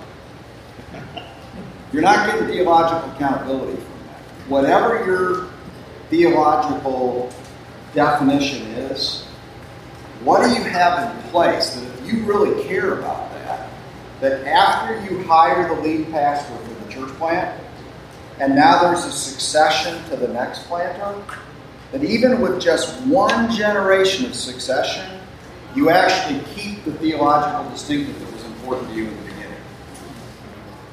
You're 1.93 2.03
not 2.03 2.27
getting 2.27 2.49
theological 2.49 3.11
accountability 3.13 3.77
from 3.77 4.07
that. 4.09 4.21
Whatever 4.49 5.07
your 5.07 5.49
theological 6.11 7.33
definition 7.95 8.63
is, 8.73 9.25
what 10.25 10.43
do 10.45 10.55
you 10.55 10.63
have 10.63 11.15
in 11.15 11.31
place 11.31 11.75
that 11.75 11.96
you 12.07 12.25
really 12.25 12.65
care 12.65 12.99
about 12.99 13.31
that, 13.33 13.69
that 14.21 14.47
after 14.47 15.05
you 15.05 15.23
hire 15.25 15.75
the 15.75 15.81
lead 15.81 16.11
pastor 16.11 16.57
for 16.57 16.85
the 16.85 16.93
church 16.93 17.11
plant, 17.17 17.61
and 18.41 18.55
now 18.55 18.83
there's 18.83 19.05
a 19.05 19.13
succession 19.13 20.03
to 20.11 20.17
the 20.17 20.29
next 20.29 20.67
planter, 20.67 21.23
that 21.93 22.05
even 22.05 22.41
with 22.41 22.61
just 22.61 23.01
one 23.07 23.51
generation 23.51 24.27
of 24.27 24.35
succession, 24.35 25.21
you 25.75 25.91
actually 25.91 26.41
keep 26.55 26.85
the 26.85 26.93
theological 26.95 27.71
distinctive 27.71 28.19
that 28.19 28.33
was 28.33 28.45
important 28.45 28.89
to 28.91 28.95
you 28.97 29.05
in 29.05 29.17
the 29.17 29.23
beginning. 29.23 29.61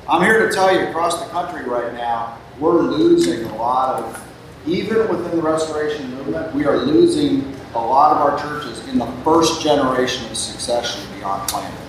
I'm 0.08 0.22
here 0.22 0.48
to 0.48 0.54
tell 0.54 0.74
you 0.74 0.88
across 0.88 1.24
the 1.24 1.30
country 1.30 1.64
right 1.64 1.94
now, 1.94 2.38
we're 2.60 2.82
losing 2.82 3.44
a 3.46 3.56
lot 3.56 4.04
of, 4.04 4.33
even 4.66 5.10
within 5.10 5.38
the 5.38 5.42
restoration 5.42 6.10
movement, 6.16 6.54
we 6.56 6.66
are 6.66 6.78
losing 6.78 7.54
a 7.76 7.80
lot 7.80 8.12
of 8.12 8.18
our 8.18 8.40
churches 8.40 8.88
in 8.88 8.98
the 8.98 9.08
first 9.24 9.62
generation 9.62 10.30
of 10.30 10.38
succession 10.38 11.02
beyond 11.18 11.48
planting. 11.50 11.80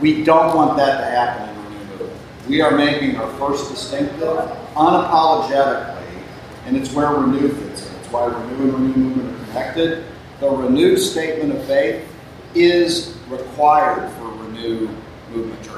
We 0.00 0.22
don't 0.22 0.54
want 0.54 0.76
that 0.76 1.00
to 1.00 1.04
happen 1.06 1.48
in 1.48 1.64
Renew 1.64 1.84
Movement. 1.90 2.20
We 2.48 2.60
are 2.60 2.76
making 2.76 3.16
our 3.16 3.32
first 3.34 3.70
distinctive 3.70 4.20
unapologetically, 4.74 6.22
and 6.66 6.76
it's 6.76 6.92
where 6.92 7.10
Renew 7.10 7.48
fits 7.48 7.88
in. 7.88 7.96
It's 7.96 8.10
why 8.10 8.26
Renew 8.26 8.64
and 8.64 8.74
Renew 8.74 8.94
Movement 8.94 9.40
are 9.40 9.44
connected. 9.46 10.04
The 10.40 10.50
Renew 10.50 10.96
statement 10.96 11.52
of 11.52 11.64
faith 11.66 12.08
is 12.54 13.16
required 13.28 14.10
for 14.12 14.28
Renew 14.44 14.88
Movement. 15.30 15.71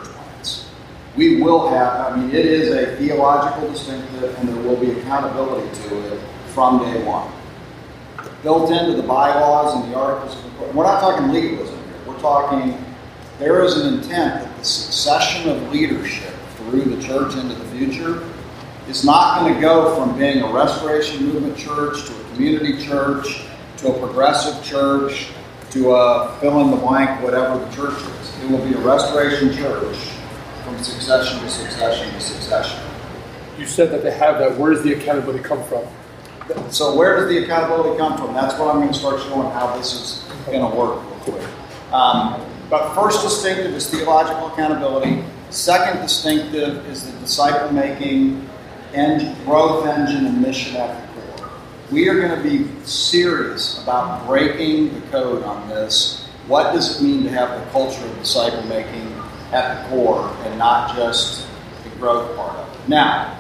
We 1.17 1.41
will 1.41 1.69
have, 1.69 2.13
I 2.13 2.17
mean, 2.17 2.31
it 2.31 2.45
is 2.45 2.75
a 2.75 2.97
theological 2.97 3.71
distinctive, 3.71 4.37
and 4.39 4.49
there 4.49 4.63
will 4.63 4.77
be 4.77 4.91
accountability 4.91 5.69
to 5.89 6.13
it 6.13 6.21
from 6.49 6.81
day 6.81 7.05
one. 7.05 7.31
Built 8.43 8.73
into 8.73 8.97
the 9.01 9.07
bylaws 9.07 9.75
and 9.77 9.93
the 9.93 9.97
articles 9.97 10.37
of. 10.37 10.75
We're 10.75 10.85
not 10.85 11.01
talking 11.01 11.31
legalism 11.31 11.77
here. 11.77 12.01
We're 12.07 12.21
talking 12.21 12.85
there 13.39 13.63
is 13.65 13.77
an 13.77 13.95
intent 13.95 14.43
that 14.43 14.59
the 14.59 14.65
succession 14.65 15.51
of 15.51 15.73
leadership 15.73 16.35
through 16.57 16.83
the 16.83 17.03
church 17.03 17.35
into 17.37 17.55
the 17.55 17.65
future 17.67 18.29
is 18.89 19.05
not 19.05 19.41
going 19.41 19.55
to 19.55 19.61
go 19.61 19.95
from 19.97 20.19
being 20.19 20.43
a 20.43 20.53
restoration 20.53 21.27
movement 21.27 21.57
church 21.57 22.07
to 22.07 22.13
a 22.13 22.25
community 22.35 22.85
church 22.85 23.47
to 23.79 23.89
a 23.89 23.99
progressive 23.99 24.63
church 24.65 25.29
to 25.71 25.93
a 25.93 26.37
fill 26.41 26.61
in 26.61 26.71
the 26.71 26.77
blank, 26.77 27.23
whatever 27.23 27.59
the 27.59 27.71
church 27.75 28.01
is. 28.21 28.43
It 28.43 28.51
will 28.51 28.65
be 28.65 28.75
a 28.75 28.79
restoration 28.79 29.53
church 29.53 29.97
from 30.65 30.83
succession 30.83 31.39
to 31.41 31.51
succession 31.51 32.13
to 32.13 32.21
succession. 32.21 32.81
You 33.59 33.67
said 33.67 33.91
that 33.93 34.03
they 34.03 34.11
have 34.13 34.39
that. 34.39 34.59
Where 34.59 34.73
does 34.73 34.83
the 34.83 34.95
accountability 34.95 35.45
come 35.45 35.63
from? 35.65 35.85
So 36.71 36.97
where 36.97 37.17
does 37.17 37.29
the 37.29 37.45
accountability 37.45 37.99
come 37.99 38.17
from? 38.17 38.35
That's 38.35 38.59
what 38.59 38.75
I'm 38.75 38.81
going 38.81 38.93
to 38.93 38.99
start 38.99 39.21
showing 39.23 39.51
how 39.53 39.77
this 39.77 39.93
is 39.93 40.25
going 40.47 40.69
to 40.69 40.77
work 40.77 41.03
real 41.03 41.39
quick. 41.39 41.49
Um, 41.93 42.45
but 42.69 42.95
first 42.95 43.23
distinctive 43.23 43.73
is 43.75 43.89
theological 43.89 44.49
accountability. 44.49 45.23
Second 45.51 46.03
distinctive 46.03 46.85
is 46.87 47.11
the 47.11 47.19
disciple 47.21 47.73
making 47.73 48.49
and 48.93 49.37
growth 49.45 49.87
engine 49.87 50.27
and 50.27 50.41
mission 50.41 50.77
at 50.77 51.01
the 51.01 51.21
core. 51.37 51.51
We 51.91 52.09
are 52.09 52.21
going 52.21 52.43
to 52.43 52.49
be 52.49 52.69
serious 52.85 53.83
about 53.83 54.27
breaking 54.27 54.95
the 54.95 55.07
code 55.09 55.45
on 55.45 55.69
this. 55.69 56.27
What 56.47 56.73
does 56.73 57.01
it 57.01 57.05
mean 57.05 57.23
to 57.25 57.31
have 57.31 57.59
the 57.59 57.71
culture 57.71 58.05
of 58.05 58.19
disciple 58.19 58.63
making 58.65 59.14
at 59.55 59.85
the 59.85 59.89
core 59.89 60.29
and 60.45 60.59
not 60.59 60.95
just 60.95 61.47
the 61.85 61.91
growth 61.99 62.37
part 62.37 62.57
of 62.57 62.69
it? 62.69 62.89
Now, 62.89 63.39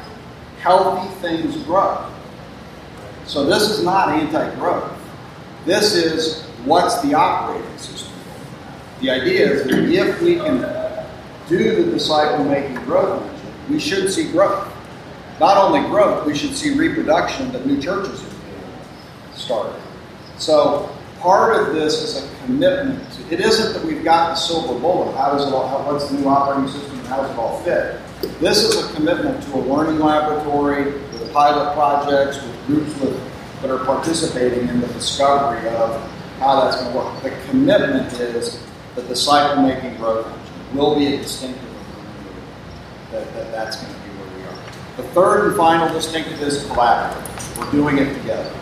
healthy 0.61 1.13
things 1.17 1.57
grow. 1.65 2.11
So 3.27 3.45
this 3.45 3.69
is 3.71 3.85
not 3.85 4.09
anti-growth. 4.09 4.93
This 5.67 5.95
is 5.95 6.45
what's 6.65 7.01
the 7.03 7.15
operating 7.15 7.79
system. 7.79 8.13
The 9.01 9.11
idea 9.11 9.51
is 9.51 9.65
that 9.65 9.75
if 9.75 10.23
we 10.23 10.37
can 10.37 10.61
do 11.49 11.85
the 11.85 11.91
disciple-making 11.93 12.77
growth 12.85 13.31
we 13.69 13.79
should 13.79 14.13
see 14.13 14.31
growth. 14.31 14.71
Not 15.41 15.57
only 15.57 15.81
growth, 15.89 16.27
we 16.27 16.37
should 16.37 16.55
see 16.55 16.75
reproduction 16.75 17.51
that 17.53 17.67
new 17.67 17.81
churches 17.81 18.23
are 18.23 19.37
started. 19.37 19.81
So 20.39 20.95
part 21.25 21.57
of 21.57 21.75
this 21.75 22.03
is 22.03 22.23
a 22.23 22.45
commitment. 22.45 23.03
It 23.31 23.41
isn't 23.41 23.73
that 23.73 23.83
we've 23.83 24.05
got 24.05 24.29
the 24.29 24.35
silver 24.35 24.79
bullet. 24.79 25.17
How 25.17 25.31
does 25.31 25.49
it 25.49 25.55
all? 25.55 25.67
How, 25.67 25.91
what's 25.91 26.11
the 26.11 26.19
new 26.19 26.29
operating 26.29 26.69
system? 26.69 26.99
How 27.07 27.23
does 27.23 27.31
it 27.31 27.39
all 27.39 27.59
fit? 27.63 27.99
This 28.41 28.59
is 28.63 28.85
a 28.85 28.95
commitment 28.95 29.43
to 29.45 29.55
a 29.55 29.61
learning 29.61 30.01
laboratory 30.01 30.85
with 30.93 31.33
pilot 31.33 31.75
projects, 31.75 32.43
with 32.43 32.67
groups 32.67 33.01
with, 33.01 33.19
that 33.63 33.71
are 33.71 33.83
participating 33.87 34.69
in 34.69 34.83
the 34.83 34.87
discovery 34.89 35.67
of 35.71 35.99
how 36.41 36.61
that's 36.61 36.77
going 36.77 36.93
to 36.93 36.99
work. 36.99 37.23
The 37.23 37.31
commitment 37.49 38.13
is 38.21 38.63
that 38.95 39.09
the 39.09 39.17
cycle-making 39.17 39.97
growth 39.97 40.31
will 40.75 40.95
be 40.95 41.15
a 41.15 41.17
distinctive 41.17 41.63
that, 43.13 43.33
that 43.33 43.51
that's 43.51 43.77
going 43.77 43.95
to 43.95 44.01
be 44.01 44.09
where 44.19 44.37
we 44.37 44.45
are. 44.45 44.97
The 44.99 45.09
third 45.15 45.47
and 45.47 45.57
final 45.57 45.89
distinctive 45.89 46.43
is 46.43 46.65
collaborative. 46.65 47.59
We're 47.59 47.71
doing 47.71 47.97
it 47.97 48.13
together. 48.15 48.55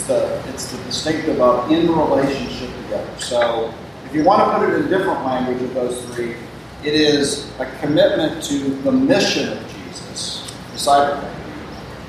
It's 0.00 0.08
the 0.08 0.48
it's 0.48 0.72
the 0.72 0.82
distinctive 0.84 1.42
of 1.42 1.70
in 1.70 1.86
relationship 1.92 2.74
together. 2.84 3.18
So 3.18 3.74
if 4.06 4.14
you 4.14 4.24
want 4.24 4.40
to 4.40 4.58
put 4.58 4.70
it 4.70 4.80
in 4.80 4.88
different 4.88 5.26
language 5.26 5.60
of 5.60 5.74
those 5.74 6.02
three, 6.06 6.36
it 6.82 6.94
is 6.94 7.50
a 7.58 7.66
commitment 7.80 8.42
to 8.44 8.58
the 8.82 8.92
mission 8.92 9.58
of 9.58 9.62
Jesus, 9.68 10.50
disciple 10.72 11.28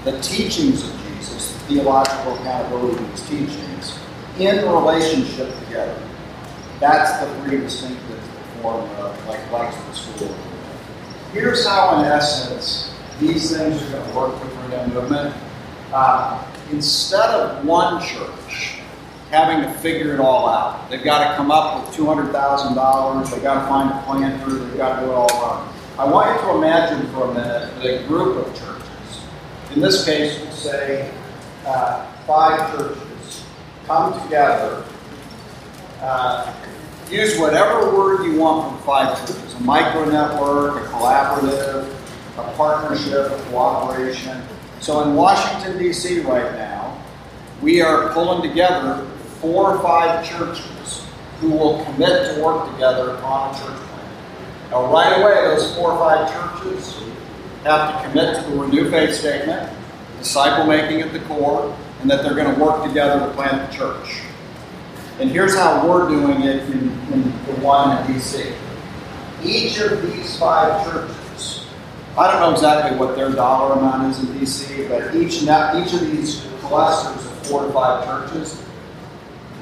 the 0.06 0.18
teachings 0.22 0.88
of 0.88 1.02
Jesus, 1.04 1.52
the 1.52 1.60
theological 1.60 2.36
accountability 2.36 3.04
of 3.04 3.12
his 3.12 3.28
teachings, 3.28 4.00
in 4.40 4.66
relationship 4.66 5.54
together. 5.66 6.02
That's 6.80 7.20
the 7.20 7.44
three 7.44 7.58
distinctives 7.58 8.08
that 8.08 8.62
form 8.62 8.90
uh, 8.96 9.14
like 9.28 9.52
likes 9.52 9.76
the 9.76 9.94
school. 9.94 10.36
Here's 11.34 11.68
how, 11.68 12.00
in 12.00 12.06
essence, 12.06 12.96
these 13.20 13.56
things 13.56 13.84
are 13.84 13.92
going 13.92 14.10
to 14.10 14.18
work 14.18 14.42
with 14.42 14.54
Freedom 14.60 14.94
Movement. 14.94 15.36
Uh, 15.94 16.46
instead 16.72 17.30
of 17.30 17.66
one 17.66 18.02
church 18.02 18.80
having 19.30 19.62
to 19.62 19.80
figure 19.80 20.14
it 20.14 20.20
all 20.20 20.48
out, 20.48 20.90
they've 20.90 21.04
got 21.04 21.30
to 21.30 21.36
come 21.36 21.52
up 21.52 21.86
with 21.86 21.96
$200,000, 21.96 23.32
they've 23.32 23.44
got 23.44 23.62
to 23.62 23.68
find 23.68 23.90
a 23.90 24.02
planter, 24.04 24.50
they've 24.50 24.78
got 24.78 25.00
to 25.00 25.06
do 25.06 25.12
it 25.12 25.16
all 25.16 25.28
wrong. 25.42 25.74
I 25.98 26.06
want 26.06 26.36
you 26.36 26.48
to 26.48 26.58
imagine 26.58 27.08
for 27.14 27.30
a 27.30 27.34
minute 27.34 27.86
a 27.86 28.08
group 28.08 28.46
of 28.46 28.54
churches, 28.56 29.22
in 29.74 29.82
this 29.82 30.06
case, 30.06 30.40
we'll 30.42 30.52
say 30.52 31.14
uh, 31.66 32.06
five 32.26 32.72
churches, 32.72 33.46
come 33.86 34.22
together. 34.24 34.86
Uh, 36.02 36.54
use 37.10 37.38
whatever 37.38 37.96
word 37.96 38.26
you 38.26 38.40
want 38.40 38.70
from 38.70 38.82
five 38.86 39.20
churches 39.20 39.54
a 39.54 39.60
micro 39.64 40.06
network, 40.06 40.84
a 40.84 40.88
collaborative, 40.88 41.94
a 42.38 42.54
partnership, 42.56 43.32
a 43.32 43.44
cooperation. 43.50 44.42
So 44.82 45.04
in 45.04 45.16
Washington, 45.16 45.78
D.C., 45.78 46.22
right 46.22 46.54
now, 46.54 47.00
we 47.62 47.82
are 47.82 48.12
pulling 48.14 48.42
together 48.42 49.06
four 49.40 49.76
or 49.76 49.84
five 49.84 50.28
churches 50.28 51.06
who 51.40 51.52
will 51.52 51.86
commit 51.86 52.36
to 52.36 52.44
work 52.44 52.72
together 52.72 53.16
on 53.18 53.54
a 53.54 53.58
church 53.60 53.78
plant. 53.78 54.72
Now, 54.72 54.92
right 54.92 55.22
away, 55.22 55.36
those 55.56 55.76
four 55.76 55.92
or 55.92 56.00
five 56.00 56.32
churches 56.32 57.00
have 57.64 58.02
to 58.02 58.10
commit 58.10 58.44
to 58.44 58.50
the 58.50 58.58
Renew 58.58 58.90
Faith 58.90 59.14
Statement, 59.14 59.72
disciple 60.18 60.66
making 60.66 61.02
at 61.02 61.14
the 61.14 61.20
core, 61.22 61.78
and 62.02 62.10
that 62.10 62.24
they're 62.24 62.34
going 62.34 62.52
to 62.52 62.60
work 62.60 62.84
together 62.84 63.28
to 63.28 63.34
plant 63.34 63.70
the 63.70 63.78
church. 63.78 64.22
And 65.20 65.30
here's 65.30 65.56
how 65.56 65.88
we're 65.88 66.10
doing 66.10 66.42
it 66.42 66.64
in, 66.72 66.90
in 67.14 67.24
the 67.46 67.54
one 67.62 67.98
in 67.98 68.14
DC. 68.14 68.56
Each 69.44 69.80
of 69.80 70.02
these 70.02 70.40
five 70.40 70.84
churches, 70.84 71.21
I 72.18 72.30
don't 72.30 72.42
know 72.42 72.52
exactly 72.52 72.98
what 72.98 73.16
their 73.16 73.32
dollar 73.32 73.80
amount 73.80 74.12
is 74.12 74.20
in 74.20 74.36
DC, 74.36 74.90
but 74.90 75.16
each 75.16 75.44
each 75.44 75.94
of 75.94 76.12
these 76.12 76.46
clusters 76.60 77.26
of 77.26 77.48
four 77.48 77.66
to 77.66 77.72
five 77.72 78.06
churches, 78.06 78.62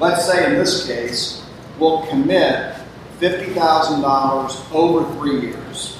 let's 0.00 0.26
say 0.26 0.46
in 0.46 0.54
this 0.54 0.84
case, 0.86 1.46
will 1.78 2.06
commit 2.06 2.74
$50,000 3.20 4.72
over 4.72 5.14
three 5.14 5.40
years. 5.42 5.96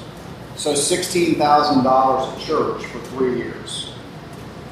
So 0.56 0.72
$16,000 0.72 1.36
a 2.36 2.46
church 2.46 2.84
for 2.86 2.98
three 3.10 3.36
years. 3.36 3.92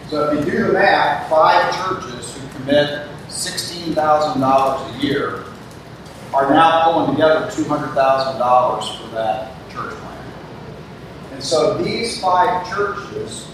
So 0.08 0.32
if 0.32 0.44
you 0.44 0.50
do 0.50 0.66
the 0.66 0.72
math, 0.72 1.30
five 1.30 1.74
churches 1.76 2.36
who 2.36 2.58
commit 2.58 3.06
$16,000 3.28 3.94
a 4.94 5.06
year 5.06 5.44
are 6.34 6.50
now 6.50 6.84
pulling 6.84 7.12
together 7.12 7.46
$200,000 7.46 9.00
for 9.00 9.14
that 9.14 9.70
church. 9.70 9.94
And 11.38 11.44
so 11.44 11.80
these 11.80 12.20
five 12.20 12.68
churches 12.68 13.46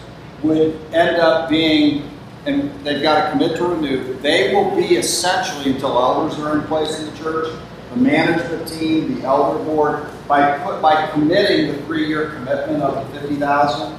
would 0.42 0.74
end 0.94 1.18
up 1.18 1.50
being, 1.50 2.08
and 2.46 2.72
they've 2.82 3.02
got 3.02 3.26
to 3.26 3.30
commit 3.32 3.58
to 3.58 3.66
renew, 3.66 4.14
they 4.20 4.54
will 4.54 4.74
be 4.74 4.96
essentially, 4.96 5.74
until 5.74 5.90
elders 5.90 6.38
are 6.38 6.58
in 6.58 6.66
place 6.66 6.98
in 6.98 7.04
the 7.04 7.18
church, 7.18 7.54
the 7.90 8.00
management 8.00 8.66
team, 8.66 9.20
the 9.20 9.26
elder 9.26 9.62
board, 9.64 10.08
by, 10.26 10.56
by 10.80 11.10
committing 11.10 11.76
the 11.76 11.82
three-year 11.82 12.30
commitment 12.30 12.82
of 12.82 13.12
the 13.12 13.20
50000 13.20 13.98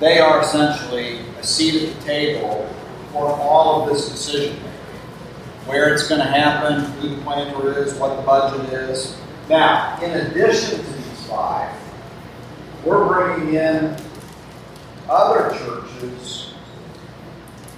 they 0.00 0.18
are 0.18 0.42
essentially 0.42 1.20
a 1.40 1.42
seat 1.42 1.82
at 1.82 1.96
the 1.96 2.04
table 2.04 2.68
for 3.10 3.28
all 3.28 3.84
of 3.84 3.88
this 3.88 4.06
decision 4.10 4.54
making 4.56 4.70
where 5.64 5.94
it's 5.94 6.08
going 6.08 6.20
to 6.20 6.26
happen, 6.26 6.84
who 7.00 7.08
the 7.08 7.22
planter 7.22 7.78
is, 7.78 7.94
what 7.94 8.16
the 8.16 8.22
budget 8.22 8.70
is. 8.70 9.16
Now, 9.48 9.98
in 10.02 10.10
addition 10.10 10.78
to 10.78 10.92
these 10.92 11.26
five, 11.26 11.63
we're 12.84 13.06
bringing 13.06 13.54
in 13.54 13.96
other 15.08 15.56
churches 15.58 16.54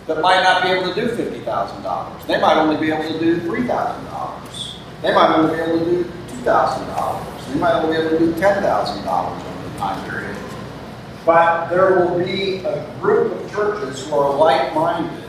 that 0.07 0.21
might 0.21 0.43
not 0.43 0.63
be 0.63 0.71
able 0.71 0.93
to 0.93 0.95
do 0.95 1.09
$50,000. 1.09 2.27
They 2.27 2.41
might 2.41 2.57
only 2.57 2.77
be 2.77 2.93
able 2.93 3.13
to 3.13 3.19
do 3.19 3.41
$3,000. 3.41 4.77
They 5.03 5.15
might 5.15 5.37
only 5.37 5.57
be 5.57 5.63
able 5.63 5.79
to 5.79 5.85
do 5.85 6.05
$2,000. 6.45 7.53
They 7.53 7.59
might 7.59 7.73
only 7.75 7.97
be 7.97 8.03
able 8.03 8.19
to 8.19 8.19
do 8.19 8.33
$10,000 8.33 8.63
over 8.67 9.69
the 9.69 9.79
time 9.79 10.11
period. 10.11 10.37
But 11.25 11.69
there 11.69 11.97
will 11.97 12.19
be 12.25 12.59
a 12.65 12.89
group 13.01 13.33
of 13.33 13.51
churches 13.51 14.07
who 14.07 14.15
are 14.15 14.37
like 14.37 14.75
minded, 14.75 15.25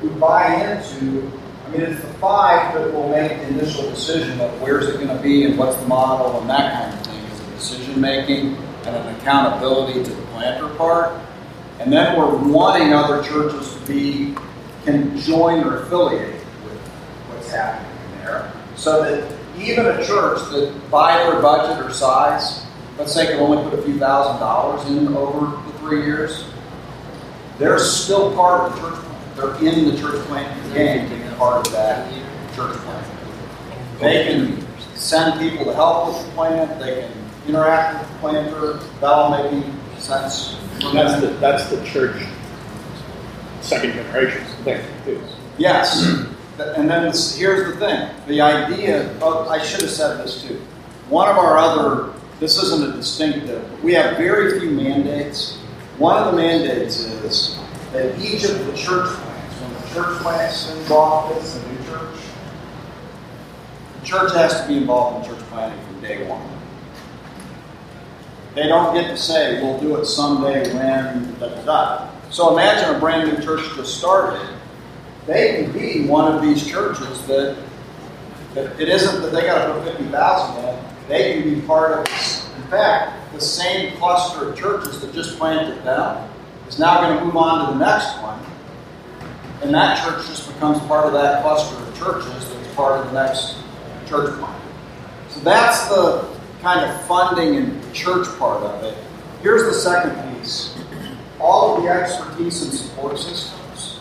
who 0.00 0.10
buy 0.10 0.54
into 0.54 1.30
I 1.66 1.70
mean, 1.70 1.80
it's 1.80 2.00
the 2.00 2.14
five 2.14 2.74
that 2.74 2.92
will 2.92 3.08
make 3.08 3.28
the 3.40 3.48
initial 3.48 3.90
decision 3.90 4.40
of 4.40 4.62
where's 4.62 4.86
it 4.86 5.00
going 5.00 5.08
to 5.08 5.20
be 5.20 5.44
and 5.44 5.58
what's 5.58 5.76
the 5.78 5.88
model 5.88 6.40
and 6.40 6.48
that 6.48 6.72
kind 6.72 6.94
of 6.94 7.06
thing 7.06 7.24
is 7.24 7.40
decision 7.56 8.00
making 8.00 8.56
and 8.86 8.96
an 8.96 9.14
accountability 9.16 10.02
to 10.04 10.10
the 10.10 10.22
planter 10.28 10.68
part. 10.76 11.20
And 11.80 11.92
then 11.92 12.18
we're 12.18 12.36
wanting 12.36 12.92
other 12.92 13.22
churches 13.22 13.74
to 13.74 13.80
be 13.86 14.34
can 14.84 15.18
join 15.18 15.64
or 15.64 15.82
affiliate 15.82 16.34
with 16.64 16.78
what's 17.28 17.50
happening 17.50 17.90
there. 18.18 18.52
So 18.76 19.02
that 19.02 19.36
even 19.58 19.86
a 19.86 20.04
church 20.04 20.38
that 20.50 20.72
by 20.90 21.18
their 21.18 21.42
budget 21.42 21.84
or 21.84 21.92
size, 21.92 22.64
let's 22.98 23.12
say 23.12 23.26
can 23.26 23.40
only 23.40 23.62
put 23.68 23.78
a 23.78 23.82
few 23.82 23.98
thousand 23.98 24.38
dollars 24.40 24.88
in 24.88 25.08
over 25.16 25.46
the 25.66 25.78
three 25.78 26.04
years, 26.04 26.44
they're 27.58 27.78
still 27.78 28.34
part 28.34 28.70
of 28.70 28.74
the 28.74 28.80
church 28.80 29.04
They're 29.34 29.68
in 29.68 29.90
the 29.90 29.96
church 29.98 30.24
planting 30.26 30.72
game 30.72 31.16
part 31.36 31.66
of 31.66 31.72
that 31.72 32.10
church 32.54 32.76
plant. 32.78 33.06
They 34.00 34.24
can 34.24 34.66
send 34.94 35.38
people 35.38 35.64
to 35.66 35.74
help 35.74 36.08
with 36.08 36.26
the 36.26 36.32
plant. 36.32 36.80
They 36.80 37.02
can 37.02 37.25
interact 37.48 38.00
with 38.00 38.12
the 38.12 38.18
planter. 38.18 38.72
That 39.00 39.06
all 39.06 39.30
making 39.30 39.72
sense. 39.98 40.58
That's 40.92 41.20
the 41.20 41.28
that's 41.40 41.68
the 41.70 41.84
church 41.84 42.22
second 43.66 43.92
generation 43.94 44.44
thing 44.64 44.84
too. 45.04 45.20
Yes. 45.58 46.04
and 46.58 46.88
then 46.88 47.04
this, 47.04 47.36
here's 47.36 47.72
the 47.72 47.78
thing 47.78 48.08
the 48.26 48.40
idea, 48.40 49.16
oh, 49.20 49.48
I 49.48 49.62
should 49.62 49.82
have 49.82 49.90
said 49.90 50.18
this 50.18 50.42
too. 50.42 50.60
One 51.08 51.28
of 51.28 51.36
our 51.36 51.58
other, 51.58 52.14
this 52.40 52.62
isn't 52.62 52.90
a 52.90 52.96
distinctive, 52.96 53.82
we 53.82 53.94
have 53.94 54.16
very 54.16 54.58
few 54.60 54.70
mandates. 54.70 55.56
One 55.98 56.22
of 56.22 56.32
the 56.32 56.40
mandates 56.40 57.00
is 57.00 57.58
that 57.92 58.18
each 58.20 58.44
of 58.44 58.66
the 58.66 58.76
church 58.76 59.08
plants, 59.08 59.54
when 59.60 59.72
the 59.72 59.88
church 59.94 60.18
plants 60.22 60.70
into 60.70 60.94
office, 60.94 61.56
a 61.56 61.72
new 61.72 61.78
church, 61.84 62.18
the 64.00 64.06
church 64.06 64.32
has 64.34 64.60
to 64.62 64.68
be 64.68 64.76
involved 64.76 65.26
in 65.26 65.34
church 65.34 65.44
planting 65.46 65.84
from 65.86 66.00
day 66.00 66.28
one. 66.28 66.55
They 68.56 68.68
don't 68.68 68.94
get 68.94 69.08
to 69.08 69.18
say, 69.18 69.62
we'll 69.62 69.78
do 69.78 69.96
it 69.96 70.06
someday 70.06 70.72
when, 70.72 71.38
da 71.38 71.48
da 71.48 71.62
da. 71.66 72.10
So 72.30 72.54
imagine 72.54 72.96
a 72.96 72.98
brand 72.98 73.30
new 73.30 73.44
church 73.44 73.60
just 73.76 73.98
started. 73.98 74.48
They 75.26 75.62
can 75.62 75.72
be 75.72 76.06
one 76.06 76.34
of 76.34 76.40
these 76.40 76.66
churches 76.66 77.26
that, 77.26 77.54
that 78.54 78.80
it 78.80 78.88
isn't 78.88 79.20
that 79.20 79.32
they 79.32 79.42
got 79.42 79.66
to 79.66 79.74
put 79.74 79.92
50,000 79.98 80.64
in. 80.64 80.84
They 81.06 81.34
can 81.34 81.54
be 81.54 81.60
part 81.66 81.98
of 81.98 82.04
this. 82.06 82.48
In 82.56 82.62
fact, 82.70 83.30
the 83.34 83.42
same 83.42 83.94
cluster 83.98 84.48
of 84.48 84.58
churches 84.58 85.02
that 85.02 85.12
just 85.12 85.36
planted 85.36 85.84
them 85.84 86.26
is 86.66 86.78
now 86.78 87.02
going 87.02 87.18
to 87.18 87.24
move 87.26 87.36
on 87.36 87.66
to 87.66 87.78
the 87.78 87.84
next 87.84 88.22
one. 88.22 88.42
And 89.60 89.74
that 89.74 90.02
church 90.02 90.26
just 90.28 90.50
becomes 90.50 90.78
part 90.86 91.04
of 91.04 91.12
that 91.12 91.42
cluster 91.42 91.76
of 91.76 91.98
churches 91.98 92.48
that's 92.48 92.74
part 92.74 93.00
of 93.00 93.12
the 93.12 93.22
next 93.22 93.56
church 94.08 94.34
plant. 94.38 94.62
So 95.28 95.40
that's 95.40 95.88
the 95.88 96.35
kind 96.66 96.90
of 96.90 97.00
funding 97.02 97.54
and 97.54 97.94
church 97.94 98.26
part 98.40 98.60
of 98.60 98.82
it. 98.82 98.98
Here's 99.40 99.62
the 99.62 99.72
second 99.72 100.16
piece 100.34 100.76
all 101.38 101.76
of 101.76 101.82
the 101.84 101.88
expertise 101.88 102.60
and 102.62 102.72
support 102.72 103.16
systems. 103.16 104.00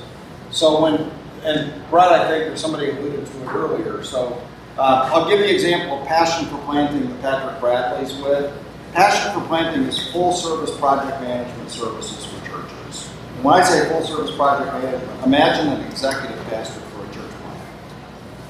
So 0.49 0.81
when, 0.81 1.11
and 1.43 1.89
Brett, 1.91 2.11
I 2.11 2.27
think, 2.27 2.51
or 2.51 2.57
somebody 2.57 2.89
alluded 2.89 3.23
to 3.23 3.43
it 3.43 3.53
earlier. 3.53 4.03
So 4.03 4.41
uh, 4.79 5.11
I'll 5.13 5.29
give 5.29 5.39
you 5.41 5.45
an 5.45 5.51
example 5.53 5.99
of 5.99 6.07
Passion 6.07 6.47
for 6.47 6.57
Planting 6.63 7.07
that 7.07 7.21
Patrick 7.21 7.59
Bradley's 7.59 8.15
with. 8.15 8.51
Passion 8.93 9.39
for 9.39 9.45
Planting 9.47 9.83
is 9.83 10.11
full 10.11 10.31
service 10.31 10.75
project 10.77 11.21
management 11.21 11.69
services 11.69 12.25
for 12.25 12.47
churches. 12.47 13.11
And 13.35 13.43
when 13.43 13.61
I 13.61 13.63
say 13.63 13.87
full 13.89 14.01
service 14.01 14.35
project 14.35 14.73
management, 14.73 15.23
imagine 15.23 15.67
an 15.67 15.85
executive 15.87 16.43
pastor 16.45 16.79
for 16.79 17.03
a 17.03 17.13
church 17.13 17.29
plant. 17.29 17.61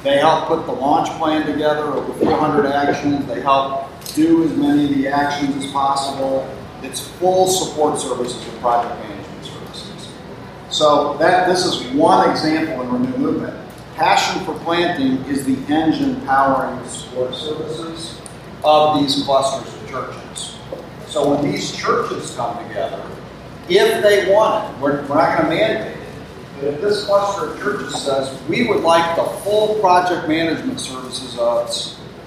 They 0.03 0.19
help 0.19 0.47
put 0.47 0.65
the 0.67 0.71
launch 0.71 1.09
plan 1.17 1.45
together, 1.45 1.85
over 1.87 2.13
400 2.13 2.67
actions. 2.67 3.25
They 3.25 3.41
help 3.41 3.89
do 4.13 4.43
as 4.43 4.55
many 4.55 4.85
of 4.85 4.95
the 4.95 5.07
actions 5.07 5.63
as 5.63 5.71
possible. 5.71 6.47
It's 6.83 7.07
full 7.07 7.47
support 7.47 7.99
services 7.99 8.47
and 8.47 8.61
project 8.61 8.99
management 9.01 9.45
services. 9.45 10.09
So 10.69 11.17
that 11.17 11.47
this 11.47 11.65
is 11.65 11.81
one 11.93 12.29
example 12.29 12.81
in 12.81 12.91
Renew 12.91 13.17
Movement. 13.17 13.55
Passion 13.95 14.43
for 14.43 14.57
Planting 14.59 15.23
is 15.25 15.45
the 15.45 15.55
engine 15.73 16.19
powering 16.25 16.77
the 16.83 16.89
support 16.89 17.33
services 17.33 18.19
of 18.63 18.99
these 18.99 19.23
clusters 19.23 19.73
of 19.73 19.89
churches. 19.89 20.57
So 21.07 21.33
when 21.33 21.49
these 21.49 21.75
churches 21.75 22.35
come 22.35 22.67
together, 22.67 23.01
if 23.69 24.03
they 24.03 24.33
want 24.33 24.69
it, 24.69 24.81
we're, 24.81 25.01
we're 25.07 25.15
not 25.15 25.37
going 25.37 25.49
to 25.49 25.55
mandate 25.55 25.97
it, 25.97 25.97
but 26.55 26.63
if 26.65 26.81
this 26.81 27.05
cluster 27.05 27.51
of 27.51 27.59
churches 27.59 28.03
says 28.03 28.37
we 28.49 28.67
would 28.67 28.81
like 28.81 29.15
the 29.15 29.23
full 29.23 29.79
project 29.79 30.27
management 30.27 30.79
services 30.79 31.37
of 31.39 31.69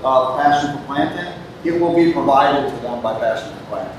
uh, 0.02 0.36
Passion 0.36 0.78
for 0.78 0.84
Planting, 0.86 1.32
it 1.64 1.80
will 1.80 1.94
be 1.94 2.12
provided 2.12 2.70
to 2.70 2.76
them 2.82 3.02
by 3.02 3.18
Passion 3.18 3.56
for 3.66 3.94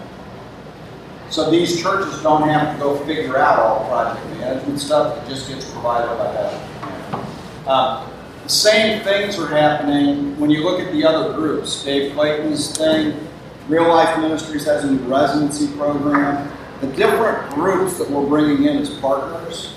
So 1.29 1.51
these 1.51 1.81
churches 1.81 2.21
don't 2.23 2.47
have 2.47 2.75
to 2.75 2.81
go 2.81 2.97
figure 3.05 3.37
out 3.37 3.59
all 3.59 3.87
project 3.87 4.25
management 4.37 4.79
stuff. 4.79 5.23
It 5.23 5.29
just 5.29 5.49
gets 5.49 5.69
provided 5.71 6.07
by 6.17 6.31
that. 6.31 7.67
Um, 7.67 8.09
the 8.43 8.49
same 8.49 9.03
things 9.03 9.37
are 9.37 9.47
happening 9.47 10.39
when 10.39 10.49
you 10.49 10.63
look 10.63 10.79
at 10.79 10.91
the 10.91 11.05
other 11.05 11.33
groups. 11.33 11.83
Dave 11.83 12.13
Clayton's 12.13 12.75
thing, 12.75 13.27
Real 13.67 13.87
Life 13.87 14.17
Ministries 14.19 14.65
has 14.65 14.85
a 14.85 14.91
new 14.91 14.97
residency 14.99 15.67
program. 15.77 16.51
The 16.81 16.87
different 16.87 17.53
groups 17.53 17.97
that 17.97 18.09
we're 18.09 18.25
bringing 18.25 18.63
in 18.63 18.77
as 18.77 18.89
partners, 18.99 19.73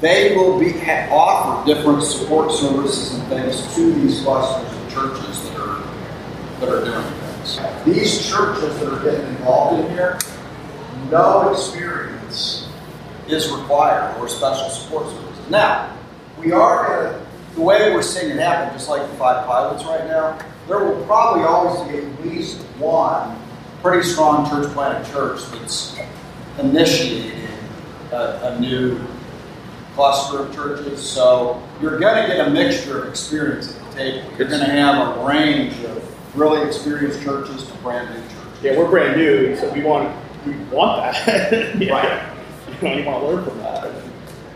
they 0.00 0.36
will 0.36 0.58
be 0.58 0.74
offer 1.10 1.64
different 1.64 2.02
support 2.02 2.52
services 2.52 3.14
and 3.14 3.28
things 3.28 3.74
to 3.74 3.94
these 3.94 4.20
clusters 4.22 4.70
of 4.76 4.92
churches 4.92 5.53
that 6.60 6.68
are 6.68 6.84
doing 6.84 7.04
things. 7.20 7.58
These 7.84 8.28
churches 8.28 8.78
that 8.80 8.92
are 8.92 9.02
getting 9.02 9.26
involved 9.26 9.84
in 9.84 9.90
here 9.92 10.18
no 11.10 11.52
experience 11.52 12.68
is 13.28 13.50
required 13.50 14.16
or 14.18 14.28
special 14.28 14.68
support 14.68 15.08
services. 15.08 15.50
Now, 15.50 15.96
we 16.38 16.52
are 16.52 16.86
going 16.86 17.14
to, 17.14 17.54
the 17.54 17.60
way 17.60 17.92
we're 17.92 18.02
seeing 18.02 18.30
it 18.30 18.38
happen, 18.38 18.74
just 18.74 18.88
like 18.88 19.02
the 19.02 19.16
five 19.16 19.46
pilots 19.46 19.84
right 19.84 20.06
now, 20.06 20.38
there 20.66 20.84
will 20.84 21.04
probably 21.04 21.44
always 21.44 21.88
be 21.88 21.98
at 21.98 22.26
least 22.26 22.58
one 22.78 23.38
pretty 23.82 24.02
strong 24.02 24.48
church 24.48 24.72
planted 24.72 25.08
church 25.12 25.42
that's 25.52 25.96
initiating 26.58 27.46
a, 28.12 28.54
a 28.56 28.60
new 28.60 28.98
cluster 29.94 30.40
of 30.40 30.54
churches. 30.54 31.02
So 31.02 31.62
you're 31.80 31.98
going 31.98 32.22
to 32.22 32.34
get 32.34 32.46
a 32.46 32.50
mixture 32.50 33.02
of 33.02 33.08
experience 33.08 33.74
at 33.74 33.90
the 33.90 33.96
table. 33.96 34.38
You're 34.38 34.48
going 34.48 34.64
to 34.64 34.70
have 34.70 35.18
a 35.18 35.24
range 35.24 35.78
of 35.84 36.03
really 36.34 36.66
experienced 36.66 37.22
churches 37.22 37.66
to 37.66 37.74
brand 37.78 38.10
new 38.10 38.20
churches. 38.22 38.62
Yeah, 38.62 38.78
we're 38.78 38.88
brand 38.88 39.16
new, 39.16 39.56
so 39.56 39.72
we 39.72 39.82
want 39.82 40.14
we 40.46 40.54
want 40.64 41.02
that. 41.02 41.76
yeah. 41.80 41.92
Right. 41.92 42.36
You 42.82 42.88
know, 42.88 42.96
you 42.96 43.04
want 43.04 43.20
to 43.20 43.26
learn 43.28 43.44
from 43.44 43.58
that. 43.58 43.94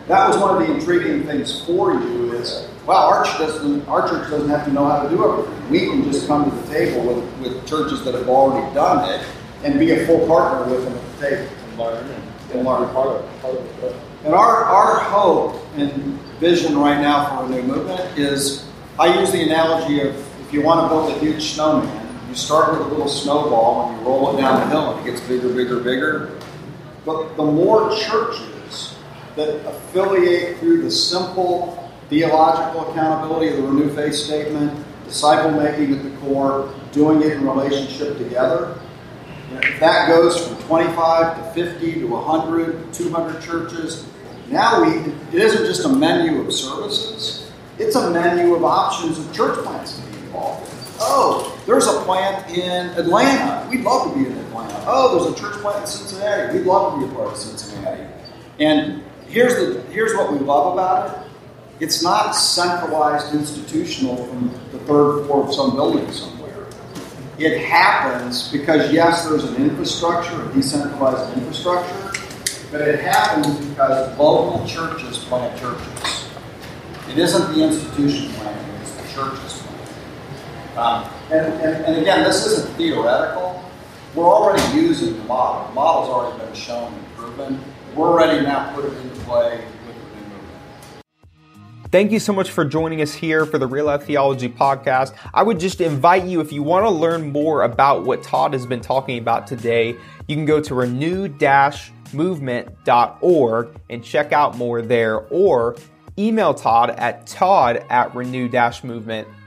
That 0.09 0.29
was 0.29 0.39
one 0.39 0.62
of 0.62 0.66
the 0.66 0.74
intriguing 0.74 1.24
things 1.24 1.64
for 1.66 1.93
you 1.93 2.33
is, 2.33 2.66
well, 2.87 3.07
our 3.09 3.24
church 3.24 3.39
doesn't, 3.39 3.87
our 3.89 4.09
church 4.09 4.31
doesn't 4.31 4.49
have 4.49 4.64
to 4.64 4.72
know 4.72 4.87
how 4.87 5.03
to 5.03 5.09
do 5.11 5.22
everything. 5.22 5.70
We 5.70 5.81
can 5.81 6.11
just 6.11 6.26
come 6.26 6.51
to 6.51 6.57
the 6.57 6.72
table 6.72 7.14
with, 7.14 7.41
with 7.41 7.68
churches 7.68 8.05
that 8.05 8.14
have 8.14 8.29
already 8.29 8.74
done 8.74 9.09
it 9.11 9.26
and 9.64 9.79
be 9.79 9.91
a 9.93 10.07
full 10.07 10.26
partner 10.26 10.70
with 10.70 10.85
them 10.85 10.95
at 10.95 11.18
the 11.18 11.29
table. 11.29 11.53
And 11.68 11.79
learn 11.79 12.11
and, 12.11 12.51
And 12.53 12.66
learn. 12.66 12.89
Part 12.95 13.09
of, 13.09 13.43
part 13.43 13.55
of 13.57 13.85
it. 13.85 13.97
And 14.24 14.35
our, 14.35 14.64
our 14.64 15.01
hope 15.01 15.62
and 15.76 15.93
vision 16.41 16.79
right 16.79 17.01
now 17.01 17.39
for 17.39 17.45
Renew 17.45 17.62
Movement 17.62 18.18
is, 18.18 18.66
I 18.99 19.20
use 19.20 19.31
the 19.31 19.43
analogy 19.43 20.01
of 20.01 20.16
if 20.49 20.55
you 20.55 20.62
want 20.62 20.80
to 20.80 20.88
build 20.88 21.14
a 21.14 21.18
huge 21.18 21.53
snowman, 21.53 22.09
you 22.26 22.34
start 22.34 22.72
with 22.72 22.80
a 22.80 22.84
little 22.88 23.07
snowball 23.07 23.90
and 23.90 24.01
you 24.01 24.07
roll 24.07 24.34
it 24.34 24.40
down 24.40 24.61
the 24.61 24.66
hill 24.68 24.92
and 24.92 25.07
it 25.07 25.11
gets 25.11 25.20
bigger, 25.28 25.51
bigger, 25.53 25.78
bigger. 25.78 26.40
But 27.05 27.36
the 27.36 27.44
more 27.44 27.94
churches 27.94 28.96
that 29.36 29.57
affiliate 29.66 30.57
through 30.57 30.80
the 30.80 30.90
simple 30.90 31.92
theological 32.09 32.90
accountability 32.90 33.51
of 33.51 33.57
the 33.59 33.62
Renew 33.62 33.94
Faith 33.94 34.14
Statement, 34.14 34.72
disciple 35.05 35.51
making 35.51 35.94
at 35.94 36.03
the 36.03 36.16
core, 36.16 36.74
doing 36.92 37.20
it 37.20 37.32
in 37.32 37.46
relationship 37.46 38.16
together, 38.16 38.80
if 39.53 39.78
that 39.80 40.09
goes 40.09 40.46
from 40.46 40.57
25 40.62 41.55
to 41.55 41.62
50 41.62 41.92
to 41.92 42.07
100 42.07 42.94
to 42.94 43.05
200 43.05 43.42
churches, 43.42 44.07
now 44.49 44.82
we, 44.82 45.12
it 45.36 45.42
isn't 45.42 45.66
just 45.66 45.84
a 45.84 45.90
menu 45.90 46.40
of 46.40 46.55
services, 46.55 47.51
it's 47.78 47.96
a 47.96 48.11
menu 48.11 48.55
of 48.55 48.64
options 48.64 49.18
of 49.18 49.30
church 49.34 49.59
be 49.62 50.07
involved 50.29 50.70
in. 50.70 50.79
Oh, 51.01 51.61
there's 51.66 51.87
a 51.87 52.01
plant 52.03 52.49
in 52.51 52.89
Atlanta. 52.99 53.68
We'd 53.70 53.83
love 53.83 54.12
to 54.12 54.18
be 54.18 54.26
in 54.26 54.37
Atlanta. 54.37 54.85
Oh, 54.87 55.24
there's 55.24 55.39
a 55.39 55.41
church 55.41 55.61
plant 55.61 55.81
in 55.81 55.87
Cincinnati. 55.87 56.59
We'd 56.59 56.66
love 56.66 56.95
to 56.95 57.07
be 57.07 57.12
a 57.12 57.14
part 57.14 57.29
of 57.33 57.37
Cincinnati. 57.37 58.05
And 58.59 59.05
here's 59.29 59.55
the 59.55 59.83
here's 59.93 60.14
what 60.14 60.33
we 60.33 60.39
love 60.39 60.72
about 60.72 61.11
it. 61.11 61.31
It's 61.81 62.03
not 62.03 62.33
centralized 62.33 63.35
institutional 63.35 64.16
from 64.26 64.51
the 64.72 64.79
third 64.81 65.26
floor 65.26 65.47
of 65.47 65.55
some 65.55 65.76
building 65.76 66.11
somewhere. 66.11 66.66
It 67.39 67.64
happens 67.64 68.51
because 68.51 68.93
yes, 68.93 69.29
there's 69.29 69.45
an 69.45 69.57
infrastructure, 69.57 70.51
a 70.51 70.53
decentralized 70.53 71.39
infrastructure, 71.39 72.12
but 72.72 72.81
it 72.81 72.99
happens 72.99 73.64
because 73.64 74.18
local 74.18 74.66
churches 74.66 75.18
plant 75.18 75.57
churches. 75.61 76.29
It 77.09 77.18
isn't 77.18 77.55
the 77.55 77.62
institution 77.62 78.33
planting, 78.35 78.74
it's 78.81 78.93
the 78.97 79.09
churches. 79.14 79.67
Um, 80.79 81.11
and, 81.33 81.53
and, 81.55 81.85
and 81.87 81.97
again, 81.97 82.22
this 82.22 82.47
isn't 82.47 82.72
theoretical. 82.76 83.61
We're 84.14 84.26
already 84.26 84.62
using 84.79 85.18
the 85.18 85.24
model. 85.24 85.66
The 85.66 85.74
model's 85.74 86.09
already 86.09 86.45
been 86.45 86.55
shown 86.55 86.93
and 86.95 87.16
proven. 87.16 87.61
We're 87.97 88.16
ready 88.16 88.47
now 88.47 88.68
to 88.68 88.74
put 88.81 88.85
it 88.85 88.97
into 88.97 89.20
play 89.22 89.57
with 89.57 89.97
the 89.97 90.16
new 90.16 90.22
movement. 90.22 91.91
Thank 91.91 92.12
you 92.12 92.20
so 92.20 92.33
much 92.33 92.53
for 92.53 92.64
joining 92.64 93.03
us 93.03 93.12
here 93.12 93.45
for 93.45 93.59
the 93.59 93.66
Real 93.66 93.87
Life 93.87 94.05
Theology 94.05 94.49
podcast. 94.49 95.16
I 95.35 95.43
would 95.43 95.59
just 95.59 95.81
invite 95.81 96.26
you, 96.26 96.41
if 96.41 96.53
you 96.53 96.62
want 96.62 96.87
to 96.87 96.91
learn 96.91 97.33
more 97.33 97.64
about 97.64 98.05
what 98.05 98.22
Todd 98.22 98.53
has 98.53 98.64
been 98.64 98.81
talking 98.81 99.18
about 99.18 99.49
today, 99.49 99.97
you 100.29 100.37
can 100.37 100.45
go 100.45 100.61
to 100.61 100.76
renew 100.76 101.29
movement.org 102.12 103.81
and 103.91 104.05
check 104.05 104.33
out 104.33 104.57
more 104.57 104.81
there, 104.81 105.18
or 105.31 105.76
email 106.16 106.55
Todd 106.55 106.91
at 106.91 107.26
todd 107.26 107.85
at 107.91 108.14
renew 108.14 108.49
movement.org 108.49 109.38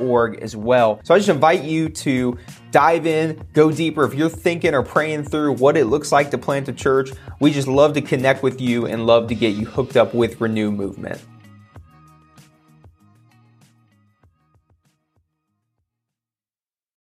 org 0.00 0.40
as 0.40 0.56
well. 0.56 1.00
So 1.04 1.14
I 1.14 1.18
just 1.18 1.28
invite 1.28 1.64
you 1.64 1.88
to 1.88 2.38
dive 2.70 3.06
in, 3.06 3.44
go 3.52 3.70
deeper. 3.70 4.04
If 4.04 4.14
you're 4.14 4.28
thinking 4.28 4.74
or 4.74 4.82
praying 4.82 5.24
through 5.24 5.54
what 5.54 5.76
it 5.76 5.86
looks 5.86 6.12
like 6.12 6.30
to 6.32 6.38
plant 6.38 6.68
a 6.68 6.72
church, 6.72 7.10
we 7.40 7.52
just 7.52 7.68
love 7.68 7.94
to 7.94 8.02
connect 8.02 8.42
with 8.42 8.60
you 8.60 8.86
and 8.86 9.06
love 9.06 9.28
to 9.28 9.34
get 9.34 9.54
you 9.54 9.66
hooked 9.66 9.96
up 9.96 10.14
with 10.14 10.40
Renew 10.40 10.70
Movement. 10.70 11.20